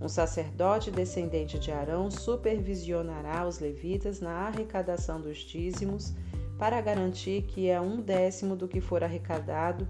Um 0.00 0.08
sacerdote 0.08 0.90
descendente 0.90 1.58
de 1.58 1.72
Arão 1.72 2.10
supervisionará 2.10 3.46
os 3.46 3.58
levitas 3.58 4.20
na 4.20 4.46
arrecadação 4.46 5.20
dos 5.20 5.38
dízimos 5.38 6.12
para 6.56 6.80
garantir 6.80 7.42
que 7.42 7.68
é 7.68 7.80
um 7.80 8.00
décimo 8.00 8.54
do 8.54 8.68
que 8.68 8.80
for 8.80 9.02
arrecadado 9.02 9.86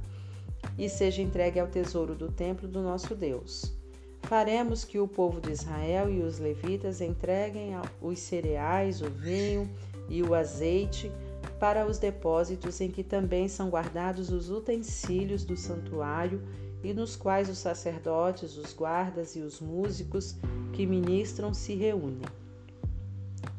e 0.79 0.89
seja 0.89 1.23
entregue 1.23 1.61
ao 1.61 1.67
tesouro 1.67 2.15
do 2.15 2.31
templo 2.31 2.67
do 2.67 2.83
nosso 2.83 3.15
Deus. 3.15 3.77
Faremos 4.23 4.85
que 4.85 4.99
o 4.99 5.09
povo 5.09 5.41
de 5.41 5.53
Israel 5.53 6.11
e 6.11 6.21
os 6.21 6.39
levitas 6.39 7.01
entreguem 7.01 7.73
os 8.01 8.19
cereais, 8.19 9.01
o 9.01 9.11
vinho 9.11 9.71
e 10.09 10.23
o 10.23 10.35
azeite 10.35 11.11
para 11.59 11.87
os 11.87 11.99
depósitos 11.99 12.81
em 12.81 12.91
que 12.91 13.03
também 13.03 13.49
são 13.49 13.69
guardados 13.69 14.31
os 14.31 14.51
utensílios 14.51 15.45
do 15.45 15.57
santuário 15.57 16.43
e 16.83 16.93
nos 16.93 17.17
quais 17.17 17.49
os 17.49 17.59
sacerdotes, 17.59 18.57
os 18.57 18.73
guardas 18.73 19.35
e 19.37 19.41
os 19.41 19.61
músicos 19.61 20.37
que 20.73 20.87
ministram 20.87 21.53
se 21.53 21.75
reúnem. 21.75 22.29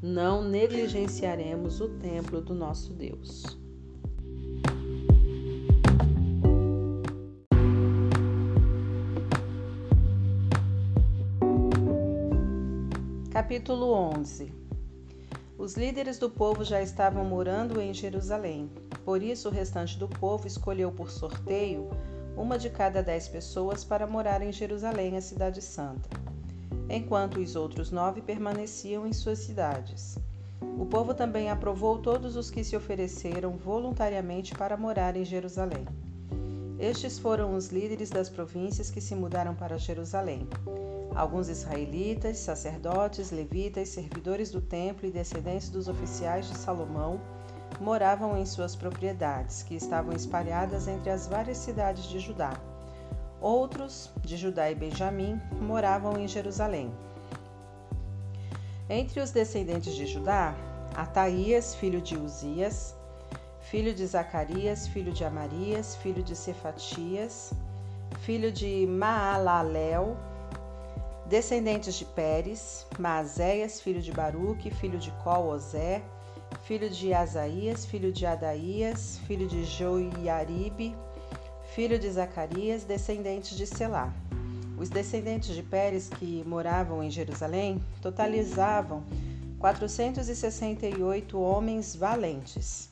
Não 0.02 0.44
negligenciaremos 0.44 1.82
o 1.82 1.90
templo 1.90 2.42
do 2.42 2.54
nosso 2.54 2.94
Deus. 2.94 3.58
Capítulo 13.30 13.94
11 13.94 14.54
Os 15.58 15.76
líderes 15.76 16.18
do 16.18 16.30
povo 16.30 16.64
já 16.64 16.82
estavam 16.82 17.26
morando 17.26 17.80
em 17.82 17.94
Jerusalém, 17.94 18.70
por 19.04 19.22
isso 19.22 19.50
o 19.50 19.52
restante 19.52 19.98
do 19.98 20.08
povo 20.08 20.46
escolheu 20.46 20.92
por 20.92 21.10
sorteio 21.10 21.90
uma 22.40 22.58
de 22.58 22.70
cada 22.70 23.04
dez 23.04 23.28
pessoas 23.28 23.84
para 23.84 24.08
morar 24.08 24.42
em 24.42 24.52
Jerusalém, 24.52 25.18
a 25.18 25.22
cidade 25.22 25.62
santa, 25.62 26.10
enquanto 26.90 27.40
os 27.40 27.56
outros 27.56 27.92
nove 27.92 28.22
permaneciam 28.22 29.06
em 29.06 29.12
suas 29.12 29.40
cidades. 29.40 30.18
O 30.62 30.86
povo 30.86 31.14
também 31.14 31.50
aprovou 31.50 32.00
todos 32.00 32.38
os 32.38 32.50
que 32.50 32.64
se 32.64 32.78
ofereceram 32.78 33.58
voluntariamente 33.58 34.56
para 34.56 34.78
morar 34.78 35.18
em 35.18 35.26
Jerusalém. 35.26 35.86
Estes 36.80 37.20
foram 37.20 37.54
os 37.54 37.68
líderes 37.68 38.10
das 38.10 38.30
províncias 38.30 38.90
que 38.90 39.02
se 39.02 39.14
mudaram 39.14 39.54
para 39.54 39.78
Jerusalém 39.78 40.48
Alguns 41.16 41.50
israelitas, 41.50 42.38
sacerdotes, 42.38 43.32
levitas, 43.32 43.90
servidores 43.90 44.52
do 44.52 44.62
templo 44.62 45.08
e 45.08 45.12
descendentes 45.12 45.70
dos 45.70 45.88
oficiais 45.88 46.48
de 46.48 46.58
Salomão 46.58 47.20
moravam 47.80 48.38
em 48.38 48.46
suas 48.46 48.76
propriedades, 48.76 49.64
que 49.64 49.76
estavam 49.76 50.14
espalhadas 50.14 50.88
entre 50.88 51.10
as 51.10 51.28
várias 51.28 51.58
cidades 51.58 52.04
de 52.06 52.20
Judá. 52.20 52.54
Outros, 53.42 54.12
de 54.22 54.36
Judá 54.36 54.70
e 54.70 54.76
Benjamim, 54.76 55.42
moravam 55.62 56.18
em 56.18 56.28
Jerusalém. 56.28 56.92
Entre 58.90 59.20
os 59.20 59.32
descendentes 59.32 59.96
de 59.96 60.06
Judá, 60.06 60.56
Ataías, 60.96 61.76
filho 61.76 62.02
de 62.02 62.18
Uzias, 62.18 62.96
filho 63.62 63.94
de 63.94 64.06
Zacarias, 64.06 64.88
filho 64.88 65.14
de 65.14 65.24
Amarias, 65.24 65.96
filho 65.96 66.24
de 66.24 66.36
Cefatias, 66.36 67.54
filho 68.22 68.52
de 68.52 68.88
Maalalel, 68.88 70.18
Descendentes 71.28 71.94
de 71.94 72.06
Pérez, 72.06 72.88
Maazéias, 72.98 73.80
filho 73.80 74.02
de 74.02 74.12
Baruque, 74.12 74.72
filho 74.72 74.98
de 74.98 75.12
Col-Ozé, 75.24 76.02
filho 76.64 76.90
de 76.90 77.14
Asaías, 77.14 77.86
filho 77.86 78.12
de 78.12 78.26
Adaías, 78.26 79.20
filho 79.26 79.48
de 79.48 79.64
Joiaribe, 79.64 80.96
filho 81.74 81.98
de 81.98 82.10
Zacarias, 82.10 82.84
descendentes 82.84 83.58
de 83.58 83.66
Selá. 83.66 84.14
Os 84.78 84.90
descendentes 84.90 85.56
de 85.56 85.62
Pérez 85.62 86.10
que 86.10 86.44
moravam 86.46 87.04
em 87.04 87.12
Jerusalém 87.12 87.82
totalizavam 88.02 89.04
468 89.60 91.40
homens 91.40 91.96
valentes. 91.96 92.90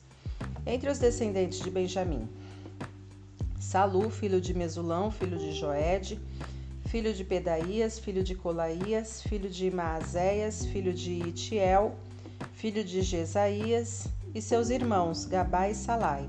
Entre 0.66 0.90
os 0.90 0.98
descendentes 0.98 1.60
de 1.60 1.70
Benjamim, 1.70 2.28
Salu, 3.58 4.10
filho 4.10 4.40
de 4.40 4.54
Mesulão, 4.54 5.10
filho 5.10 5.38
de 5.38 5.52
Joede, 5.52 6.20
filho 6.86 7.12
de 7.12 7.24
Pedaías, 7.24 7.98
filho 7.98 8.22
de 8.22 8.34
Colaías, 8.34 9.22
filho 9.22 9.48
de 9.48 9.70
Maazéias, 9.70 10.64
filho 10.66 10.92
de 10.92 11.12
Itiel, 11.12 11.96
filho 12.58 12.82
de 12.82 13.02
Jesaías, 13.02 14.08
e 14.34 14.42
seus 14.42 14.68
irmãos 14.68 15.24
Gabá 15.24 15.68
e 15.68 15.76
Salai. 15.76 16.28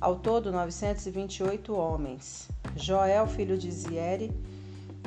Ao 0.00 0.16
todo, 0.16 0.50
928 0.50 1.72
homens. 1.72 2.48
Joel, 2.74 3.28
filho 3.28 3.56
de 3.56 3.70
Ziere, 3.70 4.32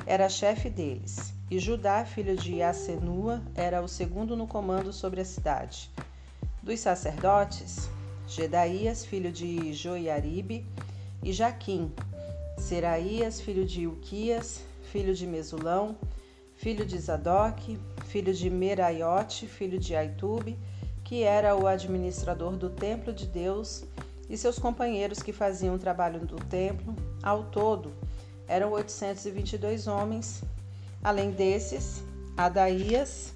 era 0.06 0.30
chefe 0.30 0.70
deles, 0.70 1.34
e 1.52 1.60
Judá, 1.60 2.06
filho 2.06 2.38
de 2.38 2.62
Asenua, 2.64 3.44
era 3.54 3.82
o 3.82 3.88
segundo 3.90 4.34
no 4.38 4.48
comando 4.48 4.94
sobre 4.94 5.20
a 5.20 5.26
cidade. 5.26 5.92
Dos 6.64 6.80
sacerdotes, 6.80 7.90
Gedaías, 8.26 9.06
filho 9.06 9.34
de 9.34 9.74
Joiaribe, 9.74 10.66
e 11.22 11.34
Jaquim, 11.34 11.92
Seraías, 12.58 13.42
filho 13.42 13.66
de 13.66 13.88
Uquias, 13.88 14.62
filho 14.90 15.14
de 15.14 15.28
Mesulão, 15.28 15.98
filho 16.56 16.86
de 16.86 16.98
Zadok, 16.98 17.78
filho 18.16 18.34
de 18.34 18.50
Meraiote, 18.50 19.46
filho 19.46 19.78
de 19.78 19.94
Aitube, 19.94 20.58
que 21.04 21.24
era 21.24 21.54
o 21.54 21.68
administrador 21.68 22.56
do 22.56 22.70
templo 22.70 23.12
de 23.12 23.28
Deus, 23.28 23.84
e 24.30 24.38
seus 24.38 24.58
companheiros 24.58 25.22
que 25.22 25.34
faziam 25.34 25.76
o 25.76 25.78
trabalho 25.78 26.22
do 26.22 26.38
templo. 26.38 26.96
Ao 27.22 27.44
todo, 27.44 27.92
eram 28.48 28.72
822 28.72 29.88
homens. 29.88 30.42
Além 31.04 31.30
desses, 31.30 32.06
Adaías, 32.38 33.34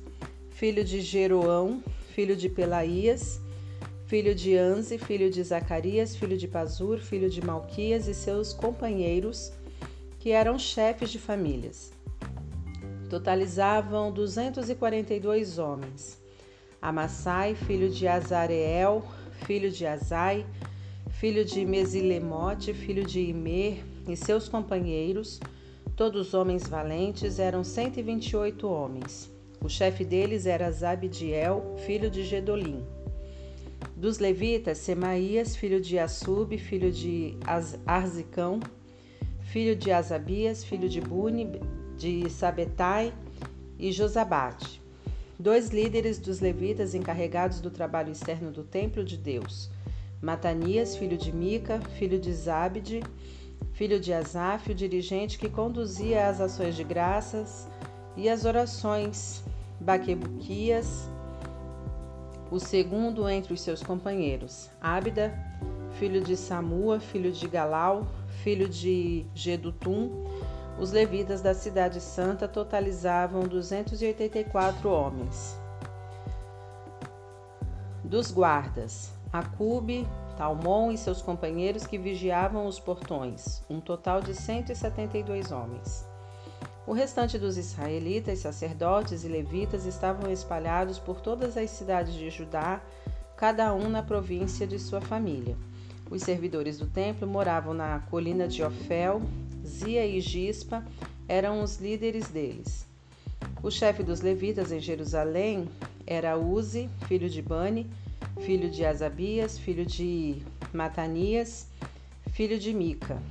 filho 0.51 0.85
de 0.85 1.01
Jeroão, 1.01 1.83
filho 2.15 2.37
de 2.37 2.47
Pelaías, 2.47 3.41
filho 4.05 4.33
de 4.33 4.55
Anze, 4.55 4.97
filho 4.97 5.29
de 5.29 5.43
Zacarias, 5.43 6.15
filho 6.15 6.37
de 6.37 6.47
Pazur, 6.47 6.99
filho 6.99 7.29
de 7.29 7.41
Malquias 7.41 8.07
e 8.07 8.13
seus 8.13 8.53
companheiros, 8.53 9.51
que 10.19 10.31
eram 10.31 10.57
chefes 10.57 11.09
de 11.09 11.19
famílias. 11.19 11.98
Totalizavam 13.09 14.11
242 14.11 15.57
homens. 15.57 16.21
Amassai, 16.79 17.55
filho 17.55 17.89
de 17.89 18.07
Azareel, 18.07 19.03
filho 19.45 19.71
de 19.71 19.85
Azai, 19.85 20.45
filho 21.09 21.43
de 21.43 21.65
Mesilemote, 21.65 22.71
filho 22.71 23.03
de 23.03 23.19
Imer, 23.19 23.83
e 24.07 24.15
seus 24.15 24.47
companheiros, 24.47 25.39
todos 25.95 26.33
homens 26.33 26.67
valentes, 26.67 27.39
eram 27.39 27.63
128 27.63 28.67
homens. 28.67 29.29
O 29.61 29.67
chefe 29.67 30.05
deles 30.05 30.45
era 30.45 30.71
Zabdiel, 30.71 31.75
filho 31.85 32.09
de 32.09 32.23
Gedolim. 32.23 32.85
Dos 33.95 34.19
levitas, 34.19 34.77
Semaías, 34.77 35.55
filho 35.55 35.81
de 35.81 35.97
Assub, 35.97 36.57
filho 36.57 36.91
de 36.91 37.35
Arzicão, 37.85 38.59
filho 39.41 39.75
de 39.75 39.91
Asabias, 39.91 40.63
filho 40.63 40.87
de 40.87 41.01
Buni, 41.01 41.59
de 41.99 42.29
Sabetai 42.29 43.13
e 43.77 43.91
Josabate, 43.91 44.81
dois 45.37 45.67
líderes 45.67 46.17
dos 46.17 46.39
levitas 46.39 46.95
encarregados 46.95 47.59
do 47.59 47.69
trabalho 47.69 48.09
externo 48.09 48.51
do 48.51 48.63
templo 48.63 49.03
de 49.03 49.17
Deus, 49.17 49.69
Matanias, 50.21 50.95
filho 50.95 51.17
de 51.17 51.33
Mica, 51.33 51.81
filho 51.97 52.17
de 52.17 52.33
Zabde, 52.33 53.03
filho 53.73 53.99
de 53.99 54.13
Asaf, 54.13 54.71
o 54.71 54.75
dirigente 54.75 55.37
que 55.37 55.49
conduzia 55.49 56.29
as 56.29 56.39
ações 56.39 56.73
de 56.77 56.85
graças 56.85 57.67
e 58.15 58.29
as 58.29 58.45
orações, 58.45 59.43
Baquebuquias, 59.81 61.09
o 62.49 62.59
segundo 62.59 63.29
entre 63.29 63.53
os 63.53 63.59
seus 63.59 63.83
companheiros, 63.83 64.69
Ábida, 64.81 65.37
filho 65.99 66.21
de 66.21 66.37
Samua, 66.37 66.97
filho 66.97 67.31
de 67.31 67.45
Galau, 67.45 68.07
filho 68.41 68.69
de 68.69 69.25
Gedutum, 69.35 70.25
os 70.79 70.91
levitas 70.91 71.41
da 71.41 71.53
cidade 71.53 71.99
santa 71.99 72.47
totalizavam 72.47 73.41
284 73.41 74.89
homens. 74.89 75.59
Dos 78.01 78.31
guardas, 78.31 79.11
Acube, 79.31 80.07
Talmon 80.37 80.91
e 80.91 80.97
seus 80.97 81.21
companheiros 81.21 81.85
que 81.85 81.97
vigiavam 81.97 82.65
os 82.65 82.79
portões, 82.79 83.61
um 83.69 83.81
total 83.81 84.21
de 84.21 84.33
172 84.33 85.51
homens. 85.51 86.07
O 86.87 86.93
restante 86.93 87.37
dos 87.37 87.57
israelitas, 87.57 88.39
sacerdotes 88.39 89.25
e 89.25 89.27
levitas 89.27 89.85
estavam 89.85 90.31
espalhados 90.31 90.97
por 90.97 91.19
todas 91.19 91.57
as 91.57 91.69
cidades 91.69 92.13
de 92.13 92.29
Judá, 92.29 92.81
cada 93.35 93.73
um 93.73 93.89
na 93.89 94.01
província 94.01 94.65
de 94.65 94.79
sua 94.79 95.01
família. 95.01 95.57
Os 96.09 96.23
servidores 96.23 96.79
do 96.79 96.87
templo 96.87 97.27
moravam 97.27 97.73
na 97.73 97.99
colina 98.09 98.47
de 98.47 98.63
Ofel, 98.63 99.21
Zia 99.65 100.05
e 100.05 100.19
Gispa 100.21 100.85
eram 101.27 101.61
os 101.61 101.77
líderes 101.77 102.27
deles. 102.29 102.87
O 103.61 103.69
chefe 103.69 104.03
dos 104.03 104.21
levitas 104.21 104.71
em 104.71 104.79
Jerusalém 104.79 105.67
era 106.05 106.37
Uzi, 106.37 106.89
filho 107.07 107.29
de 107.29 107.41
Bani, 107.41 107.89
filho 108.41 108.69
de 108.69 108.85
Asabias, 108.85 109.57
filho 109.59 109.85
de 109.85 110.41
Matanias, 110.73 111.67
filho 112.31 112.57
de 112.57 112.73
Mica. 112.73 113.21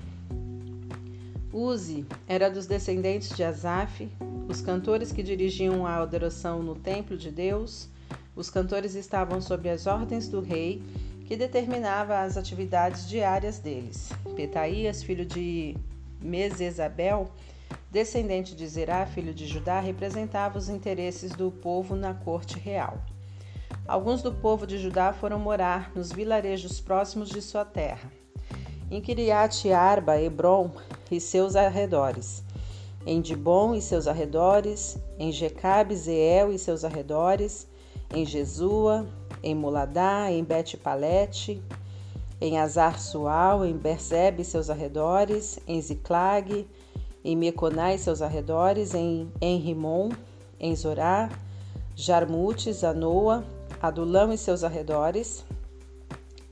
Uzi 1.53 2.07
era 2.26 2.51
dos 2.51 2.66
descendentes 2.66 3.35
de 3.35 3.43
Asaf, 3.43 4.09
os 4.49 4.61
cantores 4.61 5.11
que 5.12 5.22
dirigiam 5.22 5.87
a 5.87 5.97
adoração 5.97 6.62
no 6.62 6.74
templo 6.74 7.16
de 7.16 7.31
Deus. 7.31 7.89
Os 8.37 8.51
cantores 8.51 8.95
estavam 8.95 9.41
sob 9.41 9.68
as 9.68 9.87
ordens 9.87 10.29
do 10.29 10.41
rei, 10.41 10.83
que 11.26 11.37
determinava 11.37 12.20
as 12.20 12.37
atividades 12.37 13.09
diárias 13.09 13.59
deles. 13.59 14.11
Petaías, 14.37 15.03
filho 15.03 15.24
de 15.24 15.76
Mesesabel, 16.21 17.31
descendente 17.91 18.55
de 18.55 18.66
Zerá, 18.66 19.07
filho 19.07 19.33
de 19.33 19.47
Judá, 19.47 19.81
representava 19.81 20.59
os 20.59 20.69
interesses 20.69 21.33
do 21.33 21.51
povo 21.51 21.97
na 21.97 22.14
corte 22.14 22.59
real. 22.59 22.99
Alguns 23.87 24.21
do 24.23 24.33
povo 24.33 24.66
de 24.66 24.79
Judá 24.79 25.12
foram 25.12 25.39
morar 25.39 25.91
nos 25.95 26.12
vilarejos 26.12 26.81
próximos 26.81 27.31
de 27.31 27.41
sua 27.41 27.64
terra. 27.64 28.12
Em 28.91 29.01
Kiriat 29.01 29.71
Arba, 29.73 30.21
Hebron 30.21 30.71
e 31.11 31.21
seus 31.21 31.57
arredores, 31.57 32.43
em 33.07 33.21
Dibon 33.21 33.75
e 33.75 33.81
seus 33.81 34.07
arredores, 34.07 34.99
em 35.19 35.33
Jecabe, 35.33 35.97
Zeel 35.97 36.53
e 36.53 36.59
seus 36.59 36.85
arredores, 36.85 37.66
em 38.14 38.25
Jesua, 38.27 39.07
em 39.43 39.55
Muladá, 39.55 40.31
em 40.31 40.45
Bet-Palete, 40.45 41.62
em 42.41 42.59
Azar 42.59 43.01
Sual, 43.01 43.64
em 43.64 43.76
Berzeb 43.76 44.41
e 44.41 44.45
seus 44.45 44.70
arredores, 44.70 45.59
em 45.66 45.80
Ziclag, 45.80 46.66
em 47.24 47.36
Meconá 47.36 47.93
e 47.93 47.99
seus 47.99 48.22
arredores, 48.22 48.95
em, 48.95 49.30
em 49.41 49.59
Rimon, 49.59 50.11
em 50.59 50.74
Zorá, 50.74 51.30
Jarmute, 51.95 52.72
Zanoa, 52.72 53.45
Adulão 53.82 54.32
e 54.32 54.39
seus 54.39 54.62
arredores, 54.62 55.45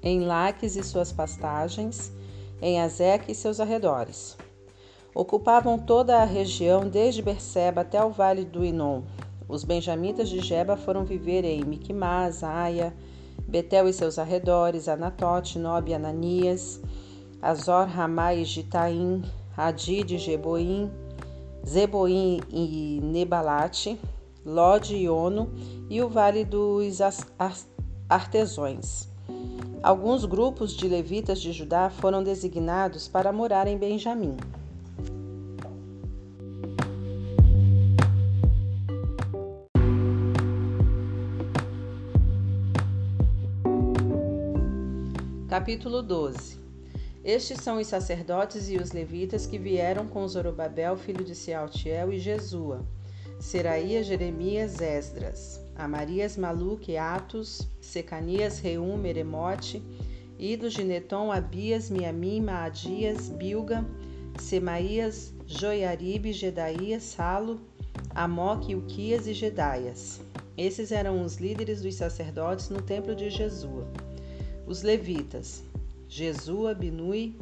em 0.02 0.20
Laques 0.20 0.76
e 0.76 0.82
suas 0.82 1.12
pastagens, 1.12 2.12
em 2.60 2.80
Azeque 2.80 3.32
e 3.32 3.34
seus 3.34 3.60
arredores. 3.60 4.36
Ocupavam 5.14 5.78
toda 5.78 6.18
a 6.18 6.24
região 6.24 6.88
desde 6.88 7.22
Berseba 7.22 7.80
até 7.80 8.02
o 8.04 8.10
vale 8.10 8.44
do 8.44 8.64
Inom. 8.64 9.02
Os 9.48 9.64
benjamitas 9.64 10.28
de 10.28 10.40
Geba 10.40 10.76
foram 10.76 11.04
viver 11.04 11.44
em 11.44 11.64
Miquimás, 11.64 12.42
Aia, 12.42 12.92
Betel 13.46 13.88
e 13.88 13.92
seus 13.92 14.18
arredores, 14.18 14.88
Anatote, 14.88 15.58
Nob 15.58 15.92
Ananias, 15.94 16.80
Azor, 17.40 17.86
Ramá 17.86 18.34
e 18.34 18.44
Gitaim, 18.44 19.22
Adid 19.56 20.14
e 20.14 20.18
Jeboim, 20.18 20.90
Zeboim 21.66 22.40
e 22.50 23.00
Nebalate, 23.02 23.98
Lode 24.44 24.96
e 24.96 25.08
Ono 25.08 25.50
e 25.88 26.02
o 26.02 26.08
vale 26.08 26.44
dos 26.44 26.98
Artesões. 28.08 29.08
Alguns 29.82 30.24
grupos 30.24 30.72
de 30.72 30.88
levitas 30.88 31.40
de 31.40 31.52
Judá 31.52 31.90
foram 31.90 32.22
designados 32.22 33.06
para 33.06 33.32
morar 33.32 33.66
em 33.66 33.78
Benjamim. 33.78 34.36
Capítulo 45.56 46.02
12 46.02 46.58
Estes 47.24 47.62
são 47.62 47.80
os 47.80 47.86
sacerdotes 47.86 48.68
e 48.68 48.76
os 48.76 48.92
levitas 48.92 49.46
que 49.46 49.56
vieram 49.58 50.06
com 50.06 50.28
Zorobabel, 50.28 50.98
filho 50.98 51.24
de 51.24 51.34
Sealtiel, 51.34 52.12
e 52.12 52.18
Jesua, 52.18 52.84
Seraías, 53.40 54.04
Jeremias, 54.06 54.82
Esdras, 54.82 55.58
Amarias, 55.74 56.36
Maluque, 56.36 56.98
Atos, 56.98 57.66
Secanias, 57.80 58.58
Reum, 58.58 58.98
Meremote, 58.98 59.82
Ido, 60.38 60.68
Gineton, 60.68 61.32
Abias, 61.32 61.88
Miamim, 61.88 62.42
Maadias, 62.42 63.30
Bilga, 63.30 63.82
Semaías, 64.38 65.32
Joiaribe, 65.46 66.34
Gedaías, 66.34 67.02
Salo, 67.02 67.62
Amoque, 68.14 68.74
Uquias 68.74 69.26
e 69.26 69.32
Gedaias. 69.32 70.20
Esses 70.54 70.92
eram 70.92 71.22
os 71.22 71.36
líderes 71.36 71.80
dos 71.80 71.94
sacerdotes 71.94 72.68
no 72.68 72.82
templo 72.82 73.16
de 73.16 73.30
Jesua. 73.30 73.90
Os 74.66 74.82
levitas, 74.82 75.62
Jesua, 76.08 76.74
Binui, 76.74 77.38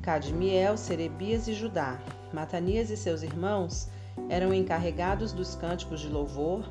Cadmiel, 0.00 0.76
Serebias 0.76 1.48
e 1.48 1.52
Judá. 1.52 1.98
Matanias 2.32 2.88
e 2.90 2.96
seus 2.96 3.22
irmãos 3.22 3.88
eram 4.28 4.54
encarregados 4.54 5.32
dos 5.32 5.56
cânticos 5.56 6.00
de 6.00 6.08
louvor, 6.08 6.64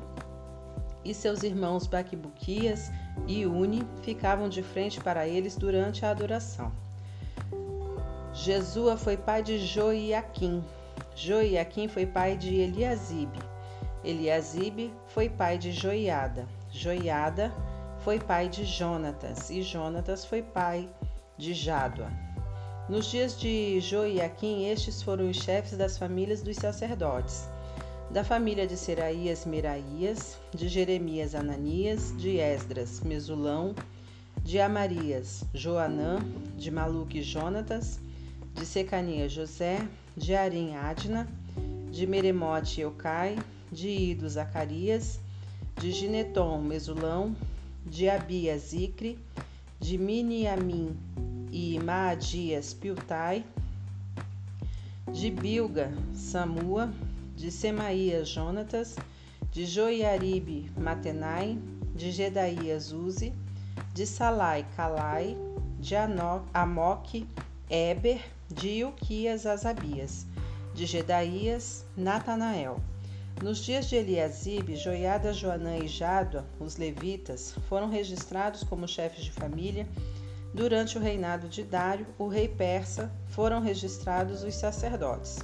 e 1.04 1.12
seus 1.12 1.42
irmãos 1.42 1.86
Baquibuquias 1.86 2.90
e 3.26 3.44
Uni 3.46 3.82
ficavam 4.02 4.48
de 4.48 4.62
frente 4.62 5.00
para 5.00 5.28
eles 5.28 5.56
durante 5.56 6.04
a 6.04 6.10
adoração. 6.10 6.72
Jesua 8.32 8.96
foi 8.96 9.16
pai 9.16 9.42
de 9.42 9.58
Joiaquim. 9.58 10.64
Joiaquim 11.14 11.88
foi 11.88 12.06
pai 12.06 12.36
de 12.36 12.54
Eliasibe. 12.54 13.38
Eliasibe 14.04 14.92
foi 15.08 15.28
pai 15.28 15.58
de 15.58 15.72
Joiada. 15.72 16.46
Joiada 16.70 17.52
foi 18.00 18.18
pai 18.18 18.48
de 18.48 18.64
Jonatas, 18.64 19.50
e 19.50 19.62
Jonatas 19.62 20.24
foi 20.24 20.42
pai 20.42 20.88
de 21.36 21.52
Jádua. 21.54 22.10
Nos 22.88 23.10
dias 23.10 23.38
de 23.38 23.80
Joiaquim, 23.80 24.66
estes 24.66 25.02
foram 25.02 25.28
os 25.28 25.36
chefes 25.36 25.76
das 25.76 25.98
famílias 25.98 26.40
dos 26.40 26.56
sacerdotes. 26.56 27.48
Da 28.10 28.24
família 28.24 28.66
de 28.66 28.76
Seraías, 28.76 29.44
Meraías, 29.44 30.38
de 30.54 30.68
Jeremias, 30.68 31.34
Ananias, 31.34 32.16
de 32.16 32.38
Esdras, 32.38 33.00
Mesulão, 33.00 33.74
de 34.42 34.58
Amarias, 34.58 35.44
Joanã, 35.52 36.18
de 36.56 36.70
Maluque, 36.70 37.22
Jonatas, 37.22 38.00
de 38.54 38.64
Secania, 38.64 39.28
José, 39.28 39.86
de 40.16 40.34
Arim, 40.34 40.74
Adna, 40.74 41.28
de 41.90 42.06
Meremote, 42.06 42.80
Eucai, 42.80 43.36
de 43.70 43.88
Ido, 43.88 44.26
Zacarias, 44.26 45.20
de 45.76 45.92
Gineton, 45.92 46.62
Mesulão, 46.62 47.36
de 47.90 48.08
Abia 48.08 48.58
Zicre, 48.58 49.18
de 49.80 49.96
Miniamim 49.96 50.96
e 51.50 51.78
Maadias 51.80 52.74
Piltai, 52.74 53.44
de 55.12 55.30
Bilga 55.30 55.90
Samua, 56.14 56.92
de 57.34 57.50
Semaías 57.50 58.28
Jonatas, 58.28 58.96
de 59.50 59.64
Joiaribe 59.64 60.70
Matenai, 60.76 61.58
de 61.94 62.12
Gedaías 62.12 62.92
Uzi, 62.92 63.32
de 63.94 64.06
Salai 64.06 64.66
Calai, 64.76 65.36
de 65.80 65.94
Amoque 66.52 67.26
Eber, 67.70 68.20
de 68.50 68.80
Ilquias 68.80 69.46
Azabias, 69.46 70.26
de 70.74 70.86
Gedaías 70.86 71.84
Natanael. 71.96 72.76
Nos 73.42 73.58
dias 73.58 73.88
de 73.88 73.94
Eliasibe, 73.94 74.74
Joiada, 74.74 75.32
Joanã 75.32 75.76
e 75.78 75.86
Jádua, 75.86 76.44
os 76.58 76.76
levitas, 76.76 77.54
foram 77.68 77.88
registrados 77.88 78.64
como 78.64 78.88
chefes 78.88 79.24
de 79.24 79.30
família. 79.30 79.86
Durante 80.52 80.98
o 80.98 81.00
reinado 81.00 81.48
de 81.48 81.62
Dário, 81.62 82.04
o 82.18 82.26
rei 82.26 82.48
persa, 82.48 83.12
foram 83.28 83.60
registrados 83.60 84.42
os 84.42 84.56
sacerdotes. 84.56 85.38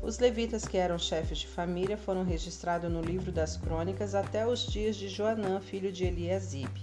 Os 0.00 0.18
levitas 0.18 0.64
que 0.64 0.78
eram 0.78 0.98
chefes 0.98 1.38
de 1.38 1.46
família 1.46 1.98
foram 1.98 2.24
registrados 2.24 2.90
no 2.90 3.02
livro 3.02 3.30
das 3.30 3.58
crônicas 3.58 4.14
até 4.14 4.46
os 4.46 4.66
dias 4.66 4.96
de 4.96 5.08
Joanã, 5.08 5.60
filho 5.60 5.92
de 5.92 6.04
Eliasibe. 6.04 6.80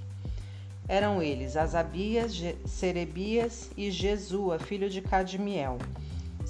Eram 0.88 1.24
eles 1.24 1.57
Asabias, 1.57 2.39
Serebias 2.68 3.72
e 3.76 3.89
Jesua, 3.89 4.59
filho 4.59 4.91
de 4.91 5.01
Cadmiel. 5.01 5.80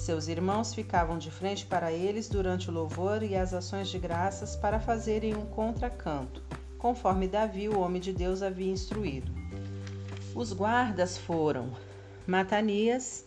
Seus 0.02 0.26
irmãos 0.26 0.74
ficavam 0.74 1.16
de 1.16 1.30
frente 1.30 1.64
para 1.64 1.92
eles 1.92 2.28
durante 2.28 2.68
o 2.68 2.72
louvor 2.72 3.22
e 3.22 3.36
as 3.36 3.54
ações 3.54 3.88
de 3.88 4.00
graças 4.00 4.56
para 4.56 4.80
fazerem 4.80 5.32
um 5.32 5.46
contracanto, 5.46 6.42
conforme 6.76 7.28
Davi, 7.28 7.68
o 7.68 7.78
homem 7.78 8.00
de 8.00 8.12
Deus, 8.12 8.42
havia 8.42 8.72
instruído. 8.72 9.30
Os 10.34 10.52
guardas 10.52 11.16
foram 11.16 11.70
Matanias, 12.26 13.24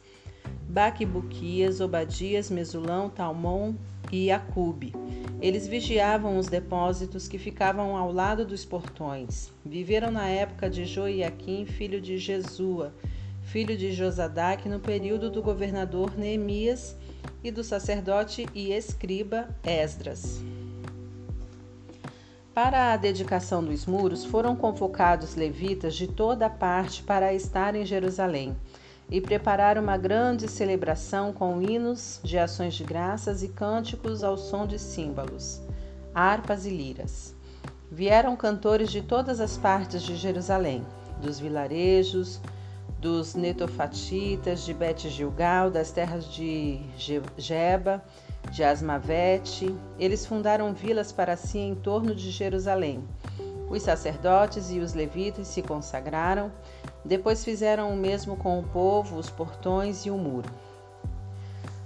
Baquibuquias, 0.67 1.79
Obadias, 1.79 2.51
Mesulão, 2.51 3.09
Talmon 3.09 3.75
e 4.11 4.29
Acube. 4.29 4.93
Eles 5.41 5.65
vigiavam 5.67 6.37
os 6.37 6.47
depósitos 6.47 7.25
que 7.25 7.37
ficavam 7.37 7.95
ao 7.95 8.11
lado 8.11 8.43
dos 8.43 8.65
portões. 8.65 9.49
Viveram 9.65 10.11
na 10.11 10.27
época 10.27 10.69
de 10.69 10.83
Joiaquim, 10.83 11.65
filho 11.65 12.01
de 12.01 12.17
Jesua, 12.17 12.93
filho 13.45 13.77
de 13.77 13.91
Josadac, 13.93 14.67
no 14.67 14.79
período 14.79 15.29
do 15.29 15.41
governador 15.41 16.17
Neemias 16.17 16.95
e 17.43 17.51
do 17.51 17.63
sacerdote 17.63 18.47
e 18.53 18.73
escriba 18.73 19.47
Esdras. 19.63 20.41
Para 22.53 22.93
a 22.93 22.97
dedicação 22.97 23.63
dos 23.63 23.85
muros 23.85 24.25
foram 24.25 24.55
convocados 24.55 25.35
levitas 25.35 25.95
de 25.95 26.07
toda 26.07 26.49
parte 26.49 27.03
para 27.03 27.33
estar 27.33 27.75
em 27.75 27.85
Jerusalém 27.85 28.55
e 29.09 29.21
preparar 29.21 29.77
uma 29.77 29.97
grande 29.97 30.47
celebração 30.47 31.31
com 31.31 31.61
hinos 31.61 32.19
de 32.23 32.37
ações 32.39 32.73
de 32.73 32.83
graças 32.83 33.43
e 33.43 33.49
cânticos 33.49 34.23
ao 34.23 34.37
som 34.37 34.65
de 34.65 34.79
símbolos, 34.79 35.61
harpas 36.13 36.65
e 36.65 36.69
liras. 36.69 37.35
Vieram 37.91 38.35
cantores 38.35 38.89
de 38.89 39.01
todas 39.01 39.39
as 39.39 39.57
partes 39.57 40.01
de 40.01 40.15
Jerusalém, 40.15 40.83
dos 41.21 41.39
vilarejos, 41.39 42.41
dos 42.99 43.35
netofatitas, 43.35 44.61
de 44.65 44.73
Bet 44.73 45.09
Gilgal, 45.09 45.69
das 45.69 45.91
terras 45.91 46.25
de 46.25 46.79
Jeba, 47.37 48.03
de 48.51 48.63
Asmavete. 48.63 49.75
Eles 49.99 50.25
fundaram 50.25 50.73
vilas 50.73 51.11
para 51.11 51.35
si 51.35 51.59
em 51.59 51.75
torno 51.75 52.15
de 52.15 52.31
Jerusalém. 52.31 53.03
Os 53.69 53.81
sacerdotes 53.81 54.69
e 54.71 54.79
os 54.79 54.93
levitas 54.93 55.47
se 55.47 55.61
consagraram, 55.61 56.51
depois 57.03 57.43
fizeram 57.43 57.91
o 57.91 57.95
mesmo 57.95 58.37
com 58.37 58.59
o 58.59 58.63
povo, 58.63 59.17
os 59.17 59.29
portões 59.29 60.05
e 60.05 60.11
o 60.11 60.17
muro. 60.17 60.49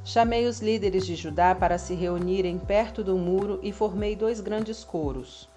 Chamei 0.04 0.48
os 0.48 0.60
líderes 0.60 1.06
de 1.06 1.16
Judá 1.16 1.54
para 1.54 1.78
se 1.78 1.94
reunirem 1.94 2.58
perto 2.58 3.04
do 3.04 3.18
muro 3.18 3.60
e 3.62 3.72
formei 3.72 4.16
dois 4.16 4.42
grandes 4.42 4.84
coros. 4.84 5.48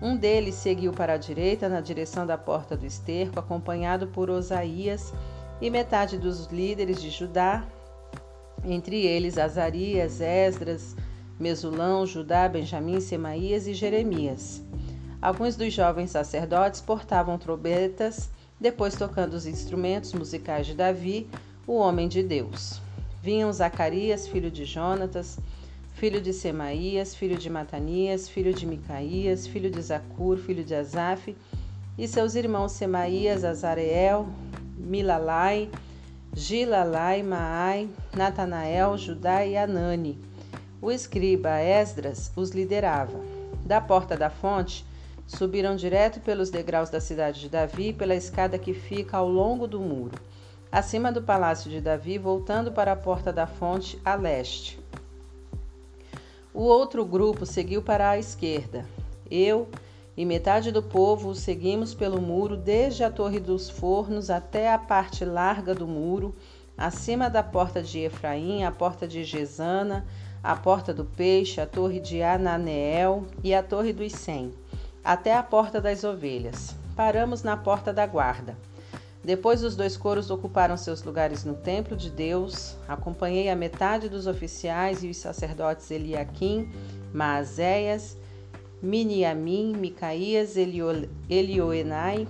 Um 0.00 0.16
deles 0.16 0.54
seguiu 0.54 0.92
para 0.92 1.14
a 1.14 1.16
direita, 1.18 1.68
na 1.68 1.80
direção 1.80 2.26
da 2.26 2.36
porta 2.36 2.76
do 2.76 2.84
esterco, 2.84 3.38
acompanhado 3.38 4.06
por 4.08 4.28
Osaías 4.28 5.12
e 5.60 5.70
metade 5.70 6.18
dos 6.18 6.46
líderes 6.46 7.00
de 7.00 7.10
Judá, 7.10 7.64
entre 8.64 9.04
eles 9.04 9.38
Azarias, 9.38 10.20
Esdras, 10.20 10.96
Mesulão, 11.38 12.06
Judá, 12.06 12.48
Benjamim, 12.48 13.00
Semaías 13.00 13.66
e 13.66 13.74
Jeremias. 13.74 14.62
Alguns 15.20 15.56
dos 15.56 15.72
jovens 15.72 16.10
sacerdotes 16.10 16.80
portavam 16.80 17.38
trombetas, 17.38 18.30
depois 18.60 18.94
tocando 18.94 19.34
os 19.34 19.46
instrumentos 19.46 20.12
musicais 20.12 20.66
de 20.66 20.74
Davi, 20.74 21.28
o 21.66 21.76
homem 21.76 22.08
de 22.08 22.22
Deus. 22.22 22.80
Vinham 23.22 23.50
Zacarias, 23.52 24.28
filho 24.28 24.50
de 24.50 24.66
Jonatas, 24.66 25.38
filho 26.04 26.20
de 26.20 26.34
Semaías, 26.34 27.14
filho 27.14 27.38
de 27.38 27.48
Matanias, 27.48 28.28
filho 28.28 28.52
de 28.52 28.66
Micaías, 28.66 29.46
filho 29.46 29.70
de 29.70 29.80
Zacur, 29.80 30.36
filho 30.36 30.62
de 30.62 30.74
Asaf, 30.74 31.34
e 31.96 32.06
seus 32.06 32.34
irmãos 32.34 32.72
Semaías, 32.72 33.42
Azareel, 33.42 34.28
Milalai, 34.76 35.70
Gilalai, 36.34 37.22
Maai, 37.22 37.88
Natanael, 38.14 38.98
Judá 38.98 39.46
e 39.46 39.56
Anani. 39.56 40.18
O 40.78 40.92
escriba 40.92 41.58
Esdras 41.62 42.30
os 42.36 42.50
liderava. 42.50 43.18
Da 43.64 43.80
porta 43.80 44.14
da 44.14 44.28
fonte, 44.28 44.84
Subiram 45.26 45.74
direto 45.74 46.20
pelos 46.20 46.50
degraus 46.50 46.90
da 46.90 47.00
cidade 47.00 47.40
de 47.40 47.48
Davi 47.48 47.94
pela 47.94 48.14
escada 48.14 48.58
que 48.58 48.74
fica 48.74 49.16
ao 49.16 49.26
longo 49.26 49.66
do 49.66 49.80
muro, 49.80 50.20
acima 50.70 51.10
do 51.10 51.22
palácio 51.22 51.70
de 51.70 51.80
Davi, 51.80 52.18
voltando 52.18 52.72
para 52.72 52.92
a 52.92 52.96
porta 52.96 53.32
da 53.32 53.46
fonte 53.46 53.98
a 54.04 54.14
leste. 54.14 54.83
O 56.54 56.62
outro 56.62 57.04
grupo 57.04 57.44
seguiu 57.44 57.82
para 57.82 58.10
a 58.10 58.18
esquerda. 58.18 58.86
Eu 59.28 59.68
e 60.16 60.24
metade 60.24 60.70
do 60.70 60.80
povo 60.80 61.30
o 61.30 61.34
seguimos 61.34 61.92
pelo 61.92 62.20
muro 62.20 62.56
desde 62.56 63.02
a 63.02 63.10
Torre 63.10 63.40
dos 63.40 63.68
Fornos 63.68 64.30
até 64.30 64.72
a 64.72 64.78
parte 64.78 65.24
larga 65.24 65.74
do 65.74 65.88
muro, 65.88 66.32
acima 66.78 67.28
da 67.28 67.42
porta 67.42 67.82
de 67.82 67.98
Efraim, 67.98 68.62
a 68.62 68.70
porta 68.70 69.04
de 69.08 69.24
Gesana, 69.24 70.06
a 70.44 70.54
porta 70.54 70.94
do 70.94 71.04
Peixe, 71.04 71.60
a 71.60 71.66
torre 71.66 71.98
de 71.98 72.22
Ananeel 72.22 73.26
e 73.42 73.52
a 73.52 73.60
torre 73.60 73.92
dos 73.92 74.12
Cem 74.12 74.52
até 75.02 75.34
a 75.34 75.42
porta 75.42 75.80
das 75.80 76.04
ovelhas. 76.04 76.74
Paramos 76.96 77.42
na 77.42 77.56
porta 77.56 77.92
da 77.92 78.06
guarda. 78.06 78.56
Depois 79.24 79.64
os 79.64 79.74
dois 79.74 79.96
coros 79.96 80.30
ocuparam 80.30 80.76
seus 80.76 81.02
lugares 81.02 81.44
no 81.44 81.54
templo 81.54 81.96
de 81.96 82.10
Deus. 82.10 82.76
Acompanhei 82.86 83.48
a 83.48 83.56
metade 83.56 84.08
dos 84.08 84.26
oficiais 84.26 85.02
e 85.02 85.08
os 85.08 85.16
sacerdotes 85.16 85.90
Eliaquim, 85.90 86.70
Maazéias, 87.12 88.18
Miniamim, 88.82 89.74
Micaías, 89.74 90.58
Elio, 90.58 91.08
Elioenai, 91.30 92.28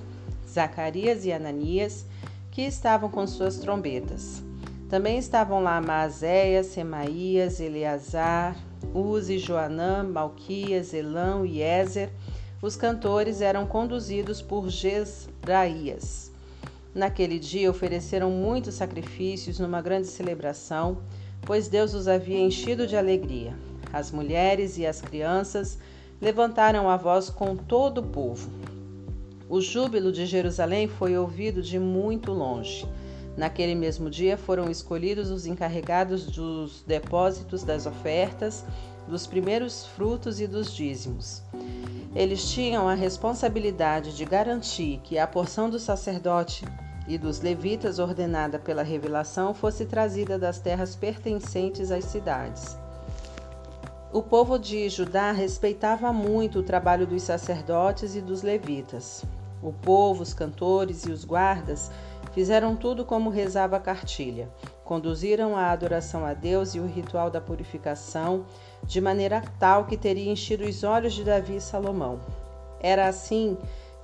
Zacarias 0.49 1.25
e 1.25 1.33
Ananias, 1.33 2.07
que 2.53 2.63
estavam 2.63 3.11
com 3.11 3.27
suas 3.27 3.59
trombetas. 3.59 4.41
Também 4.89 5.19
estavam 5.19 5.61
lá 5.61 5.81
Maazéias, 5.81 6.67
Semaías, 6.67 7.59
Eleazar, 7.59 8.57
Uzi, 8.95 9.39
Joanã, 9.39 10.05
Malquias, 10.05 10.95
Elão 10.95 11.45
e 11.45 11.61
Ézer, 11.61 12.11
os 12.63 12.77
cantores 12.77 13.41
eram 13.41 13.67
conduzidos 13.67 14.41
por 14.41 14.69
Gesraías. 14.69 16.24
Naquele 16.95 17.41
dia 17.41 17.69
ofereceram 17.69 18.31
muitos 18.31 18.77
sacrifícios 18.77 19.59
numa 19.59 19.83
grande 19.83 20.07
celebração, 20.07 20.99
pois 21.43 21.67
Deus 21.67 21.93
os 21.93 22.07
havia 22.07 22.39
enchido 22.39 22.87
de 22.87 22.97
alegria. 22.97 23.53
As 23.93 24.13
mulheres 24.13 24.79
e 24.79 24.87
as 24.87 25.01
crianças 25.01 25.77
levantaram 26.21 26.89
a 26.89 26.97
voz 26.97 27.29
com 27.29 27.57
todo 27.57 27.99
o 27.99 28.07
povo. 28.07 28.49
O 29.49 29.61
júbilo 29.61 30.13
de 30.13 30.25
Jerusalém 30.25 30.87
foi 30.87 31.19
ouvido 31.19 31.61
de 31.61 31.81
muito 31.81 32.33
longe. 32.33 32.87
Naquele 33.37 33.75
mesmo 33.75 34.09
dia 34.09 34.39
foram 34.39 34.71
escolhidos 34.71 35.31
os 35.31 35.47
encarregados 35.47 36.27
dos 36.27 36.85
depósitos 36.87 37.65
das 37.65 37.87
ofertas, 37.87 38.65
dos 39.09 39.27
primeiros 39.27 39.87
frutos 39.87 40.41
e 40.41 40.47
dos 40.47 40.73
dízimos. 40.73 41.43
Eles 42.15 42.51
tinham 42.51 42.89
a 42.89 42.95
responsabilidade 42.95 44.17
de 44.17 44.25
garantir 44.25 45.01
que 45.03 45.19
a 45.19 45.27
porção 45.27 45.69
do 45.69 45.79
sacerdote 45.79 46.65
e 47.07 47.19
dos 47.19 47.41
levitas 47.41 47.99
ordenada 47.99 48.59
pela 48.59 48.83
revelação 48.83 49.53
fosse 49.53 49.85
trazida 49.85 50.39
das 50.39 50.59
terras 50.59 50.97
pertencentes 50.97 51.91
às 51.91 52.05
cidades. 52.05 52.77
O 54.13 54.23
povo 54.23 54.59
de 54.59 54.89
Judá 54.89 55.33
respeitava 55.33 56.13
muito 56.13 56.61
o 56.61 56.63
trabalho 56.63 57.05
dos 57.05 57.25
sacerdotes 57.25 58.15
e 58.15 58.21
dos 58.21 58.43
levitas. 58.43 59.25
O 59.61 59.73
povo, 59.73 60.23
os 60.23 60.33
cantores 60.33 61.05
e 61.05 61.11
os 61.11 61.25
guardas 61.25 61.91
fizeram 62.33 62.77
tudo 62.77 63.05
como 63.05 63.29
rezava 63.29 63.77
a 63.77 63.81
cartilha. 63.81 64.49
Conduziram 64.85 65.57
a 65.57 65.71
adoração 65.71 66.25
a 66.25 66.33
Deus 66.33 66.75
e 66.75 66.81
o 66.81 66.87
ritual 66.87 67.29
da 67.29 67.41
purificação 67.41 68.45
de 68.87 69.01
maneira 69.01 69.43
tal 69.59 69.87
que 69.87 69.97
teria 69.97 70.31
enchido 70.31 70.65
os 70.65 70.85
olhos 70.85 71.15
de 71.15 71.25
Davi 71.25 71.57
e 71.57 71.61
Salomão. 71.61 72.21
Era 72.81 73.09
assim 73.09 73.57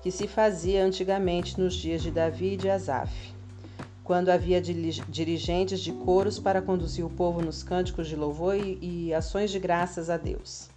que 0.02 0.10
se 0.10 0.26
fazia 0.26 0.84
antigamente 0.84 1.60
nos 1.60 1.74
dias 1.74 2.02
de 2.02 2.10
Davi 2.10 2.54
e 2.54 2.56
de 2.56 2.70
Asaf, 2.70 3.12
quando 4.02 4.30
havia 4.30 4.60
dirigentes 4.60 5.80
de 5.80 5.92
coros 5.92 6.38
para 6.38 6.62
conduzir 6.62 7.04
o 7.04 7.10
povo 7.10 7.42
nos 7.42 7.62
cânticos 7.62 8.08
de 8.08 8.16
louvor 8.16 8.56
e 8.56 9.12
ações 9.12 9.50
de 9.50 9.58
graças 9.58 10.08
a 10.08 10.16
Deus. 10.16 10.68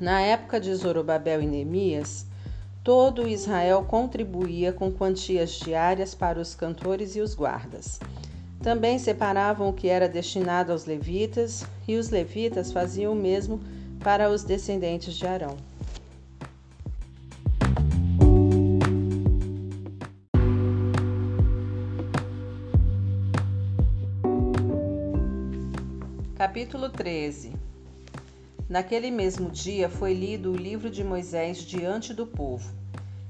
Na 0.00 0.20
época 0.20 0.60
de 0.60 0.74
Zorobabel 0.74 1.42
e 1.42 1.46
Neemias, 1.46 2.26
todo 2.82 3.28
Israel 3.28 3.84
contribuía 3.84 4.72
com 4.72 4.90
quantias 4.90 5.52
diárias 5.52 6.14
para 6.14 6.40
os 6.40 6.54
cantores 6.54 7.14
e 7.14 7.20
os 7.20 7.34
guardas. 7.34 8.00
Também 8.62 8.96
separavam 8.96 9.68
o 9.68 9.72
que 9.72 9.88
era 9.88 10.08
destinado 10.08 10.70
aos 10.70 10.84
levitas, 10.84 11.64
e 11.86 11.96
os 11.96 12.10
levitas 12.10 12.70
faziam 12.70 13.12
o 13.12 13.16
mesmo 13.16 13.60
para 13.98 14.30
os 14.30 14.44
descendentes 14.44 15.14
de 15.14 15.26
Arão. 15.26 15.56
Capítulo 26.36 26.88
13 26.88 27.52
Naquele 28.68 29.10
mesmo 29.10 29.50
dia 29.50 29.88
foi 29.88 30.14
lido 30.14 30.52
o 30.52 30.56
livro 30.56 30.88
de 30.88 31.02
Moisés 31.02 31.58
diante 31.58 32.14
do 32.14 32.26
povo. 32.26 32.81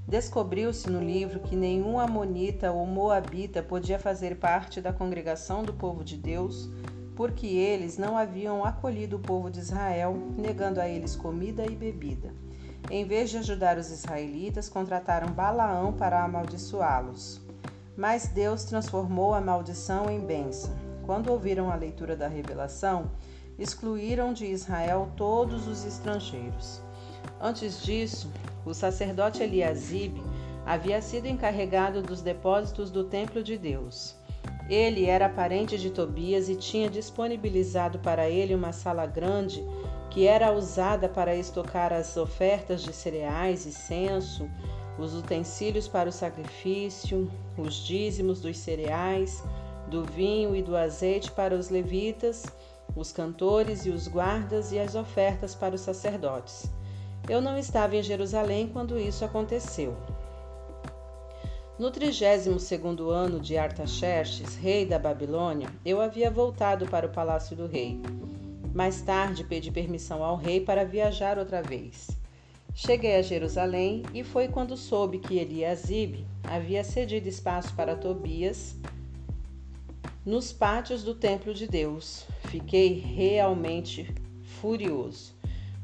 Descobriu-se 0.07 0.91
no 0.91 1.01
livro 1.01 1.41
que 1.41 1.57
nenhum 1.57 1.99
amonita 1.99 2.73
ou 2.73 2.85
moabita 2.87 3.63
podia 3.63 3.99
fazer 3.99 4.37
parte 4.37 4.81
da 4.81 4.93
congregação 4.93 5.63
do 5.63 5.73
povo 5.73 6.05
de 6.05 6.17
Deus, 6.17 6.69
porque 7.15 7.47
eles 7.47 7.99
não 7.99 8.17
haviam 8.17 8.65
acolhido 8.65 9.17
o 9.17 9.21
povo 9.21 9.51
de 9.51 9.61
Israel, 9.61 10.17
negando 10.37 10.81
a 10.81 10.89
eles 10.89 11.15
comida 11.15 11.65
e 11.65 11.77
bebida. 11.77 12.35
Em 12.91 13.05
vez 13.05 13.31
de 13.31 13.39
ajudar 13.39 13.79
os 13.79 13.91
israelitas, 13.91 14.69
contrataram 14.69 15.33
Balaão 15.33 15.93
para 15.93 16.25
amaldiçoá-los. 16.25 17.41
Mas 17.97 18.27
Deus 18.27 18.65
transformou 18.65 19.35
a 19.35 19.41
maldição 19.41 20.11
em 20.11 20.21
bênção. 20.21 20.75
Quando 21.07 21.31
ouviram 21.31 21.71
a 21.71 21.77
leitura 21.77 22.17
da 22.17 22.27
revelação, 22.27 23.11
excluíram 23.59 24.33
de 24.33 24.47
Israel 24.47 25.11
todos 25.17 25.69
os 25.69 25.85
estrangeiros. 25.85 26.83
Antes 27.41 27.83
disso, 27.83 28.31
o 28.65 28.73
sacerdote 28.73 29.43
Eliasibe 29.43 30.23
havia 30.65 31.03
sido 31.03 31.27
encarregado 31.27 32.03
dos 32.03 32.23
depósitos 32.23 32.91
do 32.91 33.05
templo 33.05 33.43
de 33.43 33.59
Deus. 33.59 34.15
Ele 34.69 35.07
era 35.07 35.29
parente 35.29 35.77
de 35.77 35.91
Tobias 35.91 36.49
e 36.49 36.57
tinha 36.57 36.89
disponibilizado 36.89 37.99
para 37.99 38.29
ele 38.29 38.55
uma 38.55 38.73
sala 38.73 39.07
grande 39.07 39.65
que 40.11 40.27
era 40.27 40.53
usada 40.53 41.09
para 41.09 41.35
estocar 41.35 41.93
as 41.93 42.17
ofertas 42.17 42.83
de 42.83 42.93
cereais 42.93 43.65
e 43.65 43.73
censo, 43.73 44.49
os 44.99 45.15
utensílios 45.15 45.89
para 45.89 46.09
o 46.09 46.13
sacrifício, 46.13 47.31
os 47.57 47.77
dízimos 47.77 48.41
dos 48.41 48.59
cereais, 48.59 49.43
do 49.89 50.05
vinho 50.05 50.55
e 50.55 50.63
do 50.63 50.77
azeite 50.77 51.31
para 51.31 51.55
os 51.55 51.71
levitas, 51.71 52.45
os 52.95 53.11
cantores 53.11 53.87
e 53.87 53.91
os 53.91 54.07
guardas 54.07 54.71
e 54.71 54.79
as 54.79 54.95
ofertas 54.95 55.55
para 55.55 55.75
os 55.75 55.81
sacerdotes. 55.81 56.71
Eu 57.29 57.41
não 57.41 57.57
estava 57.57 57.97
em 57.97 58.03
Jerusalém 58.03 58.69
quando 58.69 58.99
isso 58.99 59.25
aconteceu. 59.25 59.97
No 61.79 61.91
32 61.91 62.73
ano 63.11 63.41
de 63.41 63.57
Artaxerxes, 63.57 64.57
rei 64.57 64.85
da 64.85 64.99
Babilônia, 64.99 65.69
eu 65.85 66.01
havia 66.01 66.31
voltado 66.31 66.87
para 66.87 67.07
o 67.07 67.13
palácio 67.13 67.57
do 67.57 67.67
rei. 67.67 68.01
Mais 68.75 69.03
tarde 69.03 69.45
pedi 69.45 69.71
permissão 69.71 70.23
ao 70.23 70.37
rei 70.37 70.61
para 70.61 70.85
viajar 70.85 71.39
outra 71.39 71.63
vez. 71.63 72.09
Cheguei 72.75 73.17
a 73.17 73.23
Jerusalém 73.23 74.03
e 74.15 74.25
foi 74.25 74.49
quando 74.49 74.77
soube 74.77 75.19
que 75.19 75.39
Eliasibe 75.39 76.27
havia 76.43 76.83
cedido 76.83 77.29
espaço 77.29 77.75
para 77.75 77.97
Tobias 77.97 78.77
nos 80.25 80.53
pátios 80.53 81.03
do 81.03 81.15
templo 81.15 81.53
de 81.53 81.67
Deus. 81.67 82.25
Fiquei 82.49 82.95
realmente 82.95 84.13
furioso. 84.61 85.32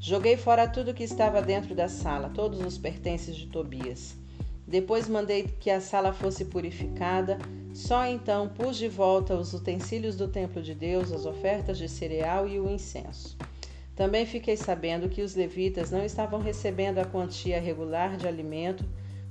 Joguei 0.01 0.37
fora 0.37 0.69
tudo 0.69 0.95
que 0.95 1.03
estava 1.03 1.43
dentro 1.43 1.75
da 1.75 1.89
sala, 1.89 2.31
todos 2.31 2.61
os 2.61 2.79
pertences 2.79 3.35
de 3.35 3.47
Tobias. 3.47 4.15
Depois 4.65 5.09
mandei 5.09 5.43
que 5.43 5.71
a 5.71 5.81
sala 5.81 6.13
fosse 6.13 6.45
purificada. 6.45 7.37
Só 7.75 8.07
então 8.07 8.49
pus 8.49 8.77
de 8.77 8.89
volta 8.89 9.35
os 9.35 9.53
utensílios 9.53 10.15
do 10.15 10.29
templo 10.29 10.63
de 10.63 10.75
Deus, 10.75 11.11
as 11.11 11.27
ofertas 11.27 11.79
de 11.79 11.89
cereal 11.89 12.47
e 12.47 12.61
o 12.61 12.71
incenso. 12.71 13.37
Também 13.97 14.25
fiquei 14.25 14.57
sabendo 14.57 15.09
que 15.09 15.23
os 15.23 15.35
levitas 15.35 15.91
não 15.91 16.05
estavam 16.05 16.41
recebendo 16.41 16.99
a 16.99 17.05
quantia 17.05 17.61
regular 17.61 18.17
de 18.17 18.29
alimento, 18.29 18.85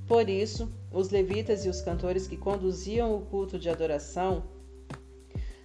por 0.06 0.28
isso, 0.28 0.70
os 0.92 1.08
levitas 1.08 1.64
e 1.64 1.68
os 1.68 1.80
cantores 1.80 2.26
que 2.26 2.36
conduziam 2.36 3.14
o 3.14 3.22
culto 3.22 3.58
de 3.58 3.70
adoração 3.70 4.44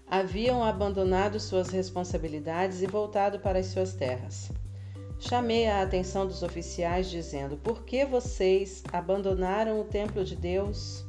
haviam 0.08 0.64
abandonado 0.64 1.40
suas 1.40 1.70
responsabilidades 1.70 2.82
e 2.82 2.88
voltado 2.88 3.40
para 3.40 3.60
as 3.60 3.68
suas 3.68 3.94
terras. 3.94 4.52
Chamei 5.26 5.68
a 5.68 5.82
atenção 5.82 6.28
dos 6.28 6.44
oficiais, 6.44 7.10
dizendo: 7.10 7.56
Por 7.56 7.84
que 7.86 8.04
vocês 8.04 8.84
abandonaram 8.92 9.80
o 9.80 9.86
templo 9.86 10.22
de 10.22 10.36
Deus? 10.36 11.06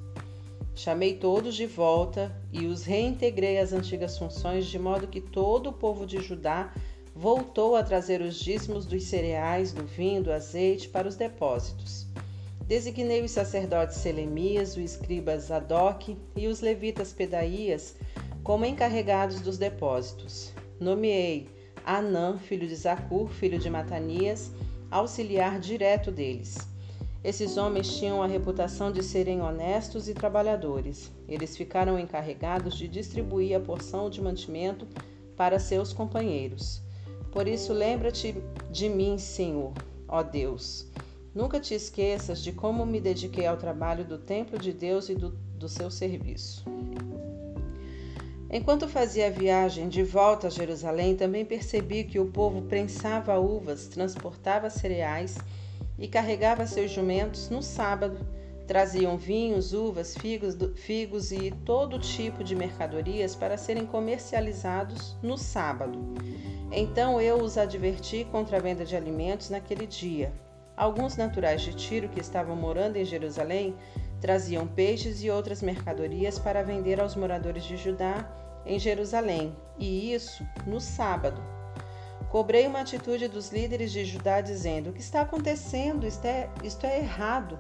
Chamei 0.73 1.15
todos 1.16 1.57
de 1.57 1.66
volta 1.66 2.32
e 2.53 2.65
os 2.65 2.85
reintegrei 2.85 3.59
às 3.59 3.73
antigas 3.73 4.16
funções, 4.16 4.66
de 4.66 4.78
modo 4.78 5.09
que 5.09 5.20
todo 5.20 5.70
o 5.70 5.73
povo 5.73 6.07
de 6.07 6.20
Judá 6.23 6.73
voltou 7.12 7.74
a 7.74 7.82
trazer 7.82 8.20
os 8.20 8.39
dízimos 8.39 8.86
dos 8.86 9.03
cereais, 9.03 9.73
do 9.73 9.85
vinho, 9.85 10.23
do 10.23 10.32
azeite 10.32 10.89
para 10.89 11.09
os 11.09 11.16
depósitos. 11.16 12.07
Designei 12.69 13.20
os 13.20 13.32
sacerdotes 13.32 13.97
Selemias, 13.97 14.77
o 14.77 14.81
escriba 14.81 15.36
Zadok 15.36 16.16
e 16.36 16.47
os 16.47 16.61
levitas 16.61 17.12
Pedaías 17.12 17.97
como 18.45 18.65
encarregados 18.65 19.41
dos 19.41 19.59
depósitos. 19.59 20.53
Nomeei 20.78 21.53
Anã, 21.85 22.39
filho 22.39 22.66
de 22.66 22.74
Zacur, 22.74 23.28
filho 23.28 23.59
de 23.59 23.69
Matanias, 23.69 24.51
auxiliar 24.90 25.61
direto 25.61 26.11
deles. 26.11 26.56
Esses 27.24 27.56
homens 27.56 27.97
tinham 27.97 28.23
a 28.23 28.27
reputação 28.27 28.93
de 28.93 29.02
serem 29.02 29.40
honestos 29.40 30.09
e 30.09 30.15
trabalhadores. 30.15 31.11
Eles 31.27 31.56
ficaram 31.56 31.98
encarregados 31.98 32.77
de 32.77 32.86
distribuir 32.86 33.56
a 33.56 33.61
porção 33.61 34.11
de 34.11 34.20
mantimento 34.20 34.86
para 35.36 35.59
seus 35.59 35.93
companheiros. 35.93 36.82
Por 37.32 37.48
isso, 37.48 37.73
lembra-te 37.73 38.36
de 38.70 38.89
mim, 38.89 39.16
Senhor, 39.19 39.73
ó 40.06 40.23
Deus. 40.23 40.86
Nunca 41.35 41.59
te 41.59 41.74
esqueças 41.74 42.40
de 42.40 42.52
como 42.52 42.86
me 42.86 43.01
dediquei 43.01 43.47
ao 43.47 43.56
trabalho 43.56 44.05
do 44.05 44.19
templo 44.19 44.59
de 44.59 44.73
Deus 44.73 45.09
e 45.09 45.15
do, 45.15 45.31
do 45.59 45.69
seu 45.69 45.90
serviço. 45.90 46.65
Enquanto 48.56 48.86
fazia 48.86 49.26
a 49.26 49.31
viagem 49.31 49.89
de 49.89 50.05
volta 50.05 50.47
a 50.47 50.51
Jerusalém, 50.51 51.16
também 51.16 51.44
percebi 51.44 52.05
que 52.05 52.20
o 52.20 52.26
povo 52.26 52.62
prensava 52.62 53.36
uvas, 53.36 53.89
transportava 53.89 54.70
cereais 54.70 55.36
e 55.98 56.06
carregava 56.06 56.64
seus 56.64 56.93
jumentos 56.93 57.51
no 57.51 57.60
sábado. 57.60 58.24
Traziam 58.64 59.16
vinhos, 59.16 59.72
uvas, 59.72 60.16
figos, 60.16 60.56
figos 60.76 61.32
e 61.32 61.51
todo 61.64 61.98
tipo 61.98 62.44
de 62.44 62.55
mercadorias 62.55 63.35
para 63.35 63.56
serem 63.56 63.85
comercializados 63.85 65.16
no 65.20 65.36
sábado. 65.36 66.14
Então 66.70 67.20
eu 67.20 67.43
os 67.43 67.59
adverti 67.59 68.24
contra 68.31 68.59
a 68.59 68.60
venda 68.60 68.85
de 68.85 68.94
alimentos 68.94 69.51
naquele 69.51 69.85
dia. 69.85 70.32
Alguns 70.76 71.16
naturais 71.16 71.60
de 71.60 71.74
Tiro 71.74 72.09
que 72.09 72.20
estavam 72.20 72.55
morando 72.55 72.98
em 72.98 73.05
Jerusalém 73.05 73.74
traziam 74.20 74.64
peixes 74.64 75.24
e 75.24 75.28
outras 75.28 75.60
mercadorias 75.60 76.39
para 76.39 76.62
vender 76.62 77.01
aos 77.01 77.16
moradores 77.16 77.64
de 77.64 77.76
Judá 77.76 78.43
em 78.66 78.78
Jerusalém, 78.78 79.57
e 79.78 80.12
isso 80.12 80.47
no 80.66 80.81
sábado. 80.81 81.43
Cobrei 82.28 82.66
uma 82.66 82.81
atitude 82.81 83.28
dos 83.28 83.51
líderes 83.51 83.93
de 83.93 84.05
Judá 84.05 84.41
dizendo: 84.41 84.91
O 84.91 84.93
que 84.93 85.01
está 85.01 85.20
acontecendo? 85.20 86.07
Isto 86.07 86.24
é, 86.24 86.51
isto 86.62 86.85
é 86.85 86.99
errado. 86.99 87.59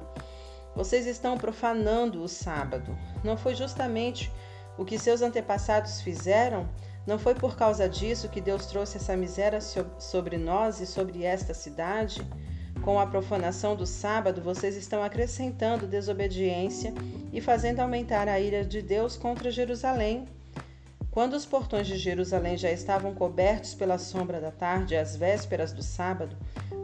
Vocês 0.74 1.06
estão 1.06 1.38
profanando 1.38 2.22
o 2.22 2.28
sábado. 2.28 2.98
Não 3.22 3.36
foi 3.36 3.54
justamente 3.54 4.32
o 4.76 4.84
que 4.84 4.98
seus 4.98 5.22
antepassados 5.22 6.00
fizeram? 6.00 6.68
Não 7.06 7.18
foi 7.18 7.34
por 7.34 7.54
causa 7.54 7.88
disso 7.88 8.28
que 8.28 8.40
Deus 8.40 8.66
trouxe 8.66 8.96
essa 8.96 9.16
miséria 9.16 9.60
sobre 9.60 10.36
nós 10.38 10.80
e 10.80 10.86
sobre 10.86 11.22
esta 11.22 11.54
cidade? 11.54 12.26
Com 12.82 12.98
a 12.98 13.06
profanação 13.06 13.76
do 13.76 13.86
sábado, 13.86 14.42
vocês 14.42 14.76
estão 14.76 15.02
acrescentando 15.02 15.86
desobediência 15.86 16.92
e 17.32 17.40
fazendo 17.40 17.80
aumentar 17.80 18.26
a 18.28 18.40
ira 18.40 18.64
de 18.64 18.82
Deus 18.82 19.16
contra 19.16 19.50
Jerusalém. 19.50 20.26
Quando 21.14 21.34
os 21.34 21.46
portões 21.46 21.86
de 21.86 21.96
Jerusalém 21.96 22.56
já 22.56 22.72
estavam 22.72 23.14
cobertos 23.14 23.72
pela 23.72 23.98
sombra 23.98 24.40
da 24.40 24.50
tarde, 24.50 24.96
às 24.96 25.14
vésperas 25.14 25.72
do 25.72 25.80
sábado, 25.80 26.36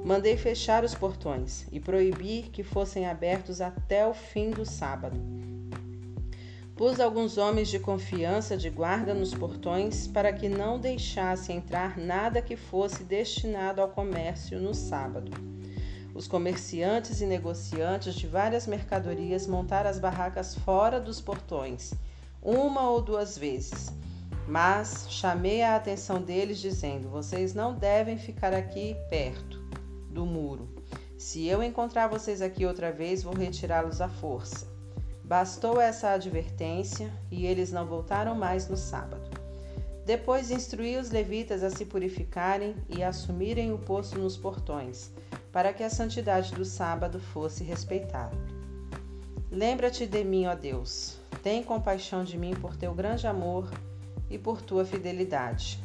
mandei 0.04 0.36
fechar 0.36 0.84
os 0.84 0.94
portões 0.94 1.66
e 1.72 1.80
proibir 1.80 2.44
que 2.50 2.62
fossem 2.62 3.08
abertos 3.08 3.60
até 3.60 4.06
o 4.06 4.14
fim 4.14 4.52
do 4.52 4.64
sábado. 4.64 5.20
Pus 6.76 7.00
alguns 7.00 7.38
homens 7.38 7.66
de 7.70 7.80
confiança 7.80 8.56
de 8.56 8.70
guarda 8.70 9.12
nos 9.12 9.34
portões 9.34 10.06
para 10.06 10.32
que 10.32 10.48
não 10.48 10.78
deixasse 10.78 11.52
entrar 11.52 11.98
nada 11.98 12.40
que 12.40 12.56
fosse 12.56 13.02
destinado 13.02 13.82
ao 13.82 13.88
comércio 13.88 14.60
no 14.60 14.72
sábado. 14.72 15.32
Os 16.14 16.28
comerciantes 16.28 17.20
e 17.20 17.26
negociantes 17.26 18.14
de 18.14 18.28
várias 18.28 18.68
mercadorias 18.68 19.48
montaram 19.48 19.90
as 19.90 19.98
barracas 19.98 20.54
fora 20.54 21.00
dos 21.00 21.20
portões, 21.20 21.92
uma 22.40 22.88
ou 22.88 23.02
duas 23.02 23.36
vezes 23.36 23.92
mas 24.50 25.06
chamei 25.08 25.62
a 25.62 25.76
atenção 25.76 26.20
deles, 26.20 26.58
dizendo: 26.58 27.08
Vocês 27.08 27.54
não 27.54 27.72
devem 27.72 28.18
ficar 28.18 28.52
aqui 28.52 28.96
perto 29.08 29.62
do 30.10 30.26
muro. 30.26 30.68
Se 31.16 31.46
eu 31.46 31.62
encontrar 31.62 32.08
vocês 32.08 32.42
aqui 32.42 32.66
outra 32.66 32.90
vez, 32.90 33.22
vou 33.22 33.32
retirá-los 33.32 34.00
à 34.00 34.08
força. 34.08 34.66
Bastou 35.22 35.80
essa 35.80 36.10
advertência 36.10 37.12
e 37.30 37.46
eles 37.46 37.70
não 37.70 37.86
voltaram 37.86 38.34
mais 38.34 38.66
no 38.66 38.76
sábado. 38.76 39.30
Depois 40.04 40.50
instruí 40.50 40.96
os 40.96 41.12
levitas 41.12 41.62
a 41.62 41.70
se 41.70 41.84
purificarem 41.84 42.74
e 42.88 43.04
assumirem 43.04 43.72
o 43.72 43.78
posto 43.78 44.18
nos 44.18 44.36
portões, 44.36 45.12
para 45.52 45.72
que 45.72 45.84
a 45.84 45.90
santidade 45.90 46.52
do 46.56 46.64
sábado 46.64 47.20
fosse 47.20 47.62
respeitada. 47.62 48.36
Lembra-te 49.48 50.08
de 50.08 50.24
mim, 50.24 50.46
ó 50.46 50.56
Deus. 50.56 51.18
Tem 51.40 51.62
compaixão 51.62 52.24
de 52.24 52.36
mim 52.36 52.54
por 52.56 52.76
teu 52.76 52.92
grande 52.92 53.28
amor 53.28 53.70
e 54.30 54.38
por 54.38 54.62
tua 54.62 54.84
fidelidade. 54.84 55.82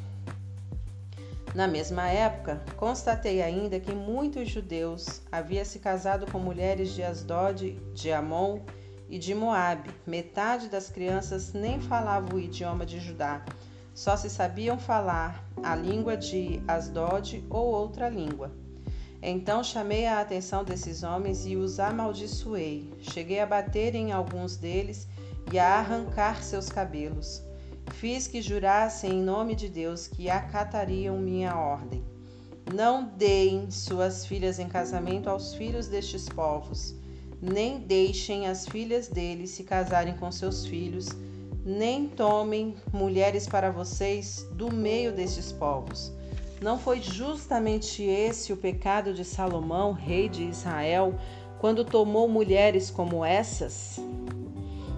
Na 1.55 1.67
mesma 1.67 2.09
época, 2.09 2.61
constatei 2.75 3.41
ainda 3.41 3.79
que 3.79 3.93
muitos 3.93 4.49
judeus 4.49 5.21
haviam 5.31 5.63
se 5.63 5.79
casado 5.79 6.29
com 6.29 6.37
mulheres 6.37 6.91
de 6.91 7.01
Asdod, 7.01 7.79
de 7.93 8.11
Amon 8.11 8.59
e 9.09 9.17
de 9.17 9.33
Moabe. 9.33 9.89
Metade 10.05 10.67
das 10.67 10.89
crianças 10.89 11.53
nem 11.53 11.79
falava 11.79 12.35
o 12.35 12.39
idioma 12.39 12.85
de 12.85 12.99
Judá, 12.99 13.41
só 13.93 14.17
se 14.17 14.29
sabiam 14.29 14.77
falar 14.77 15.49
a 15.63 15.73
língua 15.75 16.17
de 16.17 16.61
Asdod 16.67 17.41
ou 17.49 17.67
outra 17.67 18.09
língua. 18.09 18.51
Então 19.21 19.63
chamei 19.63 20.05
a 20.05 20.19
atenção 20.19 20.65
desses 20.65 21.03
homens 21.03 21.45
e 21.45 21.55
os 21.55 21.79
amaldiçoei. 21.79 22.93
Cheguei 22.99 23.39
a 23.39 23.45
bater 23.45 23.95
em 23.95 24.11
alguns 24.11 24.57
deles 24.57 25.07
e 25.51 25.57
a 25.57 25.79
arrancar 25.79 26.43
seus 26.43 26.67
cabelos. 26.67 27.44
Fiz 27.93 28.27
que 28.27 28.41
jurassem 28.41 29.11
em 29.11 29.21
nome 29.21 29.55
de 29.55 29.69
Deus 29.69 30.07
que 30.07 30.29
acatariam 30.29 31.17
minha 31.17 31.55
ordem. 31.55 32.03
Não 32.73 33.05
deem 33.05 33.69
suas 33.69 34.25
filhas 34.25 34.59
em 34.59 34.67
casamento 34.67 35.29
aos 35.29 35.53
filhos 35.53 35.87
destes 35.87 36.27
povos, 36.27 36.95
nem 37.41 37.79
deixem 37.79 38.47
as 38.47 38.67
filhas 38.67 39.07
deles 39.07 39.51
se 39.51 39.63
casarem 39.63 40.15
com 40.17 40.31
seus 40.31 40.65
filhos, 40.65 41.07
nem 41.63 42.07
tomem 42.07 42.75
mulheres 42.91 43.47
para 43.47 43.69
vocês 43.71 44.45
do 44.53 44.73
meio 44.73 45.11
destes 45.11 45.51
povos. 45.51 46.11
Não 46.61 46.79
foi 46.79 47.01
justamente 47.01 48.01
esse 48.01 48.51
o 48.51 48.57
pecado 48.57 49.13
de 49.13 49.23
Salomão, 49.23 49.91
rei 49.91 50.27
de 50.27 50.43
Israel, 50.43 51.13
quando 51.59 51.85
tomou 51.85 52.27
mulheres 52.27 52.89
como 52.89 53.23
essas? 53.23 53.99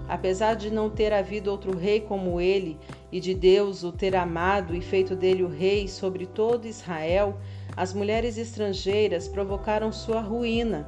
Apesar 0.08 0.56
de 0.56 0.72
não 0.72 0.90
ter 0.90 1.12
havido 1.12 1.52
outro 1.52 1.78
rei 1.78 2.00
como 2.00 2.40
ele, 2.40 2.78
e 3.12 3.20
de 3.20 3.34
Deus 3.34 3.84
o 3.84 3.92
ter 3.92 4.16
amado 4.16 4.74
e 4.74 4.82
feito 4.82 5.16
dele 5.16 5.44
o 5.44 5.50
rei 5.50 5.88
sobre 5.88 6.26
todo 6.26 6.68
Israel, 6.68 7.38
as 7.76 7.94
mulheres 7.94 8.38
estrangeiras 8.38 9.28
provocaram 9.28 9.92
sua 9.92 10.22
ruína. 10.22 10.88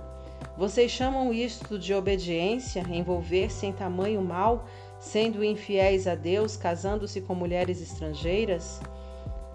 Vocês 0.58 0.90
chamam 0.90 1.34
isto 1.34 1.78
de 1.78 1.94
obediência, 1.94 2.86
envolver-se 2.90 3.66
em 3.66 3.74
tamanho 3.74 4.22
mal, 4.22 4.66
sendo 5.00 5.44
infiéis 5.44 6.08
a 6.08 6.16
Deus, 6.16 6.56
casando-se 6.56 7.20
com 7.20 7.36
mulheres 7.36 7.82
estrangeiras? 7.82 8.80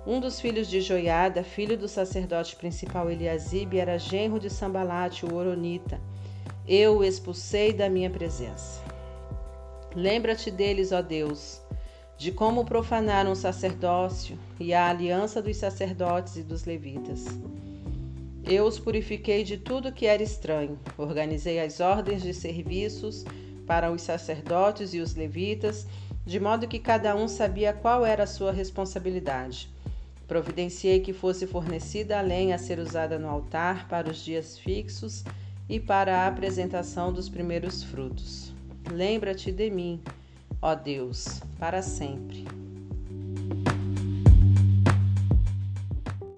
Um 0.07 0.20
dos 0.20 0.39
filhos 0.39 0.69
de 0.69 0.82
Joiada, 0.82 1.43
filho 1.43 1.78
do 1.78 1.89
sacerdote 1.89 2.55
principal 2.57 3.11
Eliasibe, 3.11 3.78
era 3.78 3.99
genro 3.99 4.39
de 4.39 4.51
Sambalate, 4.51 5.24
o 5.24 5.35
Oronita. 5.35 5.99
Eu 6.69 6.99
o 6.99 7.05
expulsei 7.05 7.73
da 7.73 7.89
minha 7.89 8.11
presença. 8.11 8.84
Lembra-te 9.95 10.51
deles, 10.51 10.91
ó 10.91 11.01
Deus, 11.01 11.62
de 12.19 12.33
como 12.33 12.65
profanaram 12.65 13.31
o 13.31 13.37
sacerdócio 13.37 14.37
e 14.59 14.75
a 14.75 14.89
aliança 14.89 15.41
dos 15.41 15.57
sacerdotes 15.57 16.37
e 16.37 16.43
dos 16.43 16.65
levitas. 16.65 17.27
Eu 18.45 18.65
os 18.65 18.79
purifiquei 18.79 19.45
de 19.45 19.57
tudo 19.57 19.93
que 19.93 20.05
era 20.05 20.23
estranho, 20.23 20.79
organizei 20.99 21.61
as 21.61 21.79
ordens 21.79 22.23
de 22.23 22.35
serviços 22.35 23.25
para 23.69 23.91
os 23.91 24.03
sacerdotes 24.03 24.95
e 24.95 25.01
os 25.01 25.15
levitas, 25.15 25.87
de 26.27 26.41
modo 26.41 26.66
que 26.66 26.81
cada 26.81 27.15
um 27.15 27.29
sabia 27.29 27.73
qual 27.73 28.05
era 28.05 28.25
a 28.25 28.27
sua 28.27 28.51
responsabilidade. 28.51 29.73
Providenciei 30.27 31.01
que 31.01 31.12
fosse 31.12 31.47
fornecida 31.47 32.19
a 32.19 32.23
lenha 32.23 32.57
a 32.57 32.59
ser 32.59 32.81
usada 32.81 33.16
no 33.16 33.29
altar 33.29 33.89
para 33.89 34.11
os 34.11 34.25
dias 34.25 34.59
fixos 34.59 35.23
e 35.69 35.79
para 35.79 36.19
a 36.19 36.27
apresentação 36.27 37.12
dos 37.12 37.29
primeiros 37.29 37.85
frutos. 37.85 38.44
Lembra-te 38.90 39.51
de 39.51 39.70
mim, 39.70 40.01
ó 40.61 40.74
Deus, 40.74 41.40
para 41.59 41.82
sempre. 41.82 42.44